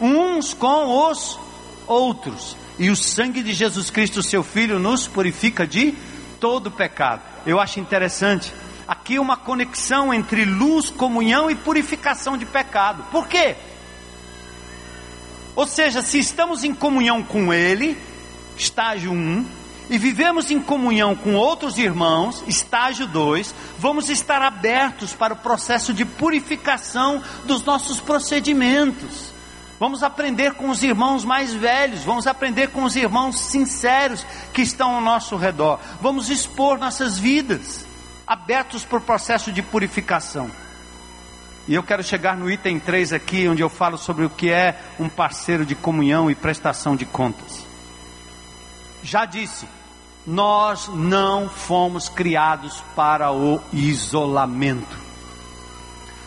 uns 0.00 0.54
com 0.54 1.10
os 1.10 1.40
outros 1.88 2.56
e 2.78 2.90
o 2.90 2.96
sangue 2.96 3.42
de 3.42 3.52
Jesus 3.52 3.90
Cristo, 3.90 4.22
seu 4.22 4.42
Filho, 4.42 4.78
nos 4.78 5.06
purifica 5.06 5.66
de 5.66 5.94
todo 6.40 6.70
pecado. 6.70 7.22
Eu 7.46 7.60
acho 7.60 7.80
interessante 7.80 8.52
aqui 8.86 9.18
uma 9.18 9.36
conexão 9.36 10.12
entre 10.12 10.44
luz, 10.44 10.90
comunhão 10.90 11.50
e 11.50 11.54
purificação 11.54 12.36
de 12.36 12.44
pecado. 12.44 13.04
Por 13.10 13.28
quê? 13.28 13.56
Ou 15.56 15.66
seja, 15.66 16.02
se 16.02 16.18
estamos 16.18 16.64
em 16.64 16.74
comunhão 16.74 17.22
com 17.22 17.52
Ele, 17.52 17.96
estágio 18.56 19.12
1, 19.12 19.46
e 19.88 19.98
vivemos 19.98 20.50
em 20.50 20.58
comunhão 20.60 21.14
com 21.14 21.34
outros 21.34 21.78
irmãos, 21.78 22.42
estágio 22.48 23.06
2, 23.06 23.54
vamos 23.78 24.08
estar 24.08 24.42
abertos 24.42 25.12
para 25.12 25.34
o 25.34 25.36
processo 25.36 25.92
de 25.92 26.04
purificação 26.04 27.22
dos 27.44 27.62
nossos 27.62 28.00
procedimentos. 28.00 29.33
Vamos 29.84 30.02
aprender 30.02 30.54
com 30.54 30.70
os 30.70 30.82
irmãos 30.82 31.26
mais 31.26 31.52
velhos, 31.52 32.04
vamos 32.04 32.26
aprender 32.26 32.68
com 32.68 32.84
os 32.84 32.96
irmãos 32.96 33.38
sinceros 33.38 34.24
que 34.50 34.62
estão 34.62 34.94
ao 34.94 35.00
nosso 35.02 35.36
redor. 35.36 35.78
Vamos 36.00 36.30
expor 36.30 36.78
nossas 36.78 37.18
vidas. 37.18 37.84
abertos 38.26 38.82
para 38.82 38.96
o 38.96 39.02
processo 39.02 39.52
de 39.52 39.60
purificação. 39.60 40.50
E 41.68 41.74
eu 41.74 41.82
quero 41.82 42.02
chegar 42.02 42.34
no 42.34 42.50
item 42.50 42.80
3 42.80 43.12
aqui, 43.12 43.46
onde 43.46 43.60
eu 43.60 43.68
falo 43.68 43.98
sobre 43.98 44.24
o 44.24 44.30
que 44.30 44.50
é 44.50 44.74
um 44.98 45.06
parceiro 45.06 45.66
de 45.66 45.74
comunhão 45.74 46.30
e 46.30 46.34
prestação 46.34 46.96
de 46.96 47.04
contas. 47.04 47.66
Já 49.02 49.26
disse, 49.26 49.68
nós 50.26 50.88
não 50.88 51.46
fomos 51.46 52.08
criados 52.08 52.82
para 52.96 53.30
o 53.30 53.60
isolamento. 53.70 55.03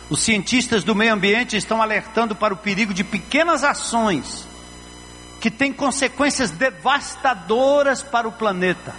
Os 0.10 0.22
cientistas 0.22 0.84
do 0.84 0.96
meio 0.96 1.14
ambiente 1.14 1.58
estão 1.58 1.82
alertando 1.82 2.36
para 2.36 2.54
o 2.54 2.58
perigo 2.58 2.94
de 2.94 3.04
pequenas 3.04 3.64
ações 3.64 4.48
que 5.42 5.52
têm 5.52 5.74
consequências 5.74 6.50
devastadoras 6.50 8.02
para 8.02 8.28
o 8.28 8.32
planeta. 8.32 8.96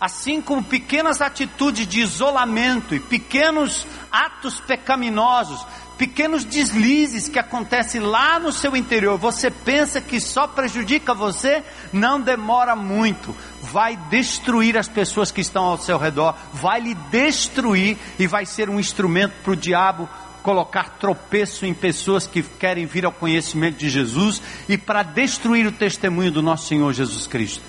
Assim 0.00 0.42
como 0.42 0.62
pequenas 0.62 1.20
atitudes 1.20 1.86
de 1.86 2.00
isolamento 2.00 2.94
e 2.94 3.00
pequenos 3.00 3.86
atos 4.10 4.60
pecaminosos 4.60 5.64
pequenos 5.96 6.44
deslizes 6.44 7.28
que 7.28 7.38
acontecem 7.38 8.00
lá 8.00 8.38
no 8.38 8.52
seu 8.52 8.76
interior, 8.76 9.16
você 9.16 9.50
pensa 9.50 10.00
que 10.00 10.20
só 10.20 10.46
prejudica 10.46 11.14
você, 11.14 11.62
não 11.92 12.20
demora 12.20 12.74
muito, 12.74 13.34
vai 13.64 13.96
destruir 13.96 14.76
as 14.76 14.88
pessoas 14.88 15.30
que 15.30 15.40
estão 15.40 15.64
ao 15.64 15.78
seu 15.78 15.98
redor, 15.98 16.34
vai 16.52 16.80
lhe 16.80 16.94
destruir 16.94 17.96
e 18.18 18.26
vai 18.26 18.46
ser 18.46 18.68
um 18.68 18.78
instrumento 18.78 19.34
para 19.42 19.52
o 19.52 19.56
diabo 19.56 20.08
colocar 20.42 20.98
tropeço 20.98 21.64
em 21.64 21.72
pessoas 21.72 22.26
que 22.26 22.42
querem 22.42 22.84
vir 22.84 23.06
ao 23.06 23.12
conhecimento 23.12 23.78
de 23.78 23.88
Jesus 23.88 24.42
e 24.68 24.76
para 24.76 25.02
destruir 25.02 25.66
o 25.66 25.72
testemunho 25.72 26.30
do 26.30 26.42
nosso 26.42 26.66
Senhor 26.66 26.92
Jesus 26.92 27.26
Cristo. 27.26 27.62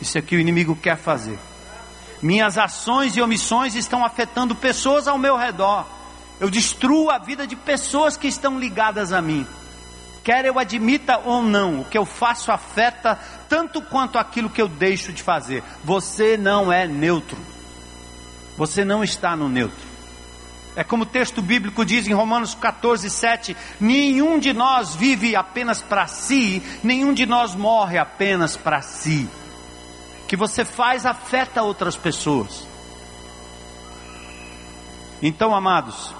Isso 0.00 0.16
é 0.16 0.22
que 0.22 0.36
o 0.36 0.40
inimigo 0.40 0.74
quer 0.74 0.96
fazer. 0.96 1.38
Minhas 2.22 2.56
ações 2.56 3.16
e 3.16 3.20
omissões 3.20 3.74
estão 3.74 4.04
afetando 4.04 4.54
pessoas 4.54 5.06
ao 5.06 5.18
meu 5.18 5.36
redor 5.36 5.86
eu 6.40 6.50
destruo 6.50 7.10
a 7.10 7.18
vida 7.18 7.46
de 7.46 7.56
pessoas 7.56 8.16
que 8.16 8.26
estão 8.26 8.58
ligadas 8.58 9.12
a 9.12 9.22
mim. 9.22 9.46
Quer 10.22 10.44
eu 10.46 10.58
admita 10.58 11.18
ou 11.24 11.42
não, 11.42 11.80
o 11.80 11.84
que 11.84 11.98
eu 11.98 12.04
faço 12.04 12.50
afeta 12.50 13.18
tanto 13.54 13.80
quanto 13.80 14.18
aquilo 14.18 14.50
que 14.50 14.60
eu 14.60 14.66
deixo 14.66 15.12
de 15.12 15.22
fazer. 15.22 15.62
Você 15.84 16.36
não 16.36 16.72
é 16.72 16.88
neutro. 16.88 17.38
Você 18.56 18.84
não 18.84 19.04
está 19.04 19.36
no 19.36 19.48
neutro. 19.48 19.86
É 20.74 20.82
como 20.82 21.04
o 21.04 21.06
texto 21.06 21.40
bíblico 21.40 21.84
diz 21.84 22.08
em 22.08 22.12
Romanos 22.12 22.52
14, 22.52 23.08
7: 23.08 23.56
nenhum 23.78 24.40
de 24.40 24.52
nós 24.52 24.96
vive 24.96 25.36
apenas 25.36 25.80
para 25.80 26.08
si, 26.08 26.60
nenhum 26.82 27.14
de 27.14 27.26
nós 27.26 27.54
morre 27.54 27.96
apenas 27.96 28.56
para 28.56 28.82
si. 28.82 29.28
O 30.24 30.26
que 30.26 30.34
você 30.34 30.64
faz 30.64 31.06
afeta 31.06 31.62
outras 31.62 31.96
pessoas. 31.96 32.66
Então, 35.22 35.54
amados, 35.54 36.12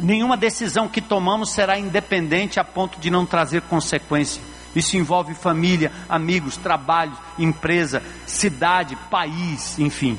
Nenhuma 0.00 0.36
decisão 0.36 0.86
que 0.86 1.00
tomamos 1.00 1.50
será 1.50 1.76
independente 1.76 2.60
a 2.60 2.64
ponto 2.64 3.00
de 3.00 3.10
não 3.10 3.26
trazer 3.26 3.62
consequência. 3.62 4.40
Isso 4.78 4.96
envolve 4.96 5.34
família, 5.34 5.90
amigos, 6.08 6.56
trabalho, 6.56 7.16
empresa, 7.38 8.02
cidade, 8.26 8.96
país, 9.10 9.78
enfim. 9.78 10.18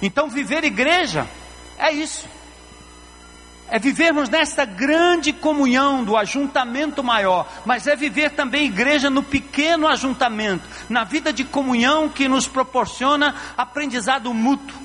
Então, 0.00 0.28
viver 0.28 0.62
igreja 0.64 1.26
é 1.76 1.90
isso. 1.92 2.28
É 3.68 3.78
vivermos 3.78 4.28
nesta 4.28 4.64
grande 4.64 5.32
comunhão 5.32 6.04
do 6.04 6.16
ajuntamento 6.16 7.02
maior, 7.02 7.48
mas 7.64 7.86
é 7.86 7.96
viver 7.96 8.30
também 8.30 8.66
igreja 8.66 9.10
no 9.10 9.22
pequeno 9.22 9.88
ajuntamento, 9.88 10.68
na 10.88 11.02
vida 11.02 11.32
de 11.32 11.42
comunhão 11.42 12.08
que 12.08 12.28
nos 12.28 12.46
proporciona 12.46 13.34
aprendizado 13.56 14.32
mútuo 14.32 14.84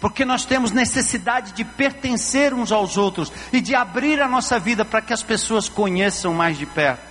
porque 0.00 0.24
nós 0.24 0.46
temos 0.46 0.72
necessidade 0.72 1.52
de 1.52 1.62
pertencer 1.62 2.54
uns 2.54 2.72
aos 2.72 2.96
outros 2.96 3.30
e 3.52 3.60
de 3.60 3.74
abrir 3.74 4.20
a 4.20 4.26
nossa 4.26 4.58
vida 4.58 4.82
para 4.82 5.02
que 5.02 5.12
as 5.12 5.22
pessoas 5.22 5.68
conheçam 5.68 6.32
mais 6.32 6.56
de 6.56 6.64
perto. 6.64 7.09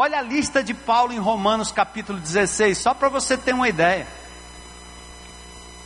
Olha 0.00 0.20
a 0.20 0.22
lista 0.22 0.62
de 0.62 0.72
Paulo 0.72 1.12
em 1.12 1.18
Romanos 1.18 1.72
capítulo 1.72 2.20
16, 2.20 2.78
só 2.78 2.94
para 2.94 3.08
você 3.08 3.36
ter 3.36 3.52
uma 3.52 3.68
ideia. 3.68 4.06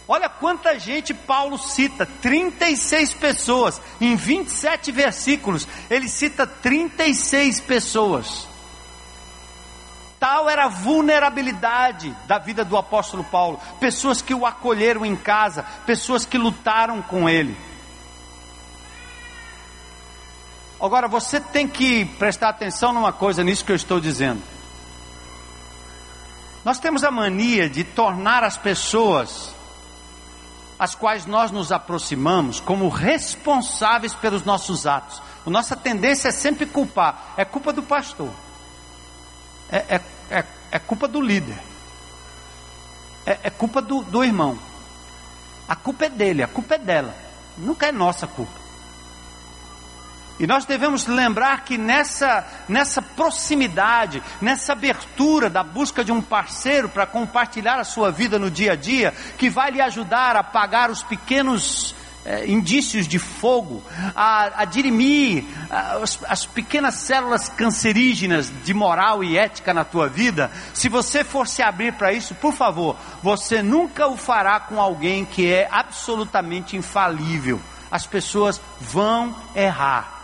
Olha 0.07 0.29
quanta 0.29 0.79
gente 0.79 1.15
Paulo 1.15 1.57
cita, 1.57 2.05
36 2.21 3.15
pessoas, 3.15 3.81
em 3.99 4.15
27 4.15 4.93
versículos, 4.93 5.67
ele 5.89 6.11
cita 6.11 6.47
36 6.47 7.59
pessoas. 7.61 8.47
Tal 10.21 10.47
era 10.47 10.67
a 10.67 10.69
vulnerabilidade 10.69 12.15
da 12.27 12.37
vida 12.37 12.67
do 12.67 12.77
apóstolo 12.77 13.25
Paulo. 13.25 13.59
Pessoas 13.81 14.21
que 14.21 14.35
o 14.35 14.45
acolheram 14.45 15.07
em 15.07 15.17
casa, 15.17 15.65
pessoas 15.87 16.27
que 16.27 16.37
lutaram 16.37 17.01
com 17.01 17.31
ele. 17.31 17.57
Agora 20.83 21.07
você 21.07 21.41
tem 21.41 21.69
que 21.69 22.05
prestar 22.05 22.49
atenção 22.49 22.93
numa 22.93 23.13
coisa 23.13 23.45
nisso 23.45 23.65
que 23.65 23.71
eu 23.71 23.77
estou 23.77 24.01
dizendo. 24.01 24.43
Nós 26.65 26.79
temos 26.79 27.05
a 27.05 27.11
mania 27.11 27.71
de 27.71 27.85
tornar 27.85 28.43
as 28.43 28.57
pessoas 28.57 29.55
às 30.79 30.95
quais 30.95 31.27
nós 31.27 31.51
nos 31.51 31.71
aproximamos 31.71 32.61
como 32.61 32.89
responsáveis 32.89 34.15
pelos 34.15 34.43
nossos 34.43 34.87
atos. 34.87 35.23
A 35.47 35.51
nossa 35.51 35.77
tendência 35.77 36.29
é 36.29 36.33
sempre 36.33 36.67
culpar. 36.67 37.35
É 37.37 37.45
culpa 37.45 37.73
do 37.73 37.83
pastor 37.83 38.31
é, 39.73 39.97
é, 39.97 40.01
é, 40.31 40.45
é 40.73 40.79
culpa 40.79 41.09
do 41.09 41.19
líder, 41.19 41.59
é, 43.25 43.39
é 43.45 43.51
culpa 43.51 43.81
do, 43.81 44.03
do 44.03 44.23
irmão. 44.23 44.59
A 45.67 45.75
culpa 45.75 46.05
é 46.05 46.11
dele, 46.11 46.43
a 46.43 46.49
culpa 46.49 46.75
é 46.75 46.79
dela, 46.79 47.17
nunca 47.57 47.87
é 47.87 47.93
nossa 47.93 48.27
culpa. 48.27 48.62
E 50.41 50.47
nós 50.47 50.65
devemos 50.65 51.07
lembrar 51.07 51.65
que 51.65 51.77
nessa, 51.79 52.45
nessa 52.69 53.01
proximidade, 53.01 54.23
nessa 54.41 54.73
abertura 54.73 55.49
da 55.49 55.63
busca 55.63 56.05
de 56.05 56.11
um 56.11 56.21
parceiro 56.21 56.89
para 56.89 57.07
compartilhar 57.07 57.79
a 57.79 57.85
sua 57.85 58.11
vida 58.11 58.39
no 58.39 58.51
dia 58.51 58.73
a 58.73 58.77
dia, 58.77 59.15
que 59.39 59.51
vai 59.51 59.71
lhe 59.71 59.81
ajudar 59.81 60.35
a 60.35 60.43
pagar 60.43 60.91
os 60.91 61.03
pequenos 61.03 61.95
é, 62.25 62.47
indícios 62.49 63.09
de 63.09 63.19
fogo, 63.19 63.83
a, 64.15 64.63
a 64.63 64.65
dirimir 64.65 65.45
as, 65.71 66.19
as 66.27 66.47
pequenas 66.47 66.95
células 66.95 67.49
cancerígenas 67.49 68.53
de 68.65 68.73
moral 68.73 69.25
e 69.25 69.37
ética 69.37 69.75
na 69.75 69.85
tua 69.85 70.09
vida, 70.09 70.51
se 70.73 70.89
você 70.89 71.25
for 71.25 71.49
se 71.49 71.63
abrir 71.63 71.93
para 71.95 72.13
isso, 72.13 72.35
por 72.35 72.53
favor, 72.53 72.97
você 73.23 73.63
nunca 73.63 74.07
o 74.07 74.17
fará 74.17 74.61
com 74.61 74.81
alguém 74.81 75.25
que 75.25 75.53
é 75.53 75.69
absolutamente 75.71 76.77
infalível. 76.77 77.61
As 77.91 78.07
pessoas 78.07 78.61
vão 78.81 79.35
errar. 79.55 80.22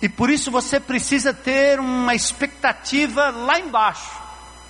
E 0.00 0.08
por 0.08 0.30
isso 0.30 0.50
você 0.50 0.80
precisa 0.80 1.32
ter 1.34 1.78
uma 1.78 2.14
expectativa 2.14 3.30
lá 3.30 3.58
embaixo 3.58 4.20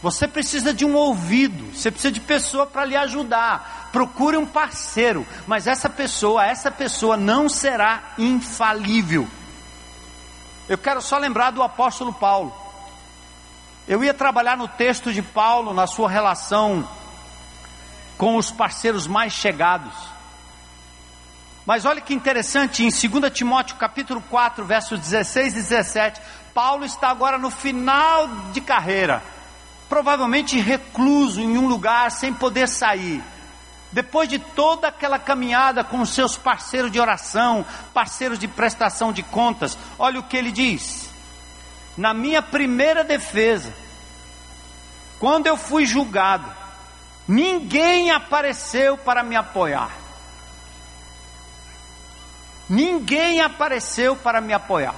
você 0.03 0.27
precisa 0.27 0.73
de 0.73 0.85
um 0.85 0.95
ouvido, 0.95 1.75
você 1.75 1.91
precisa 1.91 2.13
de 2.13 2.21
pessoa 2.21 2.67
para 2.67 2.85
lhe 2.87 2.97
ajudar. 2.97 3.91
Procure 3.93 4.37
um 4.37 4.47
parceiro, 4.47 5.27
mas 5.47 5.67
essa 5.67 5.91
pessoa, 5.91 6.47
essa 6.47 6.71
pessoa 6.71 7.17
não 7.17 7.49
será 7.49 8.15
infalível. 8.17 9.29
Eu 10.69 10.79
quero 10.79 11.03
só 11.03 11.19
lembrar 11.19 11.51
do 11.51 11.63
apóstolo 11.63 12.15
Paulo. 12.15 12.55
Eu 13.87 14.03
ia 14.03 14.15
trabalhar 14.15 14.57
no 14.57 14.69
texto 14.69 15.13
de 15.13 15.21
Paulo, 15.21 15.75
na 15.75 15.87
sua 15.87 16.09
relação 16.09 16.89
com 18.17 18.37
os 18.37 18.51
parceiros 18.51 19.07
mais 19.07 19.33
chegados. 19.35 19.93
Mas 21.67 21.85
olha 21.85 22.01
que 22.01 22.15
interessante, 22.15 22.85
em 22.85 22.89
2 22.89 23.33
Timóteo 23.33 23.77
capítulo 23.77 24.23
4, 24.31 24.65
versos 24.65 24.99
16 24.99 25.53
e 25.53 25.57
17, 25.57 26.21
Paulo 26.55 26.85
está 26.85 27.09
agora 27.09 27.39
no 27.39 27.51
final 27.51 28.29
de 28.53 28.61
carreira 28.61 29.23
provavelmente 29.91 30.57
recluso 30.61 31.41
em 31.41 31.59
um 31.59 31.67
lugar 31.67 32.13
sem 32.13 32.33
poder 32.33 32.69
sair. 32.69 33.21
Depois 33.91 34.29
de 34.29 34.39
toda 34.39 34.87
aquela 34.87 35.19
caminhada 35.19 35.83
com 35.83 36.01
os 36.01 36.11
seus 36.11 36.39
parceiros 36.39 36.93
de 36.93 37.01
oração, 37.01 37.67
parceiros 37.93 38.39
de 38.39 38.47
prestação 38.47 39.13
de 39.13 39.25
contas, 39.25 39.77
olha 39.99 40.21
o 40.21 40.23
que 40.23 40.37
ele 40.37 40.53
diz. 40.53 41.11
Na 41.97 42.15
minha 42.15 42.41
primeira 42.41 43.03
defesa, 43.03 43.75
quando 45.19 45.49
eu 45.49 45.57
fui 45.57 45.85
julgado, 45.85 46.49
ninguém 47.27 48.13
apareceu 48.13 48.97
para 48.97 49.25
me 49.25 49.35
apoiar. 49.35 49.91
Ninguém 52.71 53.41
apareceu 53.41 54.15
para 54.15 54.41
me 54.41 54.53
apoiar. 54.53 54.95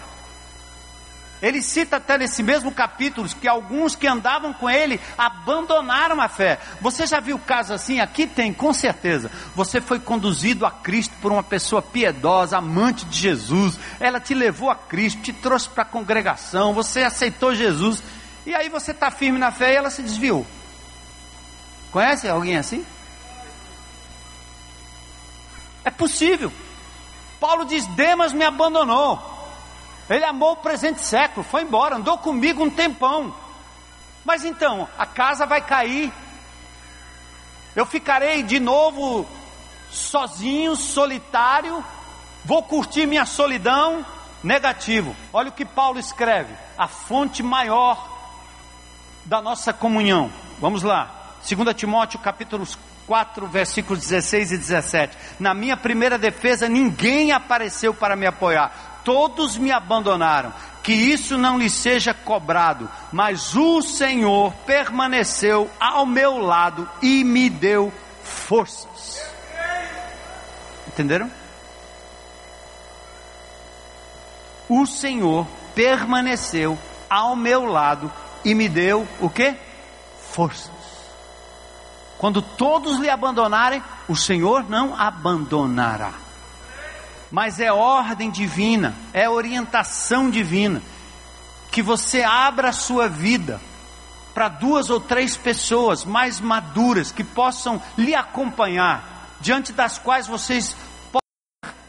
Ele 1.40 1.62
cita 1.62 1.96
até 1.96 2.18
nesse 2.18 2.40
mesmo 2.42 2.70
capítulo 2.70 3.26
que 3.28 3.48
alguns 3.48 3.96
que 3.96 4.06
andavam 4.06 4.52
com 4.52 4.68
ele 4.70 5.00
abandonaram 5.16 6.20
a 6.20 6.28
fé. 6.28 6.60
Você 6.82 7.04
já 7.06 7.18
viu 7.18 7.36
caso 7.38 7.72
assim? 7.72 7.98
Aqui 7.98 8.28
tem, 8.28 8.52
com 8.52 8.74
certeza. 8.74 9.28
Você 9.56 9.80
foi 9.80 9.98
conduzido 9.98 10.66
a 10.66 10.70
Cristo 10.70 11.14
por 11.20 11.32
uma 11.32 11.42
pessoa 11.42 11.80
piedosa, 11.82 12.58
amante 12.58 13.06
de 13.06 13.18
Jesus. 13.18 13.76
Ela 13.98 14.20
te 14.20 14.34
levou 14.34 14.70
a 14.70 14.76
Cristo, 14.76 15.22
te 15.22 15.32
trouxe 15.32 15.68
para 15.68 15.82
a 15.82 15.86
congregação. 15.86 16.74
Você 16.74 17.02
aceitou 17.02 17.54
Jesus. 17.54 18.02
E 18.46 18.54
aí 18.54 18.68
você 18.68 18.90
está 18.90 19.10
firme 19.10 19.38
na 19.38 19.50
fé 19.50 19.72
e 19.72 19.76
ela 19.76 19.90
se 19.90 20.02
desviou. 20.02 20.46
Conhece 21.90 22.28
alguém 22.28 22.58
assim? 22.58 22.84
É 25.84 25.90
possível. 25.90 26.52
Paulo 27.42 27.64
diz: 27.64 27.88
Demas 27.88 28.32
me 28.32 28.44
abandonou. 28.44 29.20
Ele 30.08 30.24
amou 30.24 30.52
o 30.52 30.56
presente 30.56 31.00
século, 31.00 31.44
foi 31.44 31.62
embora, 31.62 31.96
andou 31.96 32.16
comigo 32.16 32.62
um 32.62 32.70
tempão. 32.70 33.34
Mas 34.24 34.44
então, 34.44 34.88
a 34.96 35.04
casa 35.04 35.44
vai 35.44 35.60
cair. 35.60 36.12
Eu 37.74 37.84
ficarei 37.84 38.44
de 38.44 38.60
novo 38.60 39.26
sozinho, 39.90 40.76
solitário, 40.76 41.84
vou 42.44 42.62
curtir 42.62 43.06
minha 43.06 43.26
solidão. 43.26 44.06
Negativo. 44.44 45.14
Olha 45.32 45.50
o 45.50 45.52
que 45.52 45.64
Paulo 45.64 45.98
escreve: 45.98 46.54
a 46.78 46.86
fonte 46.86 47.42
maior 47.42 48.08
da 49.24 49.40
nossa 49.42 49.72
comunhão. 49.72 50.30
Vamos 50.60 50.82
lá. 50.84 51.10
2 51.48 51.76
Timóteo 51.76 52.20
capítulo 52.20 52.64
4, 53.06 53.46
versículos 53.46 54.00
16 54.00 54.52
e 54.52 54.58
17. 54.58 55.16
Na 55.38 55.54
minha 55.54 55.76
primeira 55.76 56.18
defesa, 56.18 56.68
ninguém 56.68 57.32
apareceu 57.32 57.92
para 57.92 58.16
me 58.16 58.26
apoiar. 58.26 59.00
Todos 59.04 59.56
me 59.56 59.72
abandonaram. 59.72 60.52
Que 60.82 60.92
isso 60.92 61.38
não 61.38 61.58
lhe 61.58 61.70
seja 61.70 62.12
cobrado, 62.12 62.90
mas 63.12 63.54
o 63.54 63.80
Senhor 63.82 64.52
permaneceu 64.66 65.70
ao 65.78 66.04
meu 66.04 66.38
lado 66.38 66.88
e 67.00 67.22
me 67.22 67.48
deu 67.48 67.92
forças. 68.24 69.22
Entenderam? 70.88 71.30
O 74.68 74.84
Senhor 74.86 75.46
permaneceu 75.74 76.76
ao 77.08 77.36
meu 77.36 77.64
lado 77.64 78.12
e 78.44 78.54
me 78.54 78.68
deu 78.68 79.06
o 79.20 79.30
que? 79.30 79.54
Forças. 80.32 80.81
Quando 82.22 82.40
todos 82.40 83.00
lhe 83.00 83.10
abandonarem, 83.10 83.82
o 84.06 84.14
Senhor 84.14 84.70
não 84.70 84.94
abandonará. 84.96 86.12
Mas 87.32 87.58
é 87.58 87.72
ordem 87.72 88.30
divina, 88.30 88.94
é 89.12 89.28
orientação 89.28 90.30
divina, 90.30 90.80
que 91.72 91.82
você 91.82 92.22
abra 92.22 92.68
a 92.68 92.72
sua 92.72 93.08
vida 93.08 93.60
para 94.32 94.48
duas 94.48 94.88
ou 94.88 95.00
três 95.00 95.36
pessoas 95.36 96.04
mais 96.04 96.40
maduras 96.40 97.10
que 97.10 97.24
possam 97.24 97.82
lhe 97.98 98.14
acompanhar 98.14 99.34
diante 99.40 99.72
das 99.72 99.98
quais 99.98 100.28
vocês 100.28 100.76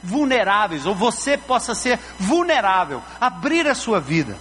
vulneráveis, 0.02 0.88
ou 0.88 0.96
você 0.96 1.38
possa 1.38 1.76
ser 1.76 2.00
vulnerável, 2.18 3.04
abrir 3.22 3.68
a 3.68 3.76
sua 3.76 4.00
vida. 4.00 4.36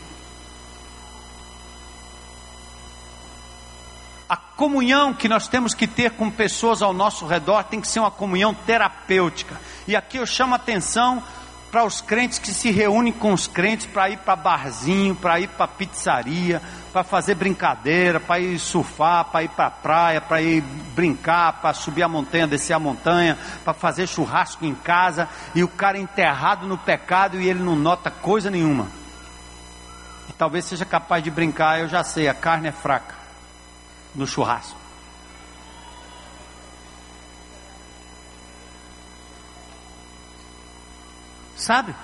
Comunhão 4.62 5.12
que 5.12 5.28
nós 5.28 5.48
temos 5.48 5.74
que 5.74 5.88
ter 5.88 6.12
com 6.12 6.30
pessoas 6.30 6.82
ao 6.82 6.92
nosso 6.92 7.26
redor 7.26 7.64
tem 7.64 7.80
que 7.80 7.88
ser 7.88 7.98
uma 7.98 8.12
comunhão 8.12 8.54
terapêutica. 8.54 9.60
E 9.88 9.96
aqui 9.96 10.18
eu 10.18 10.24
chamo 10.24 10.54
a 10.54 10.56
atenção 10.56 11.20
para 11.68 11.84
os 11.84 12.00
crentes 12.00 12.38
que 12.38 12.52
se 12.52 12.70
reúnem 12.70 13.12
com 13.12 13.32
os 13.32 13.48
crentes 13.48 13.86
para 13.86 14.08
ir 14.10 14.18
para 14.18 14.36
barzinho, 14.36 15.16
para 15.16 15.40
ir 15.40 15.48
para 15.48 15.66
pizzaria, 15.66 16.62
para 16.92 17.02
fazer 17.02 17.34
brincadeira, 17.34 18.20
para 18.20 18.38
ir 18.38 18.56
surfar, 18.60 19.24
para 19.24 19.42
ir 19.42 19.48
para 19.48 19.68
praia, 19.68 20.20
para 20.20 20.40
ir 20.40 20.60
brincar, 20.94 21.54
para 21.54 21.74
subir 21.74 22.04
a 22.04 22.08
montanha, 22.08 22.46
descer 22.46 22.74
a 22.74 22.78
montanha, 22.78 23.36
para 23.64 23.74
fazer 23.74 24.06
churrasco 24.06 24.64
em 24.64 24.76
casa, 24.76 25.28
e 25.56 25.64
o 25.64 25.68
cara 25.68 25.98
enterrado 25.98 26.68
no 26.68 26.78
pecado 26.78 27.40
e 27.40 27.48
ele 27.48 27.64
não 27.64 27.74
nota 27.74 28.12
coisa 28.12 28.48
nenhuma. 28.48 28.86
E 30.28 30.32
talvez 30.34 30.66
seja 30.66 30.84
capaz 30.84 31.24
de 31.24 31.32
brincar, 31.32 31.80
eu 31.80 31.88
já 31.88 32.04
sei, 32.04 32.28
a 32.28 32.34
carne 32.34 32.68
é 32.68 32.72
fraca 32.72 33.21
no 34.14 34.26
churrasco. 34.26 34.78
Sabe? 41.56 41.94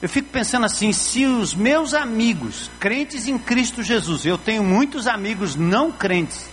Eu 0.00 0.08
fico 0.08 0.28
pensando 0.30 0.66
assim: 0.66 0.92
se 0.92 1.26
os 1.26 1.54
meus 1.54 1.94
amigos, 1.94 2.70
crentes 2.80 3.26
em 3.26 3.38
Cristo 3.38 3.82
Jesus, 3.82 4.24
eu 4.24 4.38
tenho 4.38 4.62
muitos 4.62 5.06
amigos 5.06 5.56
não 5.56 5.92
crentes, 5.92 6.48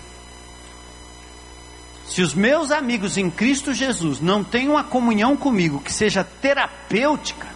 se 2.12 2.22
os 2.22 2.34
meus 2.34 2.72
amigos 2.72 3.18
em 3.18 3.30
Cristo 3.30 3.74
Jesus 3.74 4.20
não 4.20 4.44
têm 4.44 4.68
uma 4.68 4.84
comunhão 4.84 5.38
comigo 5.38 5.80
que 5.80 5.94
seja 5.94 6.26
terapêutica, 6.26 7.48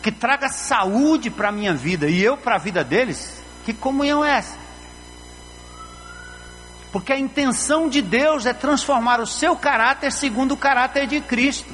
que 0.00 0.12
traga 0.12 0.48
saúde 0.48 1.28
para 1.28 1.48
a 1.48 1.52
minha 1.52 1.74
vida 1.74 2.08
e 2.08 2.22
eu 2.22 2.36
para 2.36 2.54
a 2.54 2.58
vida 2.58 2.84
deles, 2.84 3.42
que 3.64 3.74
comunhão 3.74 4.24
é 4.24 4.36
essa? 4.38 4.61
Porque 6.92 7.12
a 7.12 7.18
intenção 7.18 7.88
de 7.88 8.02
Deus 8.02 8.44
é 8.44 8.52
transformar 8.52 9.18
o 9.18 9.26
seu 9.26 9.56
caráter 9.56 10.12
segundo 10.12 10.52
o 10.52 10.56
caráter 10.56 11.06
de 11.06 11.20
Cristo. 11.22 11.72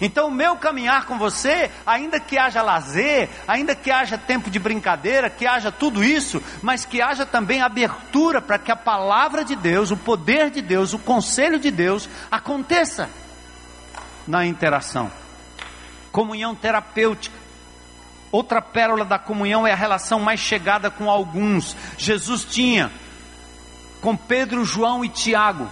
Então, 0.00 0.28
o 0.28 0.30
meu 0.30 0.56
caminhar 0.56 1.06
com 1.06 1.18
você, 1.18 1.70
ainda 1.86 2.20
que 2.20 2.36
haja 2.36 2.62
lazer, 2.62 3.28
ainda 3.46 3.74
que 3.74 3.90
haja 3.90 4.18
tempo 4.18 4.50
de 4.50 4.58
brincadeira, 4.58 5.30
que 5.30 5.46
haja 5.46 5.72
tudo 5.72 6.04
isso, 6.04 6.42
mas 6.62 6.84
que 6.84 7.00
haja 7.00 7.24
também 7.24 7.62
abertura 7.62 8.40
para 8.40 8.58
que 8.58 8.70
a 8.70 8.76
palavra 8.76 9.44
de 9.44 9.56
Deus, 9.56 9.90
o 9.90 9.96
poder 9.96 10.50
de 10.50 10.60
Deus, 10.60 10.92
o 10.92 10.98
conselho 10.98 11.58
de 11.58 11.70
Deus 11.70 12.08
aconteça 12.30 13.08
na 14.26 14.44
interação. 14.44 15.10
Comunhão 16.12 16.54
terapêutica. 16.54 17.36
Outra 18.30 18.60
pérola 18.60 19.04
da 19.04 19.18
comunhão 19.18 19.64
é 19.64 19.72
a 19.72 19.76
relação 19.76 20.18
mais 20.18 20.40
chegada 20.40 20.90
com 20.90 21.08
alguns. 21.08 21.76
Jesus 21.96 22.44
tinha 22.44 22.90
com 24.04 24.14
Pedro, 24.14 24.66
João 24.66 25.02
e 25.02 25.08
Tiago 25.08 25.66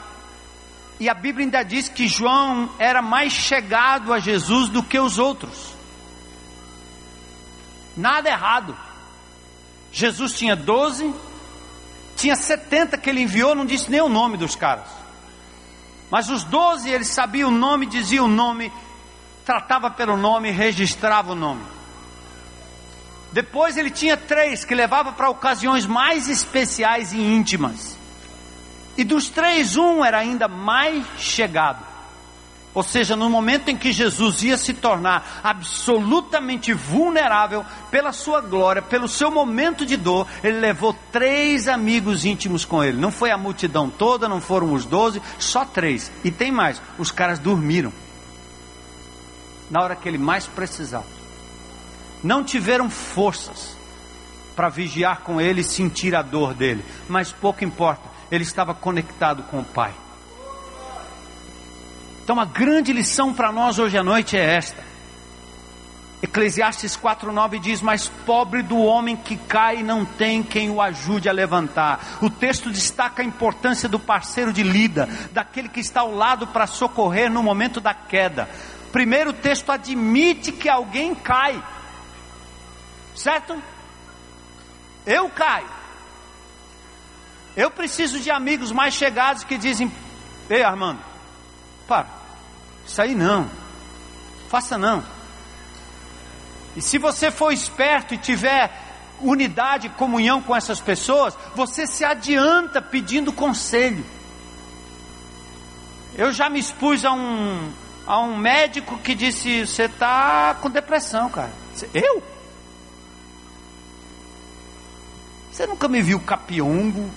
e 0.98 1.06
a 1.08 1.14
Bíblia 1.14 1.44
ainda 1.44 1.62
diz 1.62 1.86
que 1.88 2.08
João 2.08 2.70
era 2.78 3.02
mais 3.02 3.30
chegado 3.32 4.10
a 4.10 4.18
Jesus 4.18 4.70
do 4.70 4.82
que 4.82 4.98
os 4.98 5.18
outros. 5.18 5.74
Nada 7.94 8.30
errado. 8.30 8.74
Jesus 9.90 10.32
tinha 10.32 10.56
12, 10.56 11.12
tinha 12.16 12.34
70 12.34 12.96
que 12.96 13.10
ele 13.10 13.20
enviou, 13.20 13.54
não 13.54 13.66
disse 13.66 13.90
nem 13.90 14.00
o 14.00 14.08
nome 14.08 14.38
dos 14.38 14.54
caras. 14.54 14.88
Mas 16.10 16.30
os 16.30 16.42
12 16.44 16.88
ele 16.88 17.04
sabia 17.04 17.46
o 17.46 17.50
nome, 17.50 17.84
dizia 17.84 18.22
o 18.22 18.28
nome, 18.28 18.72
tratava 19.44 19.90
pelo 19.90 20.16
nome, 20.16 20.50
registrava 20.50 21.32
o 21.32 21.34
nome. 21.34 21.64
Depois 23.30 23.76
ele 23.76 23.90
tinha 23.90 24.16
três 24.16 24.64
que 24.64 24.74
levava 24.74 25.12
para 25.12 25.28
ocasiões 25.28 25.84
mais 25.84 26.30
especiais 26.30 27.12
e 27.12 27.20
íntimas. 27.20 28.00
E 28.96 29.04
dos 29.04 29.28
três, 29.28 29.76
um 29.76 30.04
era 30.04 30.18
ainda 30.18 30.48
mais 30.48 31.04
chegado. 31.16 31.92
Ou 32.74 32.82
seja, 32.82 33.14
no 33.14 33.28
momento 33.28 33.68
em 33.68 33.76
que 33.76 33.92
Jesus 33.92 34.42
ia 34.42 34.56
se 34.56 34.72
tornar 34.72 35.40
absolutamente 35.44 36.72
vulnerável 36.72 37.64
pela 37.90 38.12
sua 38.12 38.40
glória, 38.40 38.80
pelo 38.80 39.08
seu 39.08 39.30
momento 39.30 39.84
de 39.84 39.94
dor, 39.94 40.26
ele 40.42 40.58
levou 40.58 40.96
três 41.10 41.68
amigos 41.68 42.24
íntimos 42.24 42.64
com 42.64 42.82
ele. 42.82 42.96
Não 42.96 43.10
foi 43.10 43.30
a 43.30 43.36
multidão 43.36 43.90
toda, 43.90 44.26
não 44.26 44.40
foram 44.40 44.72
os 44.72 44.86
doze, 44.86 45.20
só 45.38 45.66
três. 45.66 46.10
E 46.24 46.30
tem 46.30 46.50
mais: 46.50 46.80
os 46.98 47.10
caras 47.10 47.38
dormiram 47.38 47.92
na 49.70 49.82
hora 49.82 49.96
que 49.96 50.08
ele 50.08 50.18
mais 50.18 50.46
precisava. 50.46 51.06
Não 52.24 52.42
tiveram 52.42 52.88
forças 52.88 53.76
para 54.56 54.70
vigiar 54.70 55.20
com 55.20 55.40
ele 55.40 55.60
e 55.60 55.64
sentir 55.64 56.14
a 56.14 56.22
dor 56.22 56.54
dele, 56.54 56.84
mas 57.08 57.32
pouco 57.32 57.64
importa 57.64 58.12
ele 58.32 58.44
estava 58.44 58.74
conectado 58.74 59.42
com 59.42 59.60
o 59.60 59.64
Pai. 59.64 59.92
Então, 62.24 62.40
a 62.40 62.46
grande 62.46 62.90
lição 62.90 63.34
para 63.34 63.52
nós 63.52 63.78
hoje 63.78 63.98
à 63.98 64.02
noite 64.02 64.38
é 64.38 64.56
esta. 64.56 64.82
Eclesiastes 66.22 66.96
4,9 66.96 67.60
diz: 67.60 67.82
Mas 67.82 68.08
pobre 68.24 68.62
do 68.62 68.78
homem 68.78 69.16
que 69.16 69.36
cai 69.36 69.82
não 69.82 70.06
tem 70.06 70.42
quem 70.42 70.70
o 70.70 70.80
ajude 70.80 71.28
a 71.28 71.32
levantar. 71.32 72.18
O 72.22 72.30
texto 72.30 72.70
destaca 72.70 73.20
a 73.20 73.24
importância 73.24 73.86
do 73.86 73.98
parceiro 73.98 74.50
de 74.50 74.62
lida, 74.62 75.06
daquele 75.32 75.68
que 75.68 75.80
está 75.80 76.00
ao 76.00 76.14
lado 76.14 76.46
para 76.46 76.66
socorrer 76.66 77.30
no 77.30 77.42
momento 77.42 77.80
da 77.82 77.92
queda. 77.92 78.48
Primeiro, 78.92 79.30
o 79.30 79.34
texto 79.34 79.70
admite 79.70 80.52
que 80.52 80.70
alguém 80.70 81.14
cai, 81.14 81.62
certo? 83.14 83.60
Eu 85.04 85.28
caio. 85.28 85.81
Eu 87.56 87.70
preciso 87.70 88.18
de 88.18 88.30
amigos 88.30 88.72
mais 88.72 88.94
chegados 88.94 89.44
que 89.44 89.58
dizem: 89.58 89.92
Ei, 90.48 90.62
Armando, 90.62 91.00
para, 91.86 92.06
isso 92.86 93.00
aí 93.00 93.14
não, 93.14 93.48
faça 94.48 94.78
não. 94.78 95.02
E 96.74 96.80
se 96.80 96.96
você 96.98 97.30
for 97.30 97.52
esperto 97.52 98.14
e 98.14 98.18
tiver 98.18 98.70
unidade, 99.20 99.88
comunhão 99.90 100.42
com 100.42 100.56
essas 100.56 100.80
pessoas, 100.80 101.36
você 101.54 101.86
se 101.86 102.04
adianta 102.04 102.80
pedindo 102.80 103.32
conselho. 103.32 104.04
Eu 106.14 106.32
já 106.32 106.50
me 106.50 106.58
expus 106.58 107.04
a 107.04 107.12
um, 107.12 107.70
a 108.06 108.18
um 108.20 108.36
médico 108.36 108.98
que 108.98 109.14
disse: 109.14 109.66
Você 109.66 109.84
está 109.84 110.56
com 110.60 110.70
depressão, 110.70 111.30
cara. 111.30 111.52
Eu? 111.92 112.22
Você 115.50 115.66
nunca 115.66 115.86
me 115.86 116.00
viu 116.00 116.18
capiongo, 116.20 117.10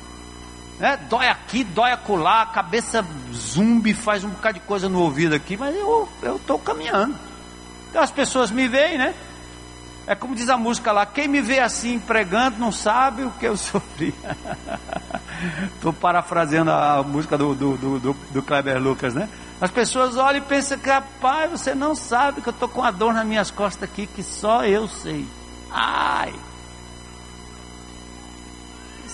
né? 0.80 0.98
Dói 1.10 1.28
aqui, 1.28 1.64
dói 1.64 1.92
acolá, 1.92 2.42
a 2.42 2.46
cabeça 2.48 3.06
zumbi, 3.34 3.94
faz 3.94 4.24
um 4.24 4.30
bocado 4.30 4.56
de 4.56 4.66
coisa 4.66 4.90
no 4.90 5.00
ouvido 5.00 5.36
aqui, 5.36 5.56
mas 5.56 5.76
eu 5.76 6.10
estou 6.24 6.60
caminhando. 6.60 7.16
Então 7.90 8.02
as 8.02 8.12
pessoas 8.12 8.52
me 8.52 8.68
veem, 8.68 8.98
né? 8.98 9.16
É 10.08 10.14
como 10.14 10.36
diz 10.36 10.50
a 10.50 10.58
música 10.58 10.92
lá: 10.92 11.06
quem 11.06 11.28
me 11.28 11.42
vê 11.42 11.60
assim 11.60 11.98
pregando 12.00 12.60
não 12.60 12.72
sabe 12.72 13.24
o 13.24 13.32
que 13.32 13.46
eu 13.46 13.56
sofri. 13.58 14.14
Estou 15.76 15.92
parafraseando 15.92 16.72
a 16.72 17.04
música 17.04 17.38
do, 17.38 17.56
do, 17.56 17.78
do, 17.78 18.14
do, 18.14 18.44
Kleber 18.44 18.82
Lucas, 18.82 19.14
né? 19.14 19.28
As 19.60 19.72
pessoas 19.72 20.18
olham 20.18 20.40
e 20.40 20.42
pensam 20.42 20.78
que, 20.78 20.90
rapaz, 20.90 21.50
você 21.52 21.74
não 21.74 21.96
sabe 21.96 22.42
que 22.42 22.50
eu 22.50 22.54
estou 22.54 22.68
com 22.68 22.84
a 22.84 22.92
dor 22.92 23.14
nas 23.14 23.26
minhas 23.26 23.50
costas 23.50 23.90
aqui, 23.90 24.06
que 24.06 24.22
só 24.22 24.66
eu 24.66 24.88
sei. 24.88 25.26
Ai! 25.72 26.34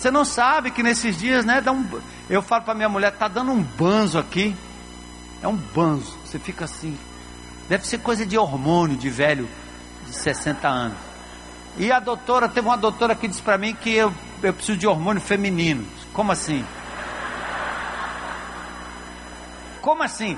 Você 0.01 0.09
não 0.09 0.25
sabe 0.25 0.71
que 0.71 0.81
nesses 0.81 1.15
dias, 1.15 1.45
né? 1.45 1.61
Dá 1.61 1.71
um, 1.71 1.87
eu 2.27 2.41
falo 2.41 2.63
para 2.63 2.73
minha 2.73 2.89
mulher, 2.89 3.11
tá 3.11 3.27
dando 3.27 3.51
um 3.51 3.61
banzo 3.61 4.17
aqui. 4.17 4.55
É 5.43 5.47
um 5.47 5.55
banzo. 5.55 6.17
Você 6.25 6.39
fica 6.39 6.65
assim. 6.65 6.97
Deve 7.69 7.85
ser 7.85 7.99
coisa 7.99 8.25
de 8.25 8.35
hormônio, 8.35 8.97
de 8.97 9.11
velho 9.11 9.47
de 10.07 10.15
60 10.15 10.67
anos. 10.67 10.97
E 11.77 11.91
a 11.91 11.99
doutora, 11.99 12.49
teve 12.49 12.67
uma 12.67 12.77
doutora 12.77 13.13
que 13.13 13.27
disse 13.27 13.43
para 13.43 13.59
mim 13.59 13.75
que 13.75 13.91
eu, 13.91 14.11
eu 14.41 14.51
preciso 14.51 14.75
de 14.75 14.87
hormônio 14.87 15.21
feminino. 15.21 15.85
Como 16.13 16.31
assim? 16.31 16.65
Como 19.81 20.01
assim? 20.01 20.35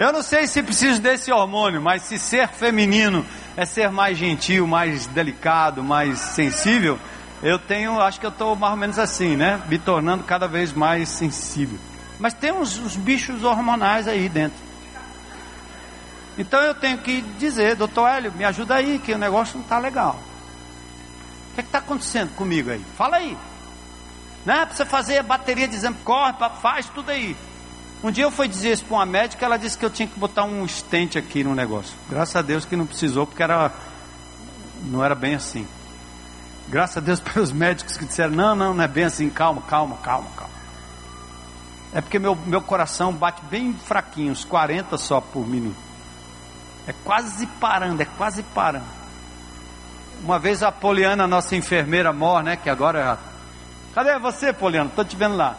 Eu 0.00 0.14
não 0.14 0.22
sei 0.22 0.46
se 0.46 0.62
preciso 0.62 0.98
desse 0.98 1.30
hormônio, 1.30 1.78
mas 1.78 2.04
se 2.04 2.18
ser 2.18 2.48
feminino 2.48 3.22
é 3.54 3.66
ser 3.66 3.90
mais 3.90 4.16
gentil, 4.16 4.66
mais 4.66 5.06
delicado, 5.06 5.84
mais 5.84 6.18
sensível, 6.18 6.98
eu 7.42 7.58
tenho, 7.58 8.00
acho 8.00 8.18
que 8.18 8.24
eu 8.24 8.30
estou 8.30 8.56
mais 8.56 8.72
ou 8.72 8.78
menos 8.78 8.98
assim, 8.98 9.36
né? 9.36 9.60
Me 9.68 9.78
tornando 9.78 10.24
cada 10.24 10.48
vez 10.48 10.72
mais 10.72 11.06
sensível. 11.10 11.78
Mas 12.18 12.32
tem 12.32 12.50
uns, 12.50 12.78
uns 12.78 12.96
bichos 12.96 13.44
hormonais 13.44 14.08
aí 14.08 14.26
dentro. 14.26 14.56
Então 16.38 16.62
eu 16.62 16.74
tenho 16.74 16.96
que 16.96 17.20
dizer, 17.38 17.76
doutor 17.76 18.08
Hélio, 18.08 18.32
me 18.32 18.46
ajuda 18.46 18.76
aí, 18.76 18.98
que 18.98 19.12
o 19.12 19.18
negócio 19.18 19.56
não 19.56 19.64
está 19.64 19.78
legal. 19.78 20.18
O 21.50 21.54
que 21.56 21.60
é 21.60 21.62
está 21.62 21.76
acontecendo 21.76 22.34
comigo 22.34 22.70
aí? 22.70 22.82
Fala 22.96 23.18
aí. 23.18 23.36
Né? 24.46 24.64
Para 24.64 24.74
você 24.74 24.86
fazer 24.86 25.18
a 25.18 25.22
bateria 25.22 25.68
de 25.68 25.76
exame, 25.76 25.96
corre, 26.02 26.32
faz 26.62 26.88
tudo 26.88 27.10
aí. 27.10 27.36
Um 28.02 28.10
dia 28.10 28.24
eu 28.24 28.30
fui 28.30 28.48
dizer 28.48 28.72
isso 28.72 28.84
para 28.86 28.96
uma 28.96 29.06
médica, 29.06 29.44
ela 29.44 29.58
disse 29.58 29.76
que 29.76 29.84
eu 29.84 29.90
tinha 29.90 30.08
que 30.08 30.18
botar 30.18 30.44
um 30.44 30.66
stent 30.66 31.16
aqui 31.16 31.44
no 31.44 31.54
negócio. 31.54 31.94
Graças 32.08 32.34
a 32.34 32.40
Deus 32.40 32.64
que 32.64 32.74
não 32.74 32.86
precisou, 32.86 33.26
porque 33.26 33.42
era 33.42 33.70
não 34.84 35.04
era 35.04 35.14
bem 35.14 35.34
assim. 35.34 35.68
Graças 36.66 36.96
a 36.96 37.00
Deus 37.00 37.20
pelos 37.20 37.52
médicos 37.52 37.98
que 37.98 38.06
disseram: 38.06 38.32
não, 38.32 38.54
não, 38.54 38.72
não 38.72 38.84
é 38.84 38.88
bem 38.88 39.04
assim, 39.04 39.28
calma, 39.28 39.60
calma, 39.62 39.98
calma, 39.98 40.30
calma. 40.34 40.54
É 41.92 42.00
porque 42.00 42.18
meu, 42.18 42.34
meu 42.34 42.62
coração 42.62 43.12
bate 43.12 43.42
bem 43.50 43.74
fraquinho, 43.74 44.32
uns 44.32 44.44
40 44.46 44.96
só 44.96 45.20
por 45.20 45.46
minuto. 45.46 45.76
É 46.86 46.94
quase 47.04 47.46
parando, 47.46 48.00
é 48.00 48.06
quase 48.06 48.42
parando. 48.42 49.00
Uma 50.22 50.38
vez 50.38 50.62
a 50.62 50.72
Poliana, 50.72 51.26
nossa 51.26 51.54
enfermeira 51.54 52.12
mor, 52.14 52.42
né? 52.42 52.56
Que 52.56 52.70
agora 52.70 52.98
é. 53.00 53.94
Cadê 53.94 54.18
você, 54.18 54.54
Poliana? 54.54 54.88
Estou 54.88 55.04
te 55.04 55.16
vendo 55.16 55.36
lá 55.36 55.56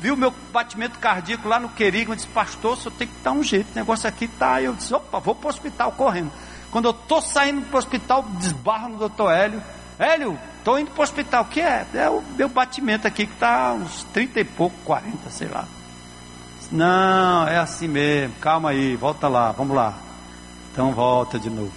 viu 0.00 0.16
meu 0.16 0.32
batimento 0.52 0.98
cardíaco 0.98 1.48
lá 1.48 1.58
no 1.58 1.68
querigma, 1.68 2.14
disse, 2.14 2.28
pastor, 2.28 2.76
só 2.76 2.90
tem 2.90 3.08
que 3.08 3.14
dar 3.22 3.32
um 3.32 3.42
jeito, 3.42 3.72
o 3.72 3.74
negócio 3.74 4.08
aqui 4.08 4.28
tá. 4.28 4.60
Eu 4.60 4.74
disse, 4.74 4.94
opa, 4.94 5.18
vou 5.18 5.34
para 5.34 5.46
o 5.46 5.50
hospital 5.50 5.92
correndo. 5.92 6.30
Quando 6.70 6.86
eu 6.86 6.90
estou 6.90 7.22
saindo 7.22 7.62
para 7.62 7.76
o 7.76 7.78
hospital, 7.78 8.22
desbarro 8.38 8.90
no 8.90 8.98
doutor 8.98 9.32
Hélio. 9.32 9.62
Hélio, 9.98 10.38
estou 10.58 10.78
indo 10.78 10.90
para 10.90 11.00
o 11.00 11.04
hospital. 11.04 11.42
O 11.44 11.46
que 11.46 11.60
é? 11.60 11.86
É 11.94 12.10
o 12.10 12.22
meu 12.36 12.48
batimento 12.48 13.06
aqui 13.06 13.26
que 13.26 13.32
está 13.32 13.72
uns 13.72 14.04
30 14.12 14.40
e 14.40 14.44
pouco, 14.44 14.76
40, 14.84 15.30
sei 15.30 15.48
lá. 15.48 15.66
Não, 16.70 17.46
é 17.46 17.58
assim 17.58 17.86
mesmo, 17.86 18.34
calma 18.40 18.70
aí, 18.70 18.96
volta 18.96 19.28
lá, 19.28 19.52
vamos 19.52 19.76
lá. 19.76 19.94
Então 20.72 20.92
volta 20.92 21.38
de 21.38 21.48
novo. 21.48 21.72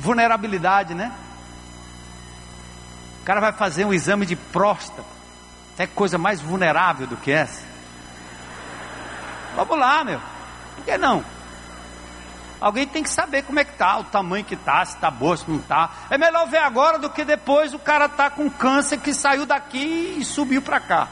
Vulnerabilidade, 0.00 0.94
né? 0.94 1.12
O 3.20 3.24
cara 3.24 3.40
vai 3.40 3.52
fazer 3.52 3.84
um 3.84 3.92
exame 3.92 4.26
de 4.26 4.34
próstata. 4.34 5.04
É 5.78 5.86
coisa 5.86 6.18
mais 6.18 6.40
vulnerável 6.40 7.06
do 7.06 7.16
que 7.16 7.30
essa? 7.30 7.64
Vamos 9.56 9.78
lá, 9.78 10.04
meu. 10.04 10.20
Por 10.76 10.84
que 10.84 10.96
não? 10.98 11.24
Alguém 12.60 12.86
tem 12.86 13.02
que 13.02 13.10
saber 13.10 13.42
como 13.42 13.58
é 13.58 13.64
que 13.64 13.72
tá, 13.72 13.98
o 13.98 14.04
tamanho 14.04 14.44
que 14.44 14.54
tá, 14.54 14.84
se 14.84 14.96
tá 14.96 15.10
boa, 15.10 15.36
se 15.36 15.50
não 15.50 15.58
tá. 15.58 15.90
É 16.08 16.16
melhor 16.16 16.46
ver 16.46 16.58
agora 16.58 16.98
do 16.98 17.10
que 17.10 17.24
depois 17.24 17.74
o 17.74 17.78
cara 17.78 18.08
tá 18.08 18.30
com 18.30 18.48
câncer 18.48 18.98
que 18.98 19.12
saiu 19.12 19.44
daqui 19.44 20.16
e 20.18 20.24
subiu 20.24 20.62
para 20.62 20.78
cá. 20.78 21.08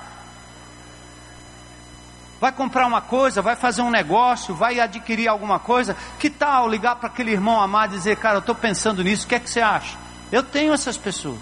Vai 2.41 2.53
comprar 2.53 2.87
uma 2.87 3.03
coisa, 3.03 3.43
vai 3.43 3.57
fazer 3.57 3.83
um 3.83 3.91
negócio, 3.91 4.55
vai 4.55 4.79
adquirir 4.79 5.29
alguma 5.29 5.59
coisa. 5.59 5.97
Que 6.19 6.31
tal 6.31 6.69
ligar 6.69 6.97
para 6.97 7.09
aquele 7.09 7.33
irmão 7.33 7.61
amado 7.61 7.95
e 7.95 7.99
dizer, 7.99 8.17
cara, 8.17 8.37
eu 8.37 8.41
estou 8.41 8.55
pensando 8.55 9.03
nisso, 9.03 9.27
o 9.27 9.29
que 9.29 9.35
é 9.35 9.41
que 9.41 9.51
você 9.51 9.61
acha? 9.61 9.99
Eu 10.31 10.43
tenho 10.43 10.73
essas 10.73 10.97
pessoas. 10.97 11.41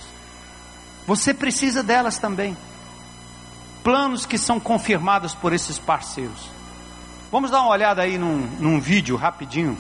Você 1.07 1.35
precisa 1.35 1.83
delas 1.83 2.19
também 2.19 2.57
planos 3.89 4.27
que 4.27 4.37
são 4.37 4.61
confirmados 4.61 5.35
por 5.35 5.55
esses 5.55 5.79
parceiros. 5.79 6.51
Vamos 7.33 7.51
dar 7.51 7.63
uma 7.63 7.71
olhada 7.71 8.03
aí 8.03 8.19
num, 8.19 8.37
num 8.61 8.79
vídeo 8.79 9.17
rapidinho. 9.17 9.79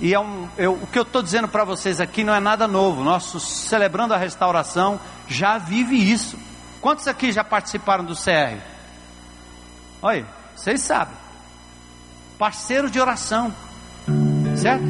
E 0.00 0.14
é 0.14 0.20
um, 0.20 0.48
eu, 0.56 0.74
o 0.74 0.86
que 0.86 0.96
eu 0.96 1.02
estou 1.02 1.20
dizendo 1.20 1.48
para 1.48 1.64
vocês 1.64 2.00
aqui 2.00 2.22
não 2.22 2.32
é 2.32 2.38
nada 2.38 2.68
novo. 2.68 3.02
Nosso 3.02 3.40
celebrando 3.40 4.14
a 4.14 4.16
restauração 4.16 5.00
já 5.26 5.58
vive 5.58 5.96
isso. 5.96 6.38
Quantos 6.80 7.08
aqui 7.08 7.32
já 7.32 7.42
participaram 7.42 8.04
do 8.04 8.14
CR? 8.14 8.60
Olha, 10.00 10.24
vocês 10.54 10.80
sabem. 10.80 11.16
Parceiro 12.38 12.88
de 12.88 13.00
oração, 13.00 13.52
certo? 14.56 14.84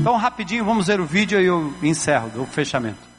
Então 0.00 0.16
rapidinho 0.16 0.64
vamos 0.64 0.88
ver 0.88 1.00
o 1.00 1.06
vídeo 1.06 1.40
e 1.40 1.46
eu 1.46 1.72
encerro 1.80 2.42
o 2.42 2.44
fechamento. 2.44 3.09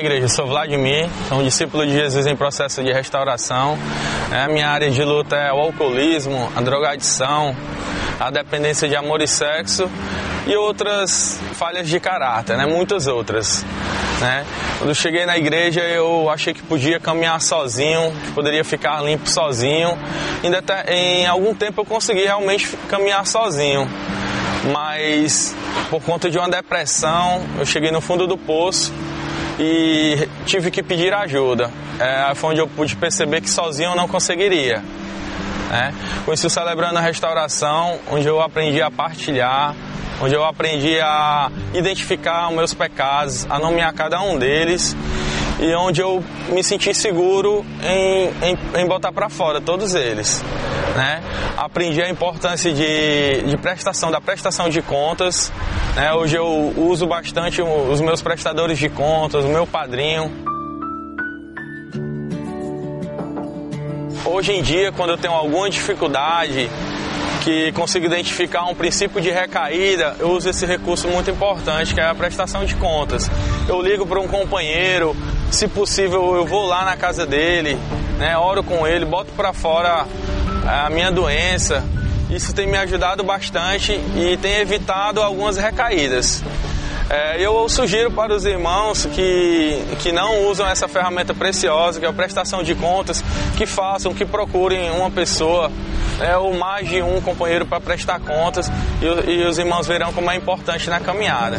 Igreja, 0.00 0.24
eu 0.24 0.28
sou 0.30 0.46
Vladimir, 0.46 1.08
sou 1.28 1.40
um 1.40 1.44
discípulo 1.44 1.84
de 1.84 1.92
Jesus 1.92 2.26
em 2.26 2.34
processo 2.34 2.82
de 2.82 2.90
restauração. 2.90 3.78
É, 4.32 4.44
a 4.44 4.48
minha 4.48 4.66
área 4.66 4.90
de 4.90 5.04
luta 5.04 5.36
é 5.36 5.52
o 5.52 5.56
alcoolismo, 5.58 6.50
a 6.56 6.60
drogadição, 6.62 7.54
a 8.18 8.30
dependência 8.30 8.88
de 8.88 8.96
amor 8.96 9.20
e 9.20 9.28
sexo 9.28 9.90
e 10.46 10.56
outras 10.56 11.38
falhas 11.52 11.86
de 11.86 12.00
caráter, 12.00 12.56
né? 12.56 12.64
muitas 12.64 13.06
outras. 13.06 13.62
Né? 14.22 14.46
Quando 14.78 14.94
cheguei 14.94 15.26
na 15.26 15.36
igreja, 15.36 15.82
eu 15.82 16.30
achei 16.30 16.54
que 16.54 16.62
podia 16.62 16.98
caminhar 16.98 17.38
sozinho, 17.40 18.10
que 18.24 18.32
poderia 18.32 18.64
ficar 18.64 19.02
limpo 19.02 19.28
sozinho. 19.28 19.98
Em 20.88 21.26
algum 21.26 21.54
tempo 21.54 21.82
eu 21.82 21.84
consegui 21.84 22.24
realmente 22.24 22.74
caminhar 22.88 23.26
sozinho, 23.26 23.86
mas 24.72 25.54
por 25.90 26.02
conta 26.02 26.30
de 26.30 26.38
uma 26.38 26.48
depressão, 26.48 27.42
eu 27.58 27.66
cheguei 27.66 27.90
no 27.90 28.00
fundo 28.00 28.26
do 28.26 28.38
poço 28.38 28.90
e 29.60 30.26
tive 30.46 30.70
que 30.70 30.82
pedir 30.82 31.12
ajuda. 31.12 31.70
É, 31.98 32.34
foi 32.34 32.50
onde 32.50 32.60
eu 32.60 32.66
pude 32.66 32.96
perceber 32.96 33.42
que 33.42 33.50
sozinho 33.50 33.90
eu 33.90 33.94
não 33.94 34.08
conseguiria. 34.08 34.82
Né? 35.68 35.94
Conheci 36.24 36.46
o 36.46 36.50
Celebrando 36.50 36.98
a 36.98 37.02
Restauração, 37.02 37.98
onde 38.10 38.26
eu 38.26 38.40
aprendi 38.40 38.80
a 38.80 38.90
partilhar, 38.90 39.76
onde 40.22 40.34
eu 40.34 40.44
aprendi 40.44 40.98
a 40.98 41.50
identificar 41.74 42.48
os 42.48 42.54
meus 42.56 42.72
pecados, 42.72 43.46
a 43.50 43.58
nomear 43.58 43.92
cada 43.92 44.20
um 44.22 44.38
deles 44.38 44.96
e 45.60 45.74
onde 45.74 46.00
eu 46.00 46.24
me 46.48 46.64
senti 46.64 46.94
seguro 46.94 47.64
em, 47.84 48.30
em, 48.42 48.80
em 48.80 48.86
botar 48.86 49.12
para 49.12 49.28
fora 49.28 49.60
todos 49.60 49.94
eles. 49.94 50.42
Né? 50.96 51.22
Aprendi 51.56 52.02
a 52.02 52.10
importância 52.10 52.72
de, 52.72 53.42
de 53.42 53.56
prestação, 53.56 54.10
da 54.10 54.20
prestação 54.20 54.68
de 54.68 54.82
contas. 54.82 55.52
Né? 55.94 56.12
Hoje 56.12 56.36
eu 56.36 56.74
uso 56.76 57.06
bastante 57.06 57.62
os 57.62 58.00
meus 58.00 58.22
prestadores 58.22 58.78
de 58.78 58.88
contas, 58.88 59.44
o 59.44 59.48
meu 59.48 59.66
padrinho. 59.66 60.30
Hoje 64.24 64.52
em 64.52 64.62
dia, 64.62 64.92
quando 64.92 65.10
eu 65.10 65.18
tenho 65.18 65.34
alguma 65.34 65.68
dificuldade, 65.68 66.70
que 67.40 67.72
consigo 67.72 68.06
identificar 68.06 68.64
um 68.66 68.74
princípio 68.74 69.20
de 69.20 69.30
recaída, 69.30 70.14
eu 70.18 70.30
uso 70.30 70.50
esse 70.50 70.66
recurso 70.66 71.08
muito 71.08 71.30
importante, 71.30 71.94
que 71.94 72.00
é 72.00 72.04
a 72.04 72.14
prestação 72.14 72.64
de 72.64 72.74
contas. 72.76 73.30
Eu 73.68 73.80
ligo 73.80 74.06
para 74.06 74.20
um 74.20 74.28
companheiro, 74.28 75.16
se 75.50 75.66
possível 75.66 76.36
eu 76.36 76.44
vou 76.44 76.66
lá 76.66 76.84
na 76.84 76.96
casa 76.96 77.26
dele, 77.26 77.78
né, 78.18 78.36
oro 78.36 78.62
com 78.62 78.86
ele, 78.86 79.04
boto 79.04 79.32
para 79.32 79.52
fora 79.52 80.06
a 80.70 80.90
minha 80.90 81.10
doença. 81.10 81.84
Isso 82.30 82.54
tem 82.54 82.66
me 82.66 82.78
ajudado 82.78 83.24
bastante 83.24 83.92
e 83.92 84.36
tem 84.40 84.58
evitado 84.58 85.20
algumas 85.20 85.56
recaídas. 85.56 86.42
É, 87.08 87.44
eu 87.44 87.68
sugiro 87.68 88.08
para 88.12 88.32
os 88.32 88.44
irmãos 88.44 89.04
que, 89.06 89.82
que 89.98 90.12
não 90.12 90.46
usam 90.46 90.64
essa 90.68 90.86
ferramenta 90.86 91.34
preciosa, 91.34 91.98
que 91.98 92.06
é 92.06 92.08
a 92.08 92.12
prestação 92.12 92.62
de 92.62 92.72
contas, 92.76 93.24
que 93.56 93.66
façam, 93.66 94.14
que 94.14 94.24
procurem 94.24 94.92
uma 94.92 95.10
pessoa 95.10 95.72
é, 96.20 96.36
ou 96.36 96.54
mais 96.54 96.88
de 96.88 97.02
um 97.02 97.20
companheiro 97.20 97.66
para 97.66 97.80
prestar 97.80 98.20
contas 98.20 98.70
e, 99.02 99.30
e 99.30 99.44
os 99.44 99.58
irmãos 99.58 99.88
verão 99.88 100.12
como 100.12 100.30
é 100.30 100.36
importante 100.36 100.88
na 100.88 101.00
caminhada. 101.00 101.58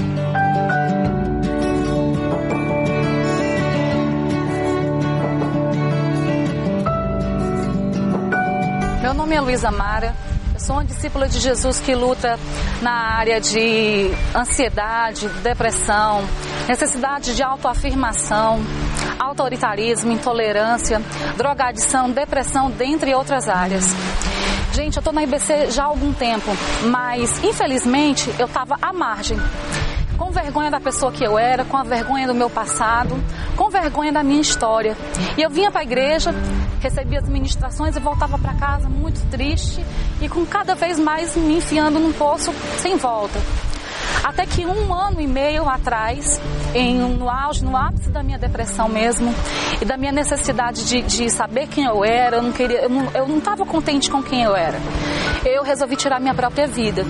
Meu 9.01 9.15
nome 9.15 9.35
é 9.35 9.41
Luísa 9.41 9.71
Mara, 9.71 10.15
eu 10.53 10.59
sou 10.59 10.75
uma 10.75 10.85
discípula 10.85 11.27
de 11.27 11.39
Jesus 11.39 11.79
que 11.79 11.95
luta 11.95 12.39
na 12.83 12.91
área 12.91 13.41
de 13.41 14.11
ansiedade, 14.35 15.27
depressão, 15.41 16.23
necessidade 16.67 17.35
de 17.35 17.41
autoafirmação, 17.41 18.59
autoritarismo, 19.17 20.11
intolerância, 20.11 21.01
drogadição, 21.35 22.11
depressão, 22.11 22.69
dentre 22.69 23.15
outras 23.15 23.49
áreas. 23.49 23.85
Gente, 24.71 24.97
eu 24.97 25.01
estou 25.01 25.11
na 25.11 25.23
IBC 25.23 25.71
já 25.71 25.81
há 25.83 25.87
algum 25.87 26.13
tempo, 26.13 26.51
mas 26.83 27.43
infelizmente 27.43 28.31
eu 28.37 28.45
estava 28.45 28.77
à 28.79 28.93
margem 28.93 29.39
com 30.21 30.29
vergonha 30.29 30.69
da 30.69 30.79
pessoa 30.79 31.11
que 31.11 31.23
eu 31.25 31.39
era, 31.39 31.65
com 31.65 31.75
a 31.75 31.81
vergonha 31.81 32.27
do 32.27 32.35
meu 32.35 32.47
passado, 32.47 33.19
com 33.57 33.71
vergonha 33.71 34.11
da 34.11 34.21
minha 34.21 34.39
história. 34.39 34.95
E 35.35 35.41
eu 35.41 35.49
vinha 35.49 35.71
para 35.71 35.81
a 35.81 35.83
igreja, 35.83 36.31
recebia 36.79 37.17
as 37.17 37.27
ministrações 37.27 37.95
e 37.95 37.99
voltava 37.99 38.37
para 38.37 38.53
casa 38.53 38.87
muito 38.87 39.19
triste 39.31 39.83
e 40.21 40.29
com 40.29 40.45
cada 40.45 40.75
vez 40.75 40.99
mais 40.99 41.35
me 41.35 41.57
enfiando 41.57 41.99
num 41.99 42.13
poço 42.13 42.53
sem 42.77 42.97
volta. 42.97 43.39
Até 44.23 44.45
que 44.45 44.63
um 44.63 44.93
ano 44.93 45.19
e 45.19 45.25
meio 45.25 45.67
atrás, 45.67 46.39
em, 46.75 46.99
no 46.99 47.27
auge, 47.27 47.65
no 47.65 47.75
ápice 47.75 48.11
da 48.11 48.21
minha 48.21 48.37
depressão 48.37 48.87
mesmo, 48.87 49.33
e 49.81 49.85
da 49.85 49.97
minha 49.97 50.11
necessidade 50.11 50.85
de, 50.85 51.01
de 51.01 51.31
saber 51.31 51.65
quem 51.65 51.85
eu 51.85 52.05
era, 52.05 52.37
eu 52.37 52.43
não 52.43 52.51
queria, 52.51 52.81
eu 52.81 53.27
não 53.27 53.39
estava 53.39 53.65
contente 53.65 54.11
com 54.11 54.21
quem 54.21 54.43
eu 54.43 54.55
era. 54.55 54.77
Eu 55.43 55.63
resolvi 55.63 55.95
tirar 55.95 56.19
minha 56.19 56.35
própria 56.35 56.67
vida. 56.67 57.03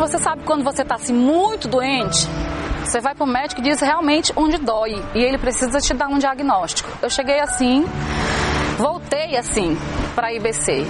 Você 0.00 0.18
sabe 0.18 0.42
quando 0.44 0.64
você 0.64 0.80
está 0.80 0.94
assim 0.94 1.12
muito 1.12 1.68
doente, 1.68 2.26
você 2.82 3.00
vai 3.00 3.14
para 3.14 3.24
o 3.24 3.26
médico 3.26 3.60
e 3.60 3.64
diz 3.64 3.80
realmente 3.80 4.32
onde 4.34 4.56
dói 4.56 5.00
e 5.14 5.22
ele 5.22 5.36
precisa 5.36 5.78
te 5.78 5.92
dar 5.92 6.08
um 6.08 6.18
diagnóstico. 6.18 6.88
Eu 7.02 7.10
cheguei 7.10 7.38
assim, 7.38 7.84
voltei 8.78 9.36
assim 9.36 9.76
para 10.14 10.28
a 10.28 10.32
IBC. 10.32 10.86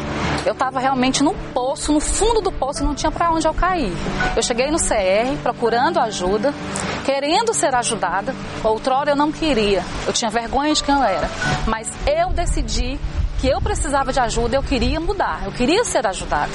Eu 0.47 0.53
estava 0.53 0.79
realmente 0.79 1.25
no 1.25 1.35
poço, 1.53 1.93
no 1.93 1.99
fundo 1.99 2.41
do 2.41 2.53
poço, 2.53 2.85
não 2.85 2.95
tinha 2.95 3.11
para 3.11 3.33
onde 3.33 3.49
eu 3.49 3.53
cair. 3.53 3.93
Eu 4.37 4.43
cheguei 4.43 4.71
no 4.71 4.79
CR 4.79 5.37
procurando 5.43 5.99
ajuda, 5.99 6.55
querendo 7.05 7.53
ser 7.53 7.75
ajudada. 7.75 8.33
Outrora 8.63 9.11
eu 9.11 9.17
não 9.17 9.33
queria, 9.33 9.85
eu 10.07 10.13
tinha 10.13 10.31
vergonha 10.31 10.73
de 10.73 10.85
quem 10.85 10.95
eu 10.95 11.03
era, 11.03 11.29
mas 11.67 11.91
eu 12.07 12.31
decidi 12.31 12.99
que 13.41 13.49
eu 13.49 13.61
precisava 13.61 14.13
de 14.13 14.21
ajuda, 14.21 14.55
eu 14.55 14.63
queria 14.63 15.01
mudar, 15.01 15.43
eu 15.45 15.53
queria 15.53 15.85
ser 15.85 16.07
ajudada. 16.07 16.53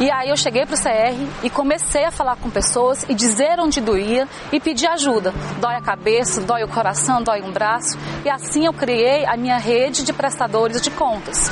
E 0.00 0.10
aí 0.10 0.30
eu 0.30 0.36
cheguei 0.36 0.66
para 0.66 0.74
o 0.74 0.78
CR 0.78 1.44
e 1.44 1.50
comecei 1.50 2.04
a 2.04 2.10
falar 2.10 2.36
com 2.36 2.50
pessoas 2.50 3.04
e 3.08 3.14
dizer 3.14 3.60
onde 3.60 3.80
doía 3.80 4.26
e 4.50 4.58
pedir 4.58 4.86
ajuda. 4.86 5.32
Dói 5.60 5.74
a 5.74 5.80
cabeça, 5.80 6.40
dói 6.40 6.64
o 6.64 6.68
coração, 6.68 7.22
dói 7.22 7.42
um 7.42 7.52
braço. 7.52 7.96
E 8.24 8.30
assim 8.30 8.66
eu 8.66 8.72
criei 8.72 9.24
a 9.26 9.36
minha 9.36 9.58
rede 9.58 10.02
de 10.02 10.12
prestadores 10.12 10.80
de 10.80 10.90
contas. 10.90 11.50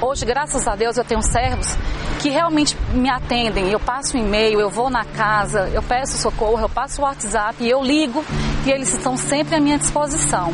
Hoje, 0.00 0.24
graças 0.24 0.66
a 0.66 0.74
Deus, 0.74 0.96
eu 0.96 1.04
tenho 1.04 1.22
servos 1.22 1.68
que 2.20 2.28
realmente 2.28 2.76
me 2.92 3.08
atendem. 3.08 3.70
Eu 3.70 3.80
passo 3.80 4.16
um 4.16 4.20
e-mail, 4.20 4.60
eu 4.60 4.70
vou 4.70 4.88
na 4.90 5.04
casa, 5.04 5.68
eu 5.72 5.82
peço 5.82 6.18
socorro, 6.18 6.60
eu 6.60 6.68
passo 6.68 7.00
o 7.00 7.04
WhatsApp, 7.04 7.66
eu 7.66 7.82
ligo 7.82 8.24
e 8.64 8.70
eles 8.70 8.92
estão 8.94 9.16
sempre 9.16 9.56
à 9.56 9.60
minha 9.60 9.78
disposição. 9.78 10.52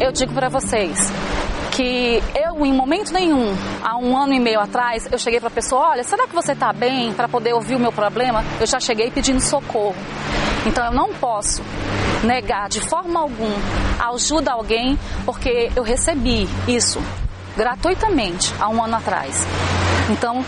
Eu 0.00 0.10
digo 0.10 0.32
para 0.34 0.48
vocês, 0.48 0.98
que 1.72 2.22
eu, 2.34 2.64
em 2.64 2.72
momento 2.72 3.12
nenhum, 3.12 3.56
há 3.82 3.96
um 3.96 4.16
ano 4.16 4.34
e 4.34 4.38
meio 4.38 4.60
atrás, 4.60 5.08
eu 5.10 5.18
cheguei 5.18 5.40
para 5.40 5.48
a 5.48 5.52
pessoa: 5.52 5.88
olha, 5.90 6.04
será 6.04 6.28
que 6.28 6.34
você 6.34 6.52
está 6.52 6.72
bem 6.72 7.12
para 7.14 7.26
poder 7.26 7.54
ouvir 7.54 7.76
o 7.76 7.80
meu 7.80 7.90
problema? 7.90 8.44
Eu 8.60 8.66
já 8.66 8.78
cheguei 8.78 9.10
pedindo 9.10 9.40
socorro. 9.40 9.96
Então 10.66 10.84
eu 10.84 10.92
não 10.92 11.12
posso 11.14 11.62
negar 12.22 12.68
de 12.68 12.80
forma 12.80 13.18
alguma 13.18 13.56
ajuda 14.12 14.52
a 14.52 14.54
alguém, 14.54 14.98
porque 15.24 15.70
eu 15.74 15.82
recebi 15.82 16.46
isso 16.68 17.00
gratuitamente 17.56 18.54
há 18.60 18.68
um 18.68 18.82
ano 18.82 18.96
atrás. 18.96 19.44
Então, 20.10 20.44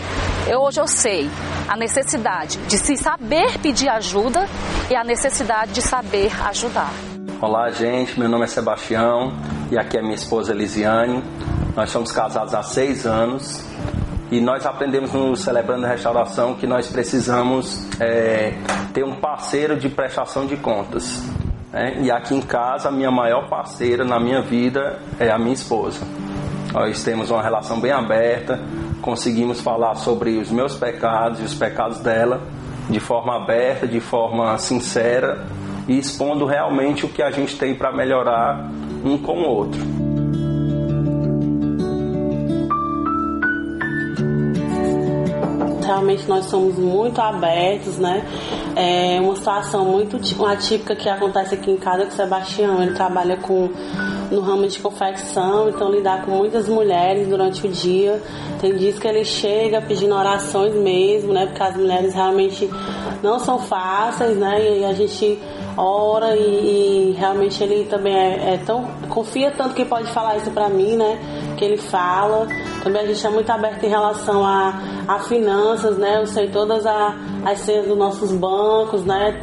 eu, 0.47 0.61
hoje 0.61 0.79
eu 0.79 0.87
sei 0.87 1.29
a 1.67 1.75
necessidade 1.75 2.57
de 2.67 2.77
se 2.77 2.97
saber 2.97 3.57
pedir 3.59 3.89
ajuda 3.89 4.47
e 4.89 4.95
a 4.95 5.03
necessidade 5.03 5.73
de 5.73 5.81
saber 5.81 6.31
ajudar. 6.47 7.14
Olá, 7.41 7.69
gente. 7.69 8.17
Meu 8.17 8.29
nome 8.29 8.45
é 8.45 8.47
Sebastião 8.47 9.33
e 9.69 9.77
aqui 9.77 9.97
é 9.97 10.01
minha 10.01 10.15
esposa 10.15 10.53
Elisiane. 10.53 11.21
Nós 11.75 11.89
somos 11.89 12.09
casados 12.09 12.53
há 12.53 12.63
seis 12.63 13.05
anos 13.05 13.61
e 14.31 14.39
nós 14.39 14.65
aprendemos 14.65 15.11
no 15.11 15.35
Celebrando 15.35 15.85
a 15.85 15.89
Restauração 15.89 16.55
que 16.55 16.65
nós 16.65 16.87
precisamos 16.87 17.85
é, 17.99 18.53
ter 18.93 19.03
um 19.03 19.15
parceiro 19.15 19.75
de 19.75 19.89
prestação 19.89 20.45
de 20.45 20.55
contas. 20.55 21.21
Né? 21.73 21.97
E 22.03 22.09
aqui 22.09 22.33
em 22.33 22.41
casa, 22.41 22.87
a 22.87 22.91
minha 22.91 23.11
maior 23.11 23.49
parceira 23.49 24.05
na 24.05 24.17
minha 24.17 24.41
vida 24.41 25.01
é 25.19 25.29
a 25.29 25.37
minha 25.37 25.53
esposa. 25.53 26.07
Nós 26.71 27.03
temos 27.03 27.29
uma 27.29 27.43
relação 27.43 27.81
bem 27.81 27.91
aberta, 27.91 28.61
conseguimos 29.01 29.59
falar 29.59 29.95
sobre 29.95 30.37
os 30.37 30.49
meus 30.49 30.73
pecados 30.75 31.41
e 31.41 31.43
os 31.43 31.53
pecados 31.53 31.99
dela 31.99 32.41
de 32.89 32.99
forma 33.01 33.35
aberta, 33.35 33.85
de 33.85 33.99
forma 33.99 34.57
sincera 34.57 35.45
e 35.87 35.97
expondo 35.97 36.45
realmente 36.45 37.05
o 37.05 37.09
que 37.09 37.21
a 37.21 37.31
gente 37.31 37.57
tem 37.57 37.75
para 37.75 37.91
melhorar 37.91 38.69
um 39.03 39.17
com 39.17 39.37
o 39.39 39.47
outro. 39.47 39.81
Realmente 45.85 46.27
nós 46.27 46.45
somos 46.45 46.77
muito 46.77 47.21
abertos, 47.21 47.99
né? 47.99 48.25
É 48.75 49.21
uma 49.21 49.35
situação 49.35 49.85
muito 49.85 50.17
atípica 50.45 50.95
que 50.95 51.07
acontece 51.07 51.53
aqui 51.53 51.71
em 51.71 51.77
casa 51.77 52.05
com 52.05 52.09
o 52.09 52.13
Sebastião. 52.13 52.81
Ele 52.81 52.93
trabalha 52.93 53.37
com 53.37 53.69
no 54.35 54.41
ramo 54.41 54.67
de 54.67 54.79
confecção, 54.79 55.69
então 55.69 55.89
lidar 55.89 56.25
com 56.25 56.31
muitas 56.31 56.67
mulheres 56.67 57.27
durante 57.27 57.65
o 57.65 57.69
dia. 57.69 58.21
Tem 58.59 58.75
dias 58.75 58.99
que 58.99 59.07
ele 59.07 59.23
chega 59.23 59.81
pedindo 59.81 60.13
orações 60.13 60.73
mesmo, 60.75 61.33
né? 61.33 61.45
Porque 61.45 61.63
as 61.63 61.75
mulheres 61.75 62.13
realmente 62.13 62.69
não 63.23 63.39
são 63.39 63.57
fáceis, 63.59 64.37
né? 64.37 64.79
E 64.79 64.85
a 64.85 64.93
gente 64.93 65.39
ora 65.77 66.35
e, 66.35 67.11
e 67.11 67.15
realmente 67.17 67.61
ele 67.63 67.85
também 67.85 68.15
é, 68.15 68.53
é, 68.53 68.57
tão 68.65 68.85
confia 69.09 69.51
tanto 69.51 69.75
que 69.75 69.83
pode 69.83 70.09
falar 70.11 70.37
isso 70.37 70.51
para 70.51 70.69
mim, 70.69 70.95
né? 70.95 71.19
Que 71.57 71.65
ele 71.65 71.77
fala. 71.77 72.47
Também 72.83 73.01
a 73.01 73.07
gente 73.07 73.25
é 73.25 73.29
muito 73.29 73.49
aberto 73.49 73.83
em 73.83 73.89
relação 73.89 74.45
a, 74.45 74.73
a 75.07 75.19
finanças, 75.19 75.97
né? 75.97 76.19
Eu 76.19 76.27
sei 76.27 76.49
todas 76.49 76.85
as 76.85 77.59
senhas 77.59 77.87
dos 77.87 77.97
nossos 77.97 78.31
bancos, 78.31 79.03
né? 79.03 79.41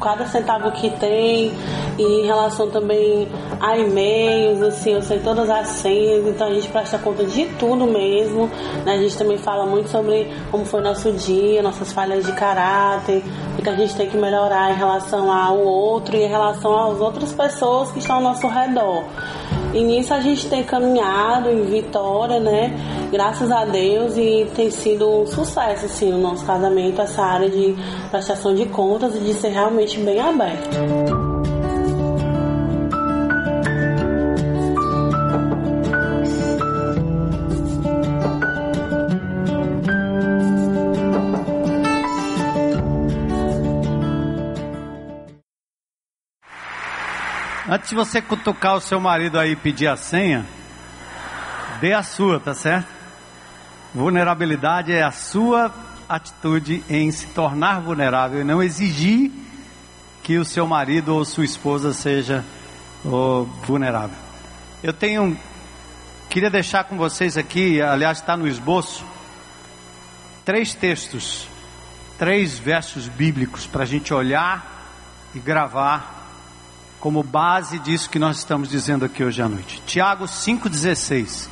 Cada 0.00 0.26
centavo 0.26 0.70
que 0.72 0.90
tem 0.90 1.52
e 1.98 2.02
em 2.02 2.26
relação 2.26 2.68
também 2.70 3.28
a 3.60 3.76
e-mails, 3.78 4.60
assim, 4.62 4.92
eu 4.92 5.02
sei 5.02 5.18
todas 5.20 5.48
as 5.48 5.68
senhas, 5.68 6.26
então 6.26 6.48
a 6.48 6.54
gente 6.54 6.68
presta 6.68 6.98
conta 6.98 7.24
de 7.24 7.46
tudo 7.58 7.86
mesmo. 7.86 8.50
Né? 8.84 8.92
A 8.92 8.98
gente 8.98 9.16
também 9.16 9.38
fala 9.38 9.66
muito 9.66 9.88
sobre 9.88 10.30
como 10.50 10.64
foi 10.64 10.80
nosso 10.80 11.12
dia, 11.12 11.62
nossas 11.62 11.92
falhas 11.92 12.24
de 12.24 12.32
caráter, 12.32 13.22
o 13.58 13.62
que 13.62 13.68
a 13.68 13.74
gente 13.74 13.94
tem 13.96 14.08
que 14.08 14.16
melhorar 14.16 14.72
em 14.72 14.76
relação 14.76 15.32
ao 15.32 15.58
outro 15.58 16.16
e 16.16 16.22
em 16.22 16.28
relação 16.28 16.92
às 16.92 17.00
outras 17.00 17.32
pessoas 17.32 17.90
que 17.92 17.98
estão 17.98 18.16
ao 18.16 18.22
nosso 18.22 18.46
redor. 18.48 19.04
E 19.74 19.82
nisso 19.82 20.14
a 20.14 20.20
gente 20.20 20.48
tem 20.48 20.62
caminhado 20.62 21.50
em 21.50 21.64
vitória, 21.64 22.38
né? 22.38 22.72
Graças 23.10 23.50
a 23.50 23.64
Deus 23.64 24.16
e 24.16 24.46
tem 24.54 24.70
sido 24.70 25.22
um 25.22 25.26
sucesso, 25.26 25.86
assim, 25.86 26.12
o 26.12 26.18
nosso 26.18 26.46
casamento, 26.46 27.00
essa 27.00 27.22
área 27.22 27.50
de 27.50 27.74
prestação 28.10 28.54
de 28.54 28.66
contas 28.66 29.16
e 29.16 29.18
de 29.18 29.34
ser 29.34 29.48
realmente 29.48 29.98
bem 29.98 30.20
aberto. 30.20 31.33
Antes 47.74 47.90
de 47.90 47.96
você 47.96 48.22
cutucar 48.22 48.76
o 48.76 48.80
seu 48.80 49.00
marido 49.00 49.36
aí 49.36 49.50
e 49.50 49.56
pedir 49.56 49.88
a 49.88 49.96
senha, 49.96 50.46
dê 51.80 51.92
a 51.92 52.04
sua, 52.04 52.38
tá 52.38 52.54
certo? 52.54 52.86
Vulnerabilidade 53.92 54.92
é 54.92 55.02
a 55.02 55.10
sua 55.10 55.74
atitude 56.08 56.84
em 56.88 57.10
se 57.10 57.26
tornar 57.26 57.80
vulnerável 57.80 58.40
e 58.40 58.44
não 58.44 58.62
exigir 58.62 59.32
que 60.22 60.38
o 60.38 60.44
seu 60.44 60.68
marido 60.68 61.16
ou 61.16 61.24
sua 61.24 61.44
esposa 61.44 61.92
seja 61.92 62.44
oh, 63.04 63.42
vulnerável. 63.64 64.16
Eu 64.80 64.92
tenho. 64.92 65.36
Queria 66.30 66.50
deixar 66.50 66.84
com 66.84 66.96
vocês 66.96 67.36
aqui, 67.36 67.82
aliás, 67.82 68.18
está 68.18 68.36
no 68.36 68.46
esboço, 68.46 69.04
três 70.44 70.76
textos, 70.76 71.48
três 72.20 72.56
versos 72.56 73.08
bíblicos 73.08 73.66
para 73.66 73.82
a 73.82 73.86
gente 73.86 74.14
olhar 74.14 74.64
e 75.34 75.40
gravar 75.40 76.13
como 77.04 77.22
base 77.22 77.78
disso 77.80 78.08
que 78.08 78.18
nós 78.18 78.38
estamos 78.38 78.66
dizendo 78.66 79.04
aqui 79.04 79.22
hoje 79.22 79.42
à 79.42 79.46
noite. 79.46 79.82
Tiago 79.84 80.24
5,16. 80.24 81.50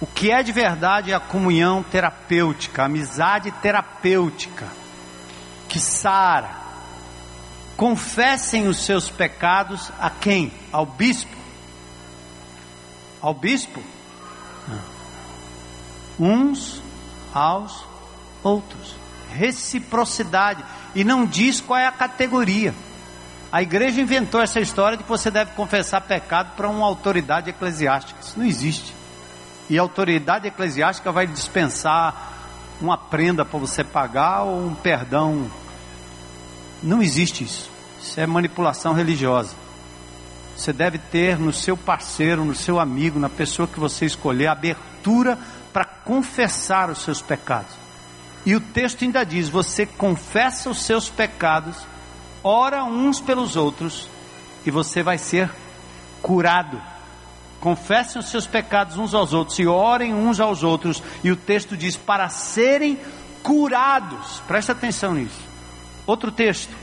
O 0.00 0.06
que 0.06 0.30
é 0.30 0.40
de 0.40 0.52
verdade 0.52 1.10
é 1.10 1.14
a 1.16 1.18
comunhão 1.18 1.82
terapêutica, 1.82 2.82
a 2.82 2.84
amizade 2.84 3.50
terapêutica, 3.60 4.68
que 5.68 5.80
sara. 5.80 6.48
Confessem 7.76 8.68
os 8.68 8.84
seus 8.86 9.10
pecados 9.10 9.90
a 9.98 10.08
quem? 10.10 10.52
Ao 10.70 10.86
bispo. 10.86 11.36
Ao 13.20 13.34
bispo? 13.34 13.82
Não. 14.68 16.44
Uns 16.44 16.80
aos 17.34 17.84
outros. 18.44 18.94
Reciprocidade. 19.32 20.64
E 20.94 21.02
não 21.02 21.26
diz 21.26 21.60
qual 21.60 21.80
é 21.80 21.88
a 21.88 21.90
categoria. 21.90 22.72
A 23.54 23.62
igreja 23.62 24.00
inventou 24.00 24.42
essa 24.42 24.58
história 24.58 24.98
de 24.98 25.04
que 25.04 25.08
você 25.08 25.30
deve 25.30 25.52
confessar 25.52 26.00
pecado 26.00 26.56
para 26.56 26.68
uma 26.68 26.84
autoridade 26.84 27.50
eclesiástica. 27.50 28.18
Isso 28.20 28.36
não 28.36 28.44
existe. 28.44 28.92
E 29.70 29.78
a 29.78 29.82
autoridade 29.82 30.48
eclesiástica 30.48 31.12
vai 31.12 31.24
dispensar 31.24 32.32
uma 32.80 32.98
prenda 32.98 33.44
para 33.44 33.56
você 33.56 33.84
pagar 33.84 34.42
ou 34.42 34.66
um 34.66 34.74
perdão. 34.74 35.48
Não 36.82 37.00
existe 37.00 37.44
isso. 37.44 37.70
Isso 38.02 38.18
é 38.18 38.26
manipulação 38.26 38.92
religiosa. 38.92 39.54
Você 40.56 40.72
deve 40.72 40.98
ter 40.98 41.38
no 41.38 41.52
seu 41.52 41.76
parceiro, 41.76 42.44
no 42.44 42.56
seu 42.56 42.80
amigo, 42.80 43.20
na 43.20 43.28
pessoa 43.28 43.68
que 43.68 43.78
você 43.78 44.04
escolher, 44.04 44.48
abertura 44.48 45.38
para 45.72 45.84
confessar 45.84 46.90
os 46.90 47.04
seus 47.04 47.22
pecados. 47.22 47.72
E 48.44 48.56
o 48.56 48.60
texto 48.60 49.04
ainda 49.04 49.22
diz: 49.22 49.48
você 49.48 49.86
confessa 49.86 50.68
os 50.68 50.82
seus 50.82 51.08
pecados 51.08 51.93
ora 52.44 52.84
uns 52.84 53.20
pelos 53.20 53.56
outros 53.56 54.06
e 54.66 54.70
você 54.70 55.02
vai 55.02 55.16
ser 55.18 55.50
curado. 56.22 56.80
Confessem 57.58 58.20
os 58.20 58.28
seus 58.28 58.46
pecados 58.46 58.98
uns 58.98 59.14
aos 59.14 59.32
outros 59.32 59.58
e 59.58 59.66
orem 59.66 60.12
uns 60.14 60.38
aos 60.38 60.62
outros. 60.62 61.02
E 61.24 61.30
o 61.30 61.36
texto 61.36 61.76
diz: 61.76 61.96
para 61.96 62.28
serem 62.28 63.00
curados. 63.42 64.42
Presta 64.46 64.72
atenção 64.72 65.14
nisso. 65.14 65.40
Outro 66.06 66.30
texto. 66.30 66.74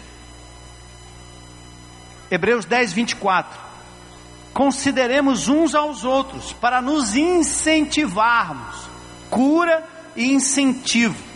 Hebreus 2.32 2.66
10, 2.66 2.93
24. 2.93 3.59
Consideremos 4.53 5.47
uns 5.47 5.76
aos 5.76 6.03
outros 6.03 6.51
para 6.53 6.82
nos 6.82 7.16
incentivarmos. 7.16 8.89
Cura 9.30 9.88
e 10.16 10.34
incentivo 10.34 11.32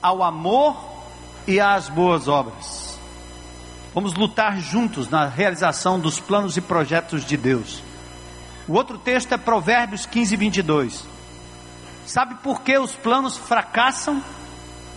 ao 0.00 0.22
amor 0.22 0.76
e 1.46 1.60
às 1.60 1.88
boas 1.88 2.28
obras. 2.28 2.85
Vamos 3.96 4.12
lutar 4.12 4.60
juntos 4.60 5.08
na 5.08 5.24
realização 5.24 5.98
dos 5.98 6.20
planos 6.20 6.54
e 6.58 6.60
projetos 6.60 7.24
de 7.24 7.34
Deus. 7.34 7.82
O 8.68 8.74
outro 8.74 8.98
texto 8.98 9.32
é 9.32 9.38
Provérbios 9.38 10.04
15, 10.04 10.36
22. 10.36 11.04
Sabe 12.04 12.34
por 12.42 12.60
que 12.60 12.76
os 12.78 12.94
planos 12.94 13.38
fracassam? 13.38 14.22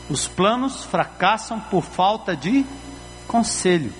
Os 0.10 0.28
planos 0.28 0.84
fracassam 0.84 1.62
por 1.62 1.82
falta 1.82 2.36
de 2.36 2.66
conselho, 3.26 3.94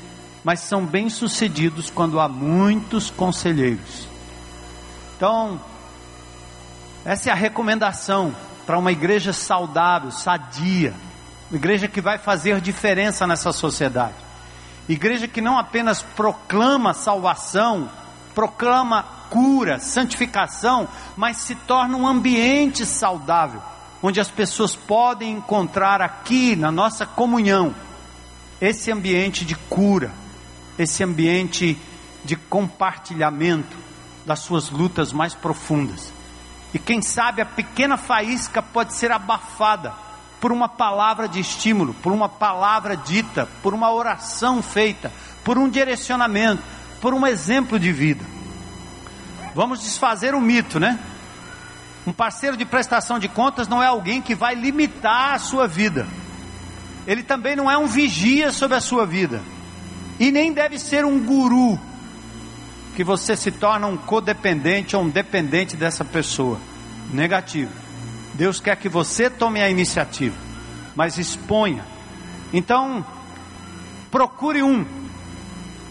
mas 0.44 0.60
são 0.60 0.86
bem-sucedidos 0.86 1.90
quando 1.90 2.20
há 2.20 2.28
muitos 2.28 3.10
conselheiros. 3.10 4.06
Então, 5.16 5.62
essa 7.06 7.30
é 7.30 7.32
a 7.32 7.38
recomendação 7.38 8.36
para 8.66 8.78
uma 8.78 8.92
igreja 8.92 9.32
saudável, 9.32 10.12
sadia, 10.12 10.94
uma 11.50 11.56
igreja 11.56 11.88
que 11.88 12.02
vai 12.02 12.18
fazer 12.18 12.60
diferença 12.60 13.26
nessa 13.26 13.54
sociedade. 13.54 14.28
Igreja 14.90 15.28
que 15.28 15.40
não 15.40 15.56
apenas 15.56 16.02
proclama 16.02 16.96
salvação, 16.96 17.88
proclama 18.34 19.04
cura, 19.30 19.78
santificação, 19.78 20.88
mas 21.16 21.38
se 21.38 21.54
torna 21.54 21.96
um 21.96 22.08
ambiente 22.08 22.84
saudável, 22.88 23.62
onde 24.02 24.20
as 24.20 24.32
pessoas 24.32 24.76
podem 24.76 25.34
encontrar 25.34 26.02
aqui 26.02 26.56
na 26.56 26.72
nossa 26.72 27.06
comunhão 27.06 27.76
esse 28.60 28.92
ambiente 28.92 29.46
de 29.46 29.54
cura, 29.54 30.12
esse 30.78 31.04
ambiente 31.04 31.78
de 32.26 32.36
compartilhamento 32.36 33.78
das 34.26 34.40
suas 34.40 34.72
lutas 34.72 35.14
mais 35.14 35.36
profundas. 35.36 36.12
E 36.74 36.80
quem 36.80 37.00
sabe 37.00 37.44
a 37.44 37.46
pequena 37.46 37.96
faísca 37.96 38.60
pode 38.60 38.96
ser 38.96 39.12
abafada 39.12 40.09
por 40.40 40.52
uma 40.52 40.70
palavra 40.70 41.28
de 41.28 41.40
estímulo, 41.40 41.94
por 41.96 42.12
uma 42.12 42.30
palavra 42.30 42.96
dita, 42.96 43.48
por 43.62 43.74
uma 43.74 43.92
oração 43.92 44.62
feita, 44.62 45.12
por 45.44 45.58
um 45.58 45.70
direcionamento, 45.70 46.64
por 47.02 47.14
um 47.14 47.28
exemplo 47.28 47.80
de 47.80 47.92
vida. 47.92 48.24
Vamos 49.54 49.82
desfazer 49.82 50.34
o 50.34 50.42
mito, 50.42 50.80
né? 50.80 51.00
Um 52.08 52.14
parceiro 52.14 52.56
de 52.56 52.66
prestação 52.66 53.20
de 53.20 53.28
contas 53.28 53.68
não 53.68 53.84
é 53.84 53.88
alguém 53.88 54.22
que 54.22 54.34
vai 54.34 54.56
limitar 54.56 55.34
a 55.34 55.40
sua 55.40 55.68
vida. 55.68 56.08
Ele 57.06 57.24
também 57.24 57.56
não 57.56 57.70
é 57.70 57.78
um 57.78 57.88
vigia 57.88 58.52
sobre 58.52 58.78
a 58.78 58.82
sua 58.82 59.06
vida. 59.06 59.42
E 60.20 60.32
nem 60.32 60.54
deve 60.54 60.80
ser 60.80 61.06
um 61.06 61.20
guru 61.20 61.80
que 62.96 63.04
você 63.04 63.36
se 63.36 63.52
torna 63.52 63.88
um 63.88 63.98
codependente 63.98 64.96
ou 64.96 65.04
um 65.04 65.10
dependente 65.10 65.76
dessa 65.76 66.06
pessoa. 66.06 66.60
Negativo. 67.12 67.89
Deus 68.40 68.62
quer 68.62 68.78
que 68.78 68.88
você 68.88 69.30
tome 69.30 69.62
a 69.62 69.70
iniciativa, 69.70 70.38
mas 70.96 71.18
exponha. 71.18 71.84
Então, 72.54 73.06
procure 74.10 74.64
um. 74.64 74.86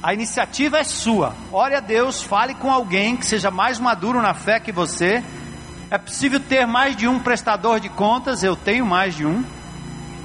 A 0.03 0.15
iniciativa 0.15 0.79
é 0.79 0.83
sua. 0.83 1.35
Ore 1.53 1.75
a 1.75 1.81
Deus, 1.81 2.23
fale 2.23 2.55
com 2.55 2.73
alguém 2.73 3.19
que 3.19 3.27
seja 3.27 3.51
mais 3.51 3.79
maduro 3.79 4.23
na 4.23 4.33
fé 4.33 4.59
que 4.59 4.73
você. 4.73 5.23
É 5.91 5.99
possível 5.99 6.41
ter 6.41 6.67
mais 6.67 6.97
de 6.97 7.07
um 7.07 7.19
prestador 7.19 7.81
de 7.81 7.91
contas, 7.91 8.43
eu 8.43 8.57
tenho 8.57 8.87
mais 8.87 9.15
de 9.15 9.27
um. 9.27 9.45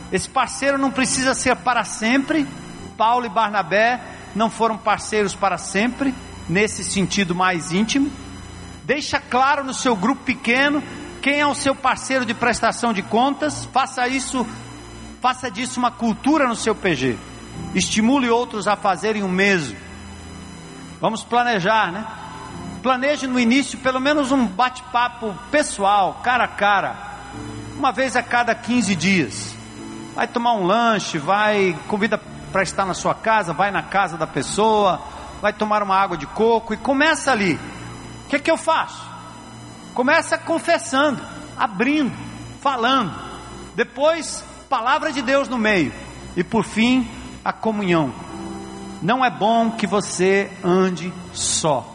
Esse 0.09 0.29
parceiro 0.29 0.77
não 0.77 0.91
precisa 0.91 1.33
ser 1.33 1.57
para 1.57 1.83
sempre. 1.83 2.47
Paulo 2.95 3.25
e 3.25 3.29
Barnabé 3.29 3.99
não 4.33 4.49
foram 4.49 4.77
parceiros 4.77 5.35
para 5.35 5.57
sempre, 5.57 6.15
nesse 6.47 6.85
sentido 6.85 7.35
mais 7.35 7.73
íntimo. 7.73 8.09
Deixa 8.85 9.19
claro 9.19 9.65
no 9.65 9.73
seu 9.73 9.93
grupo 9.93 10.23
pequeno 10.23 10.81
quem 11.23 11.39
é 11.39 11.47
o 11.47 11.55
seu 11.55 11.73
parceiro 11.73 12.25
de 12.25 12.33
prestação 12.33 12.91
de 12.91 13.01
contas? 13.01 13.63
Faça 13.71 14.05
isso, 14.09 14.45
faça 15.21 15.49
disso 15.49 15.79
uma 15.79 15.89
cultura 15.89 16.45
no 16.45 16.55
seu 16.55 16.75
PG. 16.75 17.17
Estimule 17.73 18.29
outros 18.29 18.67
a 18.67 18.75
fazerem 18.75 19.23
o 19.23 19.29
mesmo. 19.29 19.77
Vamos 20.99 21.23
planejar, 21.23 21.93
né? 21.93 22.05
Planeje 22.83 23.25
no 23.25 23.39
início 23.39 23.79
pelo 23.79 24.01
menos 24.01 24.33
um 24.33 24.45
bate-papo 24.45 25.33
pessoal, 25.49 26.19
cara 26.21 26.43
a 26.43 26.47
cara, 26.49 26.93
uma 27.77 27.93
vez 27.93 28.17
a 28.17 28.21
cada 28.21 28.53
15 28.53 28.93
dias. 28.93 29.55
Vai 30.13 30.27
tomar 30.27 30.55
um 30.55 30.65
lanche, 30.65 31.17
vai, 31.17 31.79
convida 31.87 32.17
para 32.51 32.63
estar 32.63 32.85
na 32.85 32.93
sua 32.93 33.15
casa, 33.15 33.53
vai 33.53 33.71
na 33.71 33.81
casa 33.81 34.17
da 34.17 34.27
pessoa, 34.27 35.01
vai 35.41 35.53
tomar 35.53 35.83
uma 35.83 35.95
água 35.95 36.17
de 36.17 36.27
coco 36.27 36.73
e 36.73 36.77
começa 36.77 37.31
ali. 37.31 37.57
O 38.25 38.27
que, 38.27 38.39
que 38.39 38.51
eu 38.51 38.57
faço? 38.57 39.12
Começa 39.93 40.37
confessando, 40.37 41.21
abrindo, 41.57 42.11
falando. 42.61 43.13
Depois, 43.75 44.43
palavra 44.69 45.11
de 45.11 45.21
Deus 45.21 45.47
no 45.47 45.57
meio. 45.57 45.93
E 46.35 46.43
por 46.43 46.63
fim, 46.63 47.07
a 47.43 47.53
comunhão. 47.53 48.13
Não 49.01 49.23
é 49.23 49.29
bom 49.29 49.71
que 49.71 49.85
você 49.85 50.49
ande 50.63 51.13
só. 51.33 51.89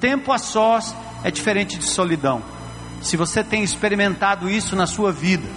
Tempo 0.00 0.32
a 0.32 0.38
sós 0.38 0.94
é 1.22 1.30
diferente 1.30 1.78
de 1.78 1.84
solidão. 1.84 2.42
Se 3.02 3.16
você 3.16 3.44
tem 3.44 3.62
experimentado 3.62 4.48
isso 4.48 4.74
na 4.74 4.86
sua 4.86 5.12
vida, 5.12 5.48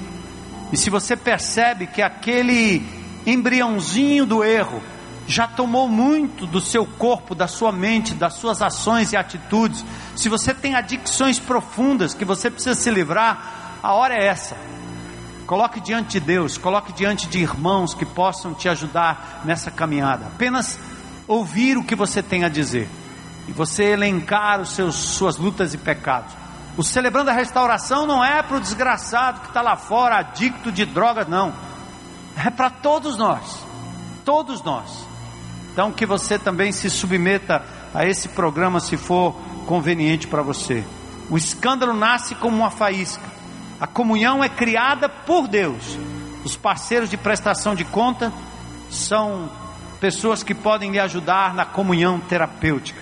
e 0.72 0.78
se 0.78 0.90
você 0.90 1.16
percebe 1.16 1.88
que 1.88 2.02
aquele 2.02 2.86
embriãozinho 3.26 4.26
do 4.26 4.44
erro 4.44 4.82
já 5.28 5.46
tomou 5.46 5.90
muito 5.90 6.48
do 6.48 6.62
seu 6.62 6.86
corpo, 6.86 7.36
da 7.36 7.48
sua 7.48 7.72
mente, 7.72 8.14
das 8.14 8.36
suas 8.36 8.62
ações 8.62 9.12
e 9.12 9.18
atitudes, 9.18 9.84
se 10.16 10.30
você 10.30 10.54
tem 10.54 10.74
adicções 10.74 11.38
profundas 11.38 12.14
que 12.14 12.24
você 12.24 12.50
precisa 12.50 12.74
se 12.74 12.90
livrar, 12.90 13.80
a 13.84 13.94
hora 13.94 14.16
é 14.16 14.26
essa. 14.26 14.56
Coloque 15.46 15.82
diante 15.82 16.12
de 16.12 16.20
Deus, 16.22 16.58
coloque 16.58 16.94
diante 16.94 17.28
de 17.28 17.40
irmãos 17.40 17.94
que 17.94 18.06
possam 18.06 18.54
te 18.54 18.70
ajudar 18.70 19.42
nessa 19.44 19.70
caminhada. 19.70 20.28
Apenas 20.28 20.80
ouvir 21.28 21.78
o 21.78 21.84
que 21.84 21.96
você 21.96 22.24
tem 22.24 22.46
a 22.46 22.50
dizer 22.50 22.90
e 23.48 23.52
você 23.52 23.84
elencar 23.84 24.62
os 24.62 24.70
seus 24.70 24.96
suas 24.96 25.38
lutas 25.38 25.74
e 25.74 25.78
pecados. 25.78 26.34
O 26.78 26.84
celebrando 26.84 27.32
a 27.32 27.34
restauração 27.34 28.06
não 28.06 28.24
é 28.24 28.42
para 28.44 28.58
o 28.58 28.62
desgraçado 28.62 29.42
que 29.42 29.48
está 29.48 29.62
lá 29.62 29.76
fora, 29.76 30.20
adicto 30.20 30.72
de 30.72 30.86
drogas, 30.86 31.28
não. 31.28 31.54
É 32.36 32.50
para 32.50 32.70
todos 32.70 33.18
nós. 33.18 33.66
Todos 34.24 34.62
nós. 34.64 35.07
Então 35.78 35.92
que 35.92 36.08
você 36.08 36.40
também 36.40 36.72
se 36.72 36.90
submeta 36.90 37.64
a 37.94 38.04
esse 38.04 38.30
programa 38.30 38.80
se 38.80 38.98
for 38.98 39.36
conveniente 39.68 40.26
para 40.26 40.42
você. 40.42 40.84
O 41.30 41.38
escândalo 41.38 41.94
nasce 41.94 42.34
como 42.34 42.58
uma 42.58 42.72
faísca. 42.72 43.22
A 43.80 43.86
comunhão 43.86 44.44
é 44.44 44.50
criada 44.50 45.08
por 45.08 45.48
Deus. 45.48 46.00
Os 46.44 46.58
parceiros 46.58 47.12
de 47.12 47.16
prestação 47.16 47.76
de 47.76 47.86
conta 47.86 48.34
são 48.90 49.52
pessoas 50.00 50.42
que 50.42 50.56
podem 50.56 50.90
lhe 50.90 51.00
ajudar 51.00 51.54
na 51.54 51.64
comunhão 51.64 52.20
terapêutica. 52.22 53.00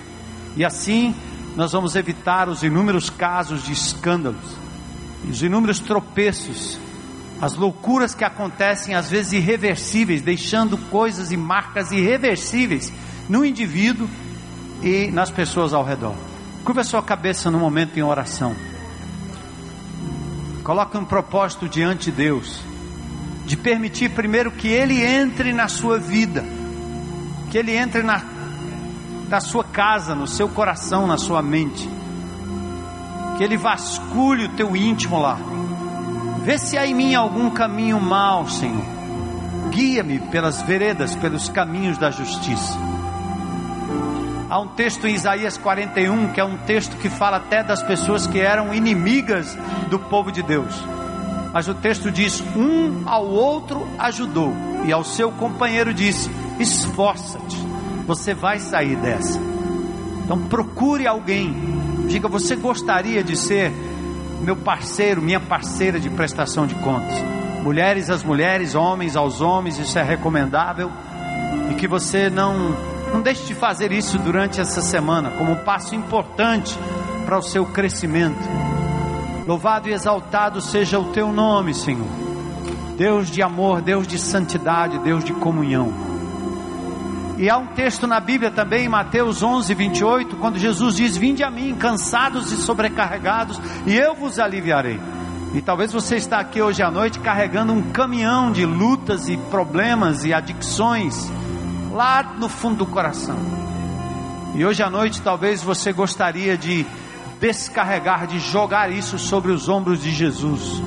E 0.58 0.66
assim 0.66 1.16
nós 1.56 1.72
vamos 1.72 1.96
evitar 1.96 2.50
os 2.50 2.62
inúmeros 2.62 3.10
casos 3.10 3.64
de 3.64 3.72
escândalos, 3.72 4.54
os 5.30 5.42
inúmeros 5.42 5.80
tropeços, 5.80 6.78
as 7.46 7.54
loucuras 7.54 8.16
que 8.16 8.24
acontecem 8.24 8.96
às 8.96 9.08
vezes 9.08 9.34
irreversíveis, 9.34 10.24
deixando 10.24 10.80
coisas 10.90 11.32
e 11.32 11.38
marcas 11.38 11.92
irreversíveis 11.92 12.92
no 13.30 13.46
indivíduo 13.46 14.10
e 14.82 15.12
nas 15.12 15.30
pessoas 15.30 15.72
ao 15.72 15.84
redor. 15.84 16.16
Curva 16.64 16.82
a 16.82 16.84
sua 16.84 17.04
cabeça 17.04 17.52
no 17.52 17.60
momento 17.60 18.00
em 18.00 18.02
oração. 18.02 18.56
Coloque 20.64 20.98
um 20.98 21.06
propósito 21.06 21.70
diante 21.70 22.06
de 22.06 22.18
Deus, 22.18 22.62
de 23.46 23.56
permitir 23.56 24.10
primeiro 24.10 24.52
que 24.52 24.70
Ele 24.70 25.04
entre 25.04 25.54
na 25.54 25.68
sua 25.68 26.00
vida, 26.00 26.44
que 27.52 27.60
Ele 27.60 27.76
entre 27.78 28.02
na, 28.02 28.24
na 29.30 29.40
sua 29.40 29.64
casa, 29.64 30.16
no 30.16 30.26
seu 30.26 30.50
coração, 30.50 31.06
na 31.06 31.20
sua 31.20 31.44
mente, 31.44 31.88
que 33.38 33.44
Ele 33.44 33.56
vasculhe 33.56 34.46
o 34.46 34.56
teu 34.56 34.76
íntimo 34.76 35.20
lá 35.20 35.38
Vê 36.46 36.60
se 36.60 36.78
há 36.78 36.86
em 36.86 36.94
mim 36.94 37.16
algum 37.16 37.50
caminho 37.50 38.00
mau, 38.00 38.48
Senhor. 38.48 38.86
Guia-me 39.72 40.20
pelas 40.20 40.62
veredas, 40.62 41.16
pelos 41.16 41.50
caminhos 41.50 41.98
da 41.98 42.12
justiça. 42.12 42.78
Há 44.48 44.60
um 44.60 44.68
texto 44.68 45.08
em 45.08 45.16
Isaías 45.16 45.58
41 45.58 46.34
que 46.34 46.40
é 46.40 46.46
um 46.46 46.56
texto 46.56 46.98
que 46.98 47.10
fala 47.10 47.38
até 47.38 47.64
das 47.64 47.82
pessoas 47.82 48.28
que 48.28 48.40
eram 48.40 48.76
inimigas 48.76 49.58
do 49.90 49.98
povo 49.98 50.32
de 50.32 50.44
Deus. 50.44 50.72
Mas 51.52 51.68
o 51.68 51.74
texto 51.74 52.12
diz: 52.12 52.44
um 52.56 53.10
ao 53.10 53.26
outro 53.26 53.88
ajudou, 53.98 54.54
e 54.86 54.94
ao 54.94 55.04
seu 55.04 55.32
companheiro 55.32 55.96
disse: 55.96 56.30
esforça-te, 56.60 57.58
você 58.06 58.36
vai 58.36 58.60
sair 58.60 58.98
dessa. 58.98 59.40
Então 60.24 60.44
procure 60.44 61.08
alguém, 61.08 61.56
diga: 62.08 62.28
você 62.28 62.56
gostaria 62.56 63.24
de 63.24 63.36
ser 63.36 63.74
meu 64.42 64.56
parceiro, 64.56 65.22
minha 65.22 65.40
parceira 65.40 66.00
de 66.00 66.10
prestação 66.10 66.68
de 66.68 66.76
contas. 66.76 67.24
Mulheres 67.64 68.10
às 68.10 68.24
mulheres, 68.24 68.76
homens 68.76 69.16
aos 69.16 69.42
homens, 69.42 69.80
isso 69.80 69.98
é 69.98 70.04
recomendável. 70.04 70.92
E 71.72 71.76
que 71.76 71.88
você 71.88 72.30
não, 72.30 72.76
não 73.12 73.22
deixe 73.22 73.46
de 73.46 73.56
fazer 73.56 73.92
isso 73.92 74.18
durante 74.20 74.62
essa 74.62 74.82
semana, 74.82 75.32
como 75.32 75.54
um 75.54 75.64
passo 75.64 75.96
importante 75.96 76.78
para 77.26 77.38
o 77.38 77.42
seu 77.42 77.66
crescimento. 77.66 78.38
Louvado 79.48 79.90
e 79.90 79.94
exaltado 79.94 80.62
seja 80.62 81.00
o 81.00 81.12
teu 81.12 81.32
nome, 81.32 81.74
Senhor. 81.74 82.08
Deus 82.98 83.30
de 83.30 83.42
amor, 83.42 83.82
Deus 83.82 84.08
de 84.08 84.18
santidade, 84.18 85.00
Deus 85.00 85.24
de 85.24 85.34
comunhão. 85.34 86.15
E 87.38 87.50
há 87.50 87.58
um 87.58 87.68
texto 87.68 88.08
na 88.08 88.20
Bíblia 88.20 88.50
também, 88.50 88.86
em 88.86 88.90
Mateus 88.90 89.44
11, 89.44 89.74
28, 89.74 90.38
quando 90.38 90.58
Jesus 90.58 90.96
diz: 90.96 91.18
Vinde 91.18 91.44
a 91.44 91.52
mim, 91.52 91.76
cansados 91.76 92.52
e 92.52 92.58
sobrecarregados, 92.58 93.60
e 93.86 93.96
eu 93.96 94.16
vos 94.16 94.40
aliviarei. 94.40 95.00
E 95.54 95.62
talvez 95.62 95.92
você 95.92 96.16
está 96.16 96.40
aqui 96.40 96.62
hoje 96.62 96.82
à 96.82 96.92
noite 96.92 97.20
carregando 97.20 97.74
um 97.74 97.92
caminhão 97.92 98.52
de 98.52 98.66
lutas 98.66 99.30
e 99.30 99.38
problemas 99.38 100.24
e 100.26 100.34
adicções 100.34 101.30
lá 101.92 102.24
no 102.38 102.50
fundo 102.50 102.78
do 102.78 102.86
coração. 102.86 103.38
E 104.54 104.66
hoje 104.66 104.84
à 104.84 104.90
noite 104.90 105.22
talvez 105.22 105.62
você 105.62 105.94
gostaria 105.94 106.58
de 106.58 106.86
descarregar, 107.40 108.28
de 108.28 108.40
jogar 108.40 108.92
isso 108.92 109.18
sobre 109.18 109.52
os 109.52 109.70
ombros 109.70 110.02
de 110.02 110.12
Jesus. 110.12 110.82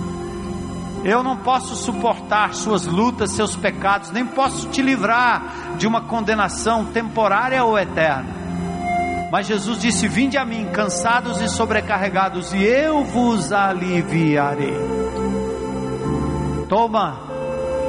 Eu 1.04 1.22
não 1.22 1.36
posso 1.36 1.76
suportar 1.76 2.54
suas 2.54 2.86
lutas, 2.86 3.32
seus 3.32 3.56
pecados, 3.56 4.10
nem 4.10 4.26
posso 4.26 4.68
te 4.68 4.82
livrar 4.82 5.76
de 5.76 5.86
uma 5.86 6.02
condenação 6.02 6.86
temporária 6.86 7.64
ou 7.64 7.78
eterna. 7.78 8.38
Mas 9.30 9.46
Jesus 9.46 9.78
disse: 9.78 10.08
Vinde 10.08 10.36
a 10.36 10.44
mim, 10.44 10.66
cansados 10.72 11.40
e 11.40 11.48
sobrecarregados, 11.48 12.52
e 12.52 12.62
eu 12.62 13.04
vos 13.04 13.52
aliviarei. 13.52 14.74
Toma 16.68 17.20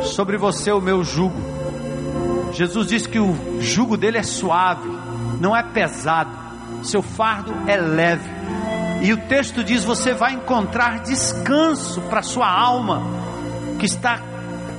sobre 0.03 0.38
você 0.38 0.72
o 0.72 0.81
meu 0.81 1.03
jugo. 1.03 1.40
Jesus 2.52 2.88
disse 2.88 3.07
que 3.07 3.19
o 3.19 3.61
jugo 3.61 3.95
dele 3.95 4.18
é 4.18 4.23
suave, 4.23 4.90
não 5.40 5.56
é 5.56 5.64
pesado, 5.64 6.31
seu 6.84 7.02
fardo 7.02 7.53
é 7.68 7.77
leve. 7.77 8.39
E 9.01 9.13
o 9.13 9.17
texto 9.17 9.63
diz: 9.63 9.84
você 9.84 10.13
vai 10.13 10.34
encontrar 10.34 10.99
descanso 10.99 12.01
para 12.01 12.21
sua 12.21 12.49
alma, 12.49 13.01
que 13.80 13.85
está 13.85 14.21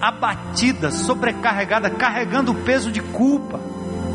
abatida, 0.01 0.91
sobrecarregada, 0.91 1.91
carregando 1.91 2.53
o 2.53 2.55
peso 2.55 2.91
de 2.91 3.01
culpa, 3.01 3.61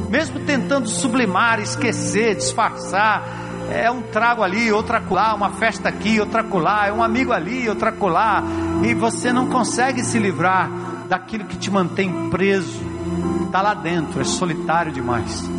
mesmo 0.10 0.40
tentando 0.42 0.88
sublimar, 0.88 1.60
esquecer, 1.60 2.36
disfarçar. 2.36 3.24
É 3.72 3.90
um 3.90 4.04
trago 4.04 4.44
ali, 4.44 4.72
outra 4.72 5.00
acolá, 5.00 5.34
uma 5.34 5.52
festa 5.52 5.90
aqui, 5.90 6.20
outra 6.20 6.42
acolá, 6.42 6.88
é 6.88 6.94
um 6.94 7.02
amigo 7.02 7.32
ali, 7.32 7.68
outra 7.68 7.90
acolá, 7.90 8.44
e 8.84 8.94
você 8.94 9.34
não 9.34 9.48
consegue 9.48 10.04
se 10.04 10.20
livrar 10.20 10.70
daquilo 11.10 11.46
que 11.46 11.58
te 11.58 11.72
mantém 11.72 12.30
preso, 12.30 12.80
está 13.46 13.64
lá 13.64 13.74
dentro, 13.74 14.22
é 14.22 14.24
solitário 14.24 14.92
demais. 14.92 15.50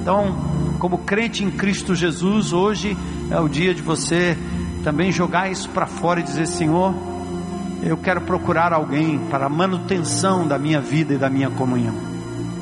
Então, 0.00 0.55
como 0.86 0.98
crente 0.98 1.42
em 1.42 1.50
Cristo 1.50 1.96
Jesus, 1.96 2.52
hoje 2.52 2.96
é 3.28 3.40
o 3.40 3.48
dia 3.48 3.74
de 3.74 3.82
você 3.82 4.38
também 4.84 5.10
jogar 5.10 5.50
isso 5.50 5.68
para 5.70 5.84
fora 5.84 6.20
e 6.20 6.22
dizer: 6.22 6.46
Senhor, 6.46 6.94
eu 7.82 7.96
quero 7.96 8.20
procurar 8.20 8.72
alguém 8.72 9.18
para 9.28 9.46
a 9.46 9.48
manutenção 9.48 10.46
da 10.46 10.56
minha 10.56 10.80
vida 10.80 11.14
e 11.14 11.18
da 11.18 11.28
minha 11.28 11.50
comunhão 11.50 11.92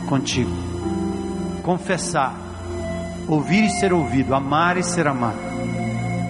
contigo. 0.06 0.50
Confessar, 1.62 2.34
ouvir 3.28 3.66
e 3.66 3.70
ser 3.72 3.92
ouvido, 3.92 4.34
amar 4.34 4.78
e 4.78 4.82
ser 4.82 5.06
amado. 5.06 5.36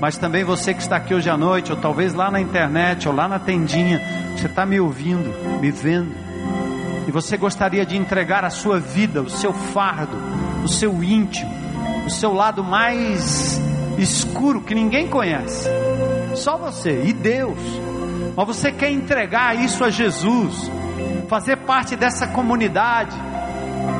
Mas 0.01 0.19
também 0.19 0.43
você 0.43 0.75
que 0.75 0.83
está 0.83 0.97
aqui 0.97 1.15
hoje 1.15 1.31
à 1.31 1.37
noite, 1.37 1.71
ou 1.71 1.79
talvez 1.79 2.13
lá 2.13 2.29
na 2.29 2.41
internet, 2.41 3.09
ou 3.09 3.15
lá 3.15 3.29
na 3.29 3.39
tendinha, 3.39 4.03
você 4.37 4.47
está 4.47 4.67
me 4.67 4.81
ouvindo, 4.81 5.33
me 5.61 5.71
vendo, 5.71 6.13
e 7.07 7.13
você 7.13 7.37
gostaria 7.37 7.87
de 7.87 7.97
entregar 7.97 8.45
a 8.45 8.51
sua 8.51 8.81
vida, 8.81 9.23
o 9.23 9.31
seu 9.31 9.53
fardo, 9.53 10.17
o 10.65 10.69
seu 10.69 11.05
íntimo, 11.05 11.64
o 12.07 12.11
seu 12.11 12.33
lado 12.33 12.63
mais 12.63 13.61
escuro 13.99 14.61
que 14.61 14.75
ninguém 14.75 15.09
conhece. 15.09 15.69
Só 16.35 16.57
você 16.57 17.05
e 17.05 17.13
Deus. 17.13 17.59
Mas 18.37 18.47
você 18.47 18.73
quer 18.73 18.91
entregar 18.91 19.57
isso 19.57 19.85
a 19.85 19.91
Jesus, 19.91 20.71
fazer 21.29 21.59
parte 21.59 21.95
dessa 21.95 22.27
comunidade, 22.27 23.17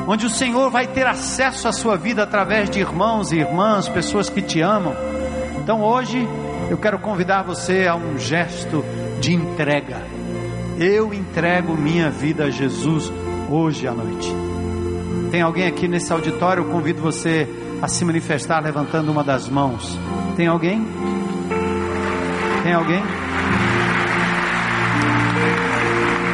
onde 0.07 0.25
o 0.25 0.29
Senhor 0.29 0.69
vai 0.69 0.87
ter 0.87 1.07
acesso 1.07 1.67
à 1.67 1.71
sua 1.71 1.95
vida 1.95 2.23
através 2.23 2.69
de 2.69 2.79
irmãos 2.79 3.31
e 3.31 3.37
irmãs, 3.37 3.87
pessoas 3.87 4.29
que 4.29 4.41
te 4.41 4.61
amam. 4.61 4.93
Então 5.57 5.81
hoje 5.81 6.27
eu 6.69 6.77
quero 6.77 6.99
convidar 6.99 7.43
você 7.43 7.87
a 7.87 7.95
um 7.95 8.17
gesto 8.17 8.83
de 9.19 9.33
entrega. 9.33 10.01
Eu 10.77 11.13
entrego 11.13 11.77
minha 11.77 12.09
vida 12.09 12.45
a 12.45 12.49
Jesus 12.49 13.11
hoje 13.49 13.87
à 13.87 13.93
noite. 13.93 14.29
Tem 15.31 15.41
alguém 15.41 15.67
aqui 15.67 15.87
nesse 15.87 16.11
auditório? 16.11 16.63
Eu 16.63 16.69
convido 16.69 17.01
você 17.01 17.47
a 17.85 17.87
se 17.87 18.03
manifestar 18.03 18.63
levantando 18.63 19.11
uma 19.11 19.23
das 19.23 19.47
mãos. 19.47 19.95
Tem 20.35 20.47
alguém? 20.47 20.83
Tem 22.63 22.73
alguém? 22.73 23.03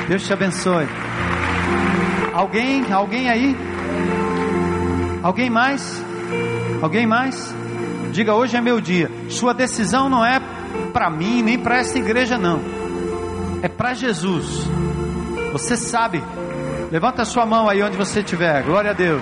Deus 0.07 0.25
te 0.25 0.31
abençoe. 0.31 0.87
Alguém? 2.33 2.89
Alguém 2.89 3.29
aí? 3.29 3.57
Alguém 5.21 5.49
mais? 5.49 6.01
Alguém 6.81 7.05
mais? 7.05 7.53
Diga 8.13 8.33
hoje 8.33 8.55
é 8.55 8.61
meu 8.61 8.79
dia. 8.79 9.11
Sua 9.27 9.53
decisão 9.53 10.07
não 10.07 10.23
é 10.23 10.39
para 10.93 11.09
mim 11.09 11.43
nem 11.43 11.59
para 11.59 11.79
essa 11.79 11.99
igreja 11.99 12.37
não. 12.37 12.61
É 13.61 13.67
para 13.67 13.93
Jesus. 13.93 14.69
Você 15.51 15.75
sabe. 15.75 16.23
Levanta 16.89 17.25
sua 17.25 17.45
mão 17.45 17.67
aí 17.67 17.83
onde 17.83 17.97
você 17.97 18.21
estiver. 18.21 18.63
Glória 18.63 18.91
a 18.91 18.93
Deus. 18.93 19.21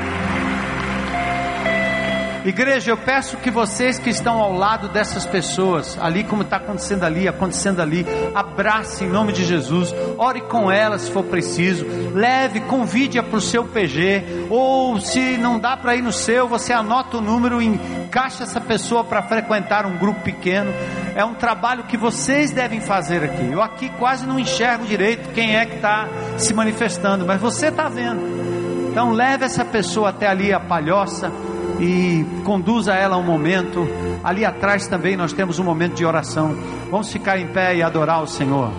Igreja, 2.43 2.89
eu 2.89 2.97
peço 2.97 3.37
que 3.37 3.51
vocês 3.51 3.99
que 3.99 4.09
estão 4.09 4.39
ao 4.39 4.51
lado 4.51 4.89
dessas 4.89 5.27
pessoas, 5.27 5.95
ali 6.01 6.23
como 6.23 6.41
está 6.41 6.57
acontecendo 6.57 7.03
ali, 7.03 7.27
acontecendo 7.27 7.81
ali, 7.81 8.03
abrace 8.33 9.03
em 9.03 9.09
nome 9.09 9.31
de 9.31 9.45
Jesus, 9.45 9.93
ore 10.17 10.41
com 10.41 10.71
elas 10.71 11.01
se 11.01 11.11
for 11.11 11.23
preciso, 11.23 11.85
leve, 12.15 12.61
convide-a 12.61 13.21
para 13.21 13.37
o 13.37 13.41
seu 13.41 13.63
PG, 13.65 14.47
ou 14.49 14.99
se 14.99 15.37
não 15.37 15.59
dá 15.59 15.77
para 15.77 15.95
ir 15.95 16.01
no 16.01 16.11
seu, 16.11 16.47
você 16.47 16.73
anota 16.73 17.17
o 17.17 17.21
número 17.21 17.61
e 17.61 17.67
encaixa 17.67 18.41
essa 18.41 18.59
pessoa 18.59 19.03
para 19.03 19.21
frequentar 19.21 19.85
um 19.85 19.99
grupo 19.99 20.21
pequeno. 20.21 20.73
É 21.15 21.23
um 21.23 21.35
trabalho 21.35 21.83
que 21.83 21.95
vocês 21.95 22.49
devem 22.49 22.81
fazer 22.81 23.23
aqui. 23.23 23.51
Eu 23.51 23.61
aqui 23.61 23.87
quase 23.99 24.25
não 24.25 24.39
enxergo 24.39 24.85
direito 24.85 25.29
quem 25.29 25.55
é 25.55 25.65
que 25.65 25.75
está 25.75 26.07
se 26.37 26.55
manifestando, 26.55 27.23
mas 27.23 27.39
você 27.39 27.67
está 27.67 27.87
vendo. 27.87 28.41
Então 28.89 29.11
leve 29.11 29.45
essa 29.45 29.63
pessoa 29.63 30.09
até 30.09 30.27
ali 30.27 30.51
a 30.51 30.59
palhoça 30.59 31.31
e 31.79 32.25
conduza 32.43 32.93
ela 32.93 33.17
um 33.17 33.23
momento. 33.23 33.87
Ali 34.23 34.45
atrás 34.45 34.87
também 34.87 35.15
nós 35.15 35.33
temos 35.33 35.59
um 35.59 35.63
momento 35.63 35.95
de 35.95 36.05
oração. 36.05 36.55
Vamos 36.89 37.11
ficar 37.11 37.39
em 37.39 37.47
pé 37.47 37.75
e 37.75 37.83
adorar 37.83 38.21
o 38.21 38.27
Senhor. 38.27 38.71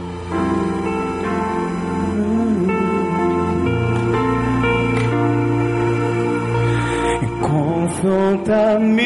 Confronta-me, 8.03 8.99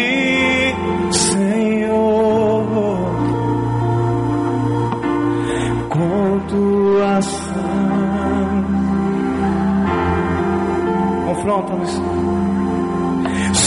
Senhor, 1.11 2.67
com 5.91 6.41
tua 6.49 7.17
ação. 7.19 7.57
Confronta-me, 11.27 12.16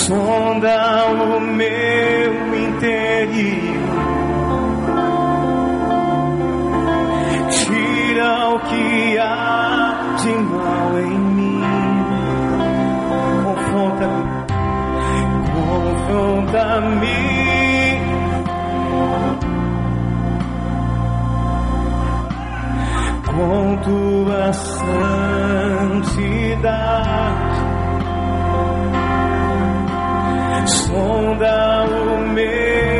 sonda 0.09 1.05
o 1.05 1.39
meu 1.39 2.55
interior. 2.65 3.79
Tira 7.51 8.49
o 8.49 8.59
que 8.61 9.17
há 9.19 10.15
de 10.17 10.31
mal 10.31 10.99
em 10.99 11.19
mim. 11.35 11.61
Confronta-me 13.43 14.39
confronta-me. 15.53 17.29
Com 23.27 23.77
tua 23.77 24.51
santidade, 24.53 24.89
sonda 30.69 31.85
o 31.85 32.33
meu 32.33 32.98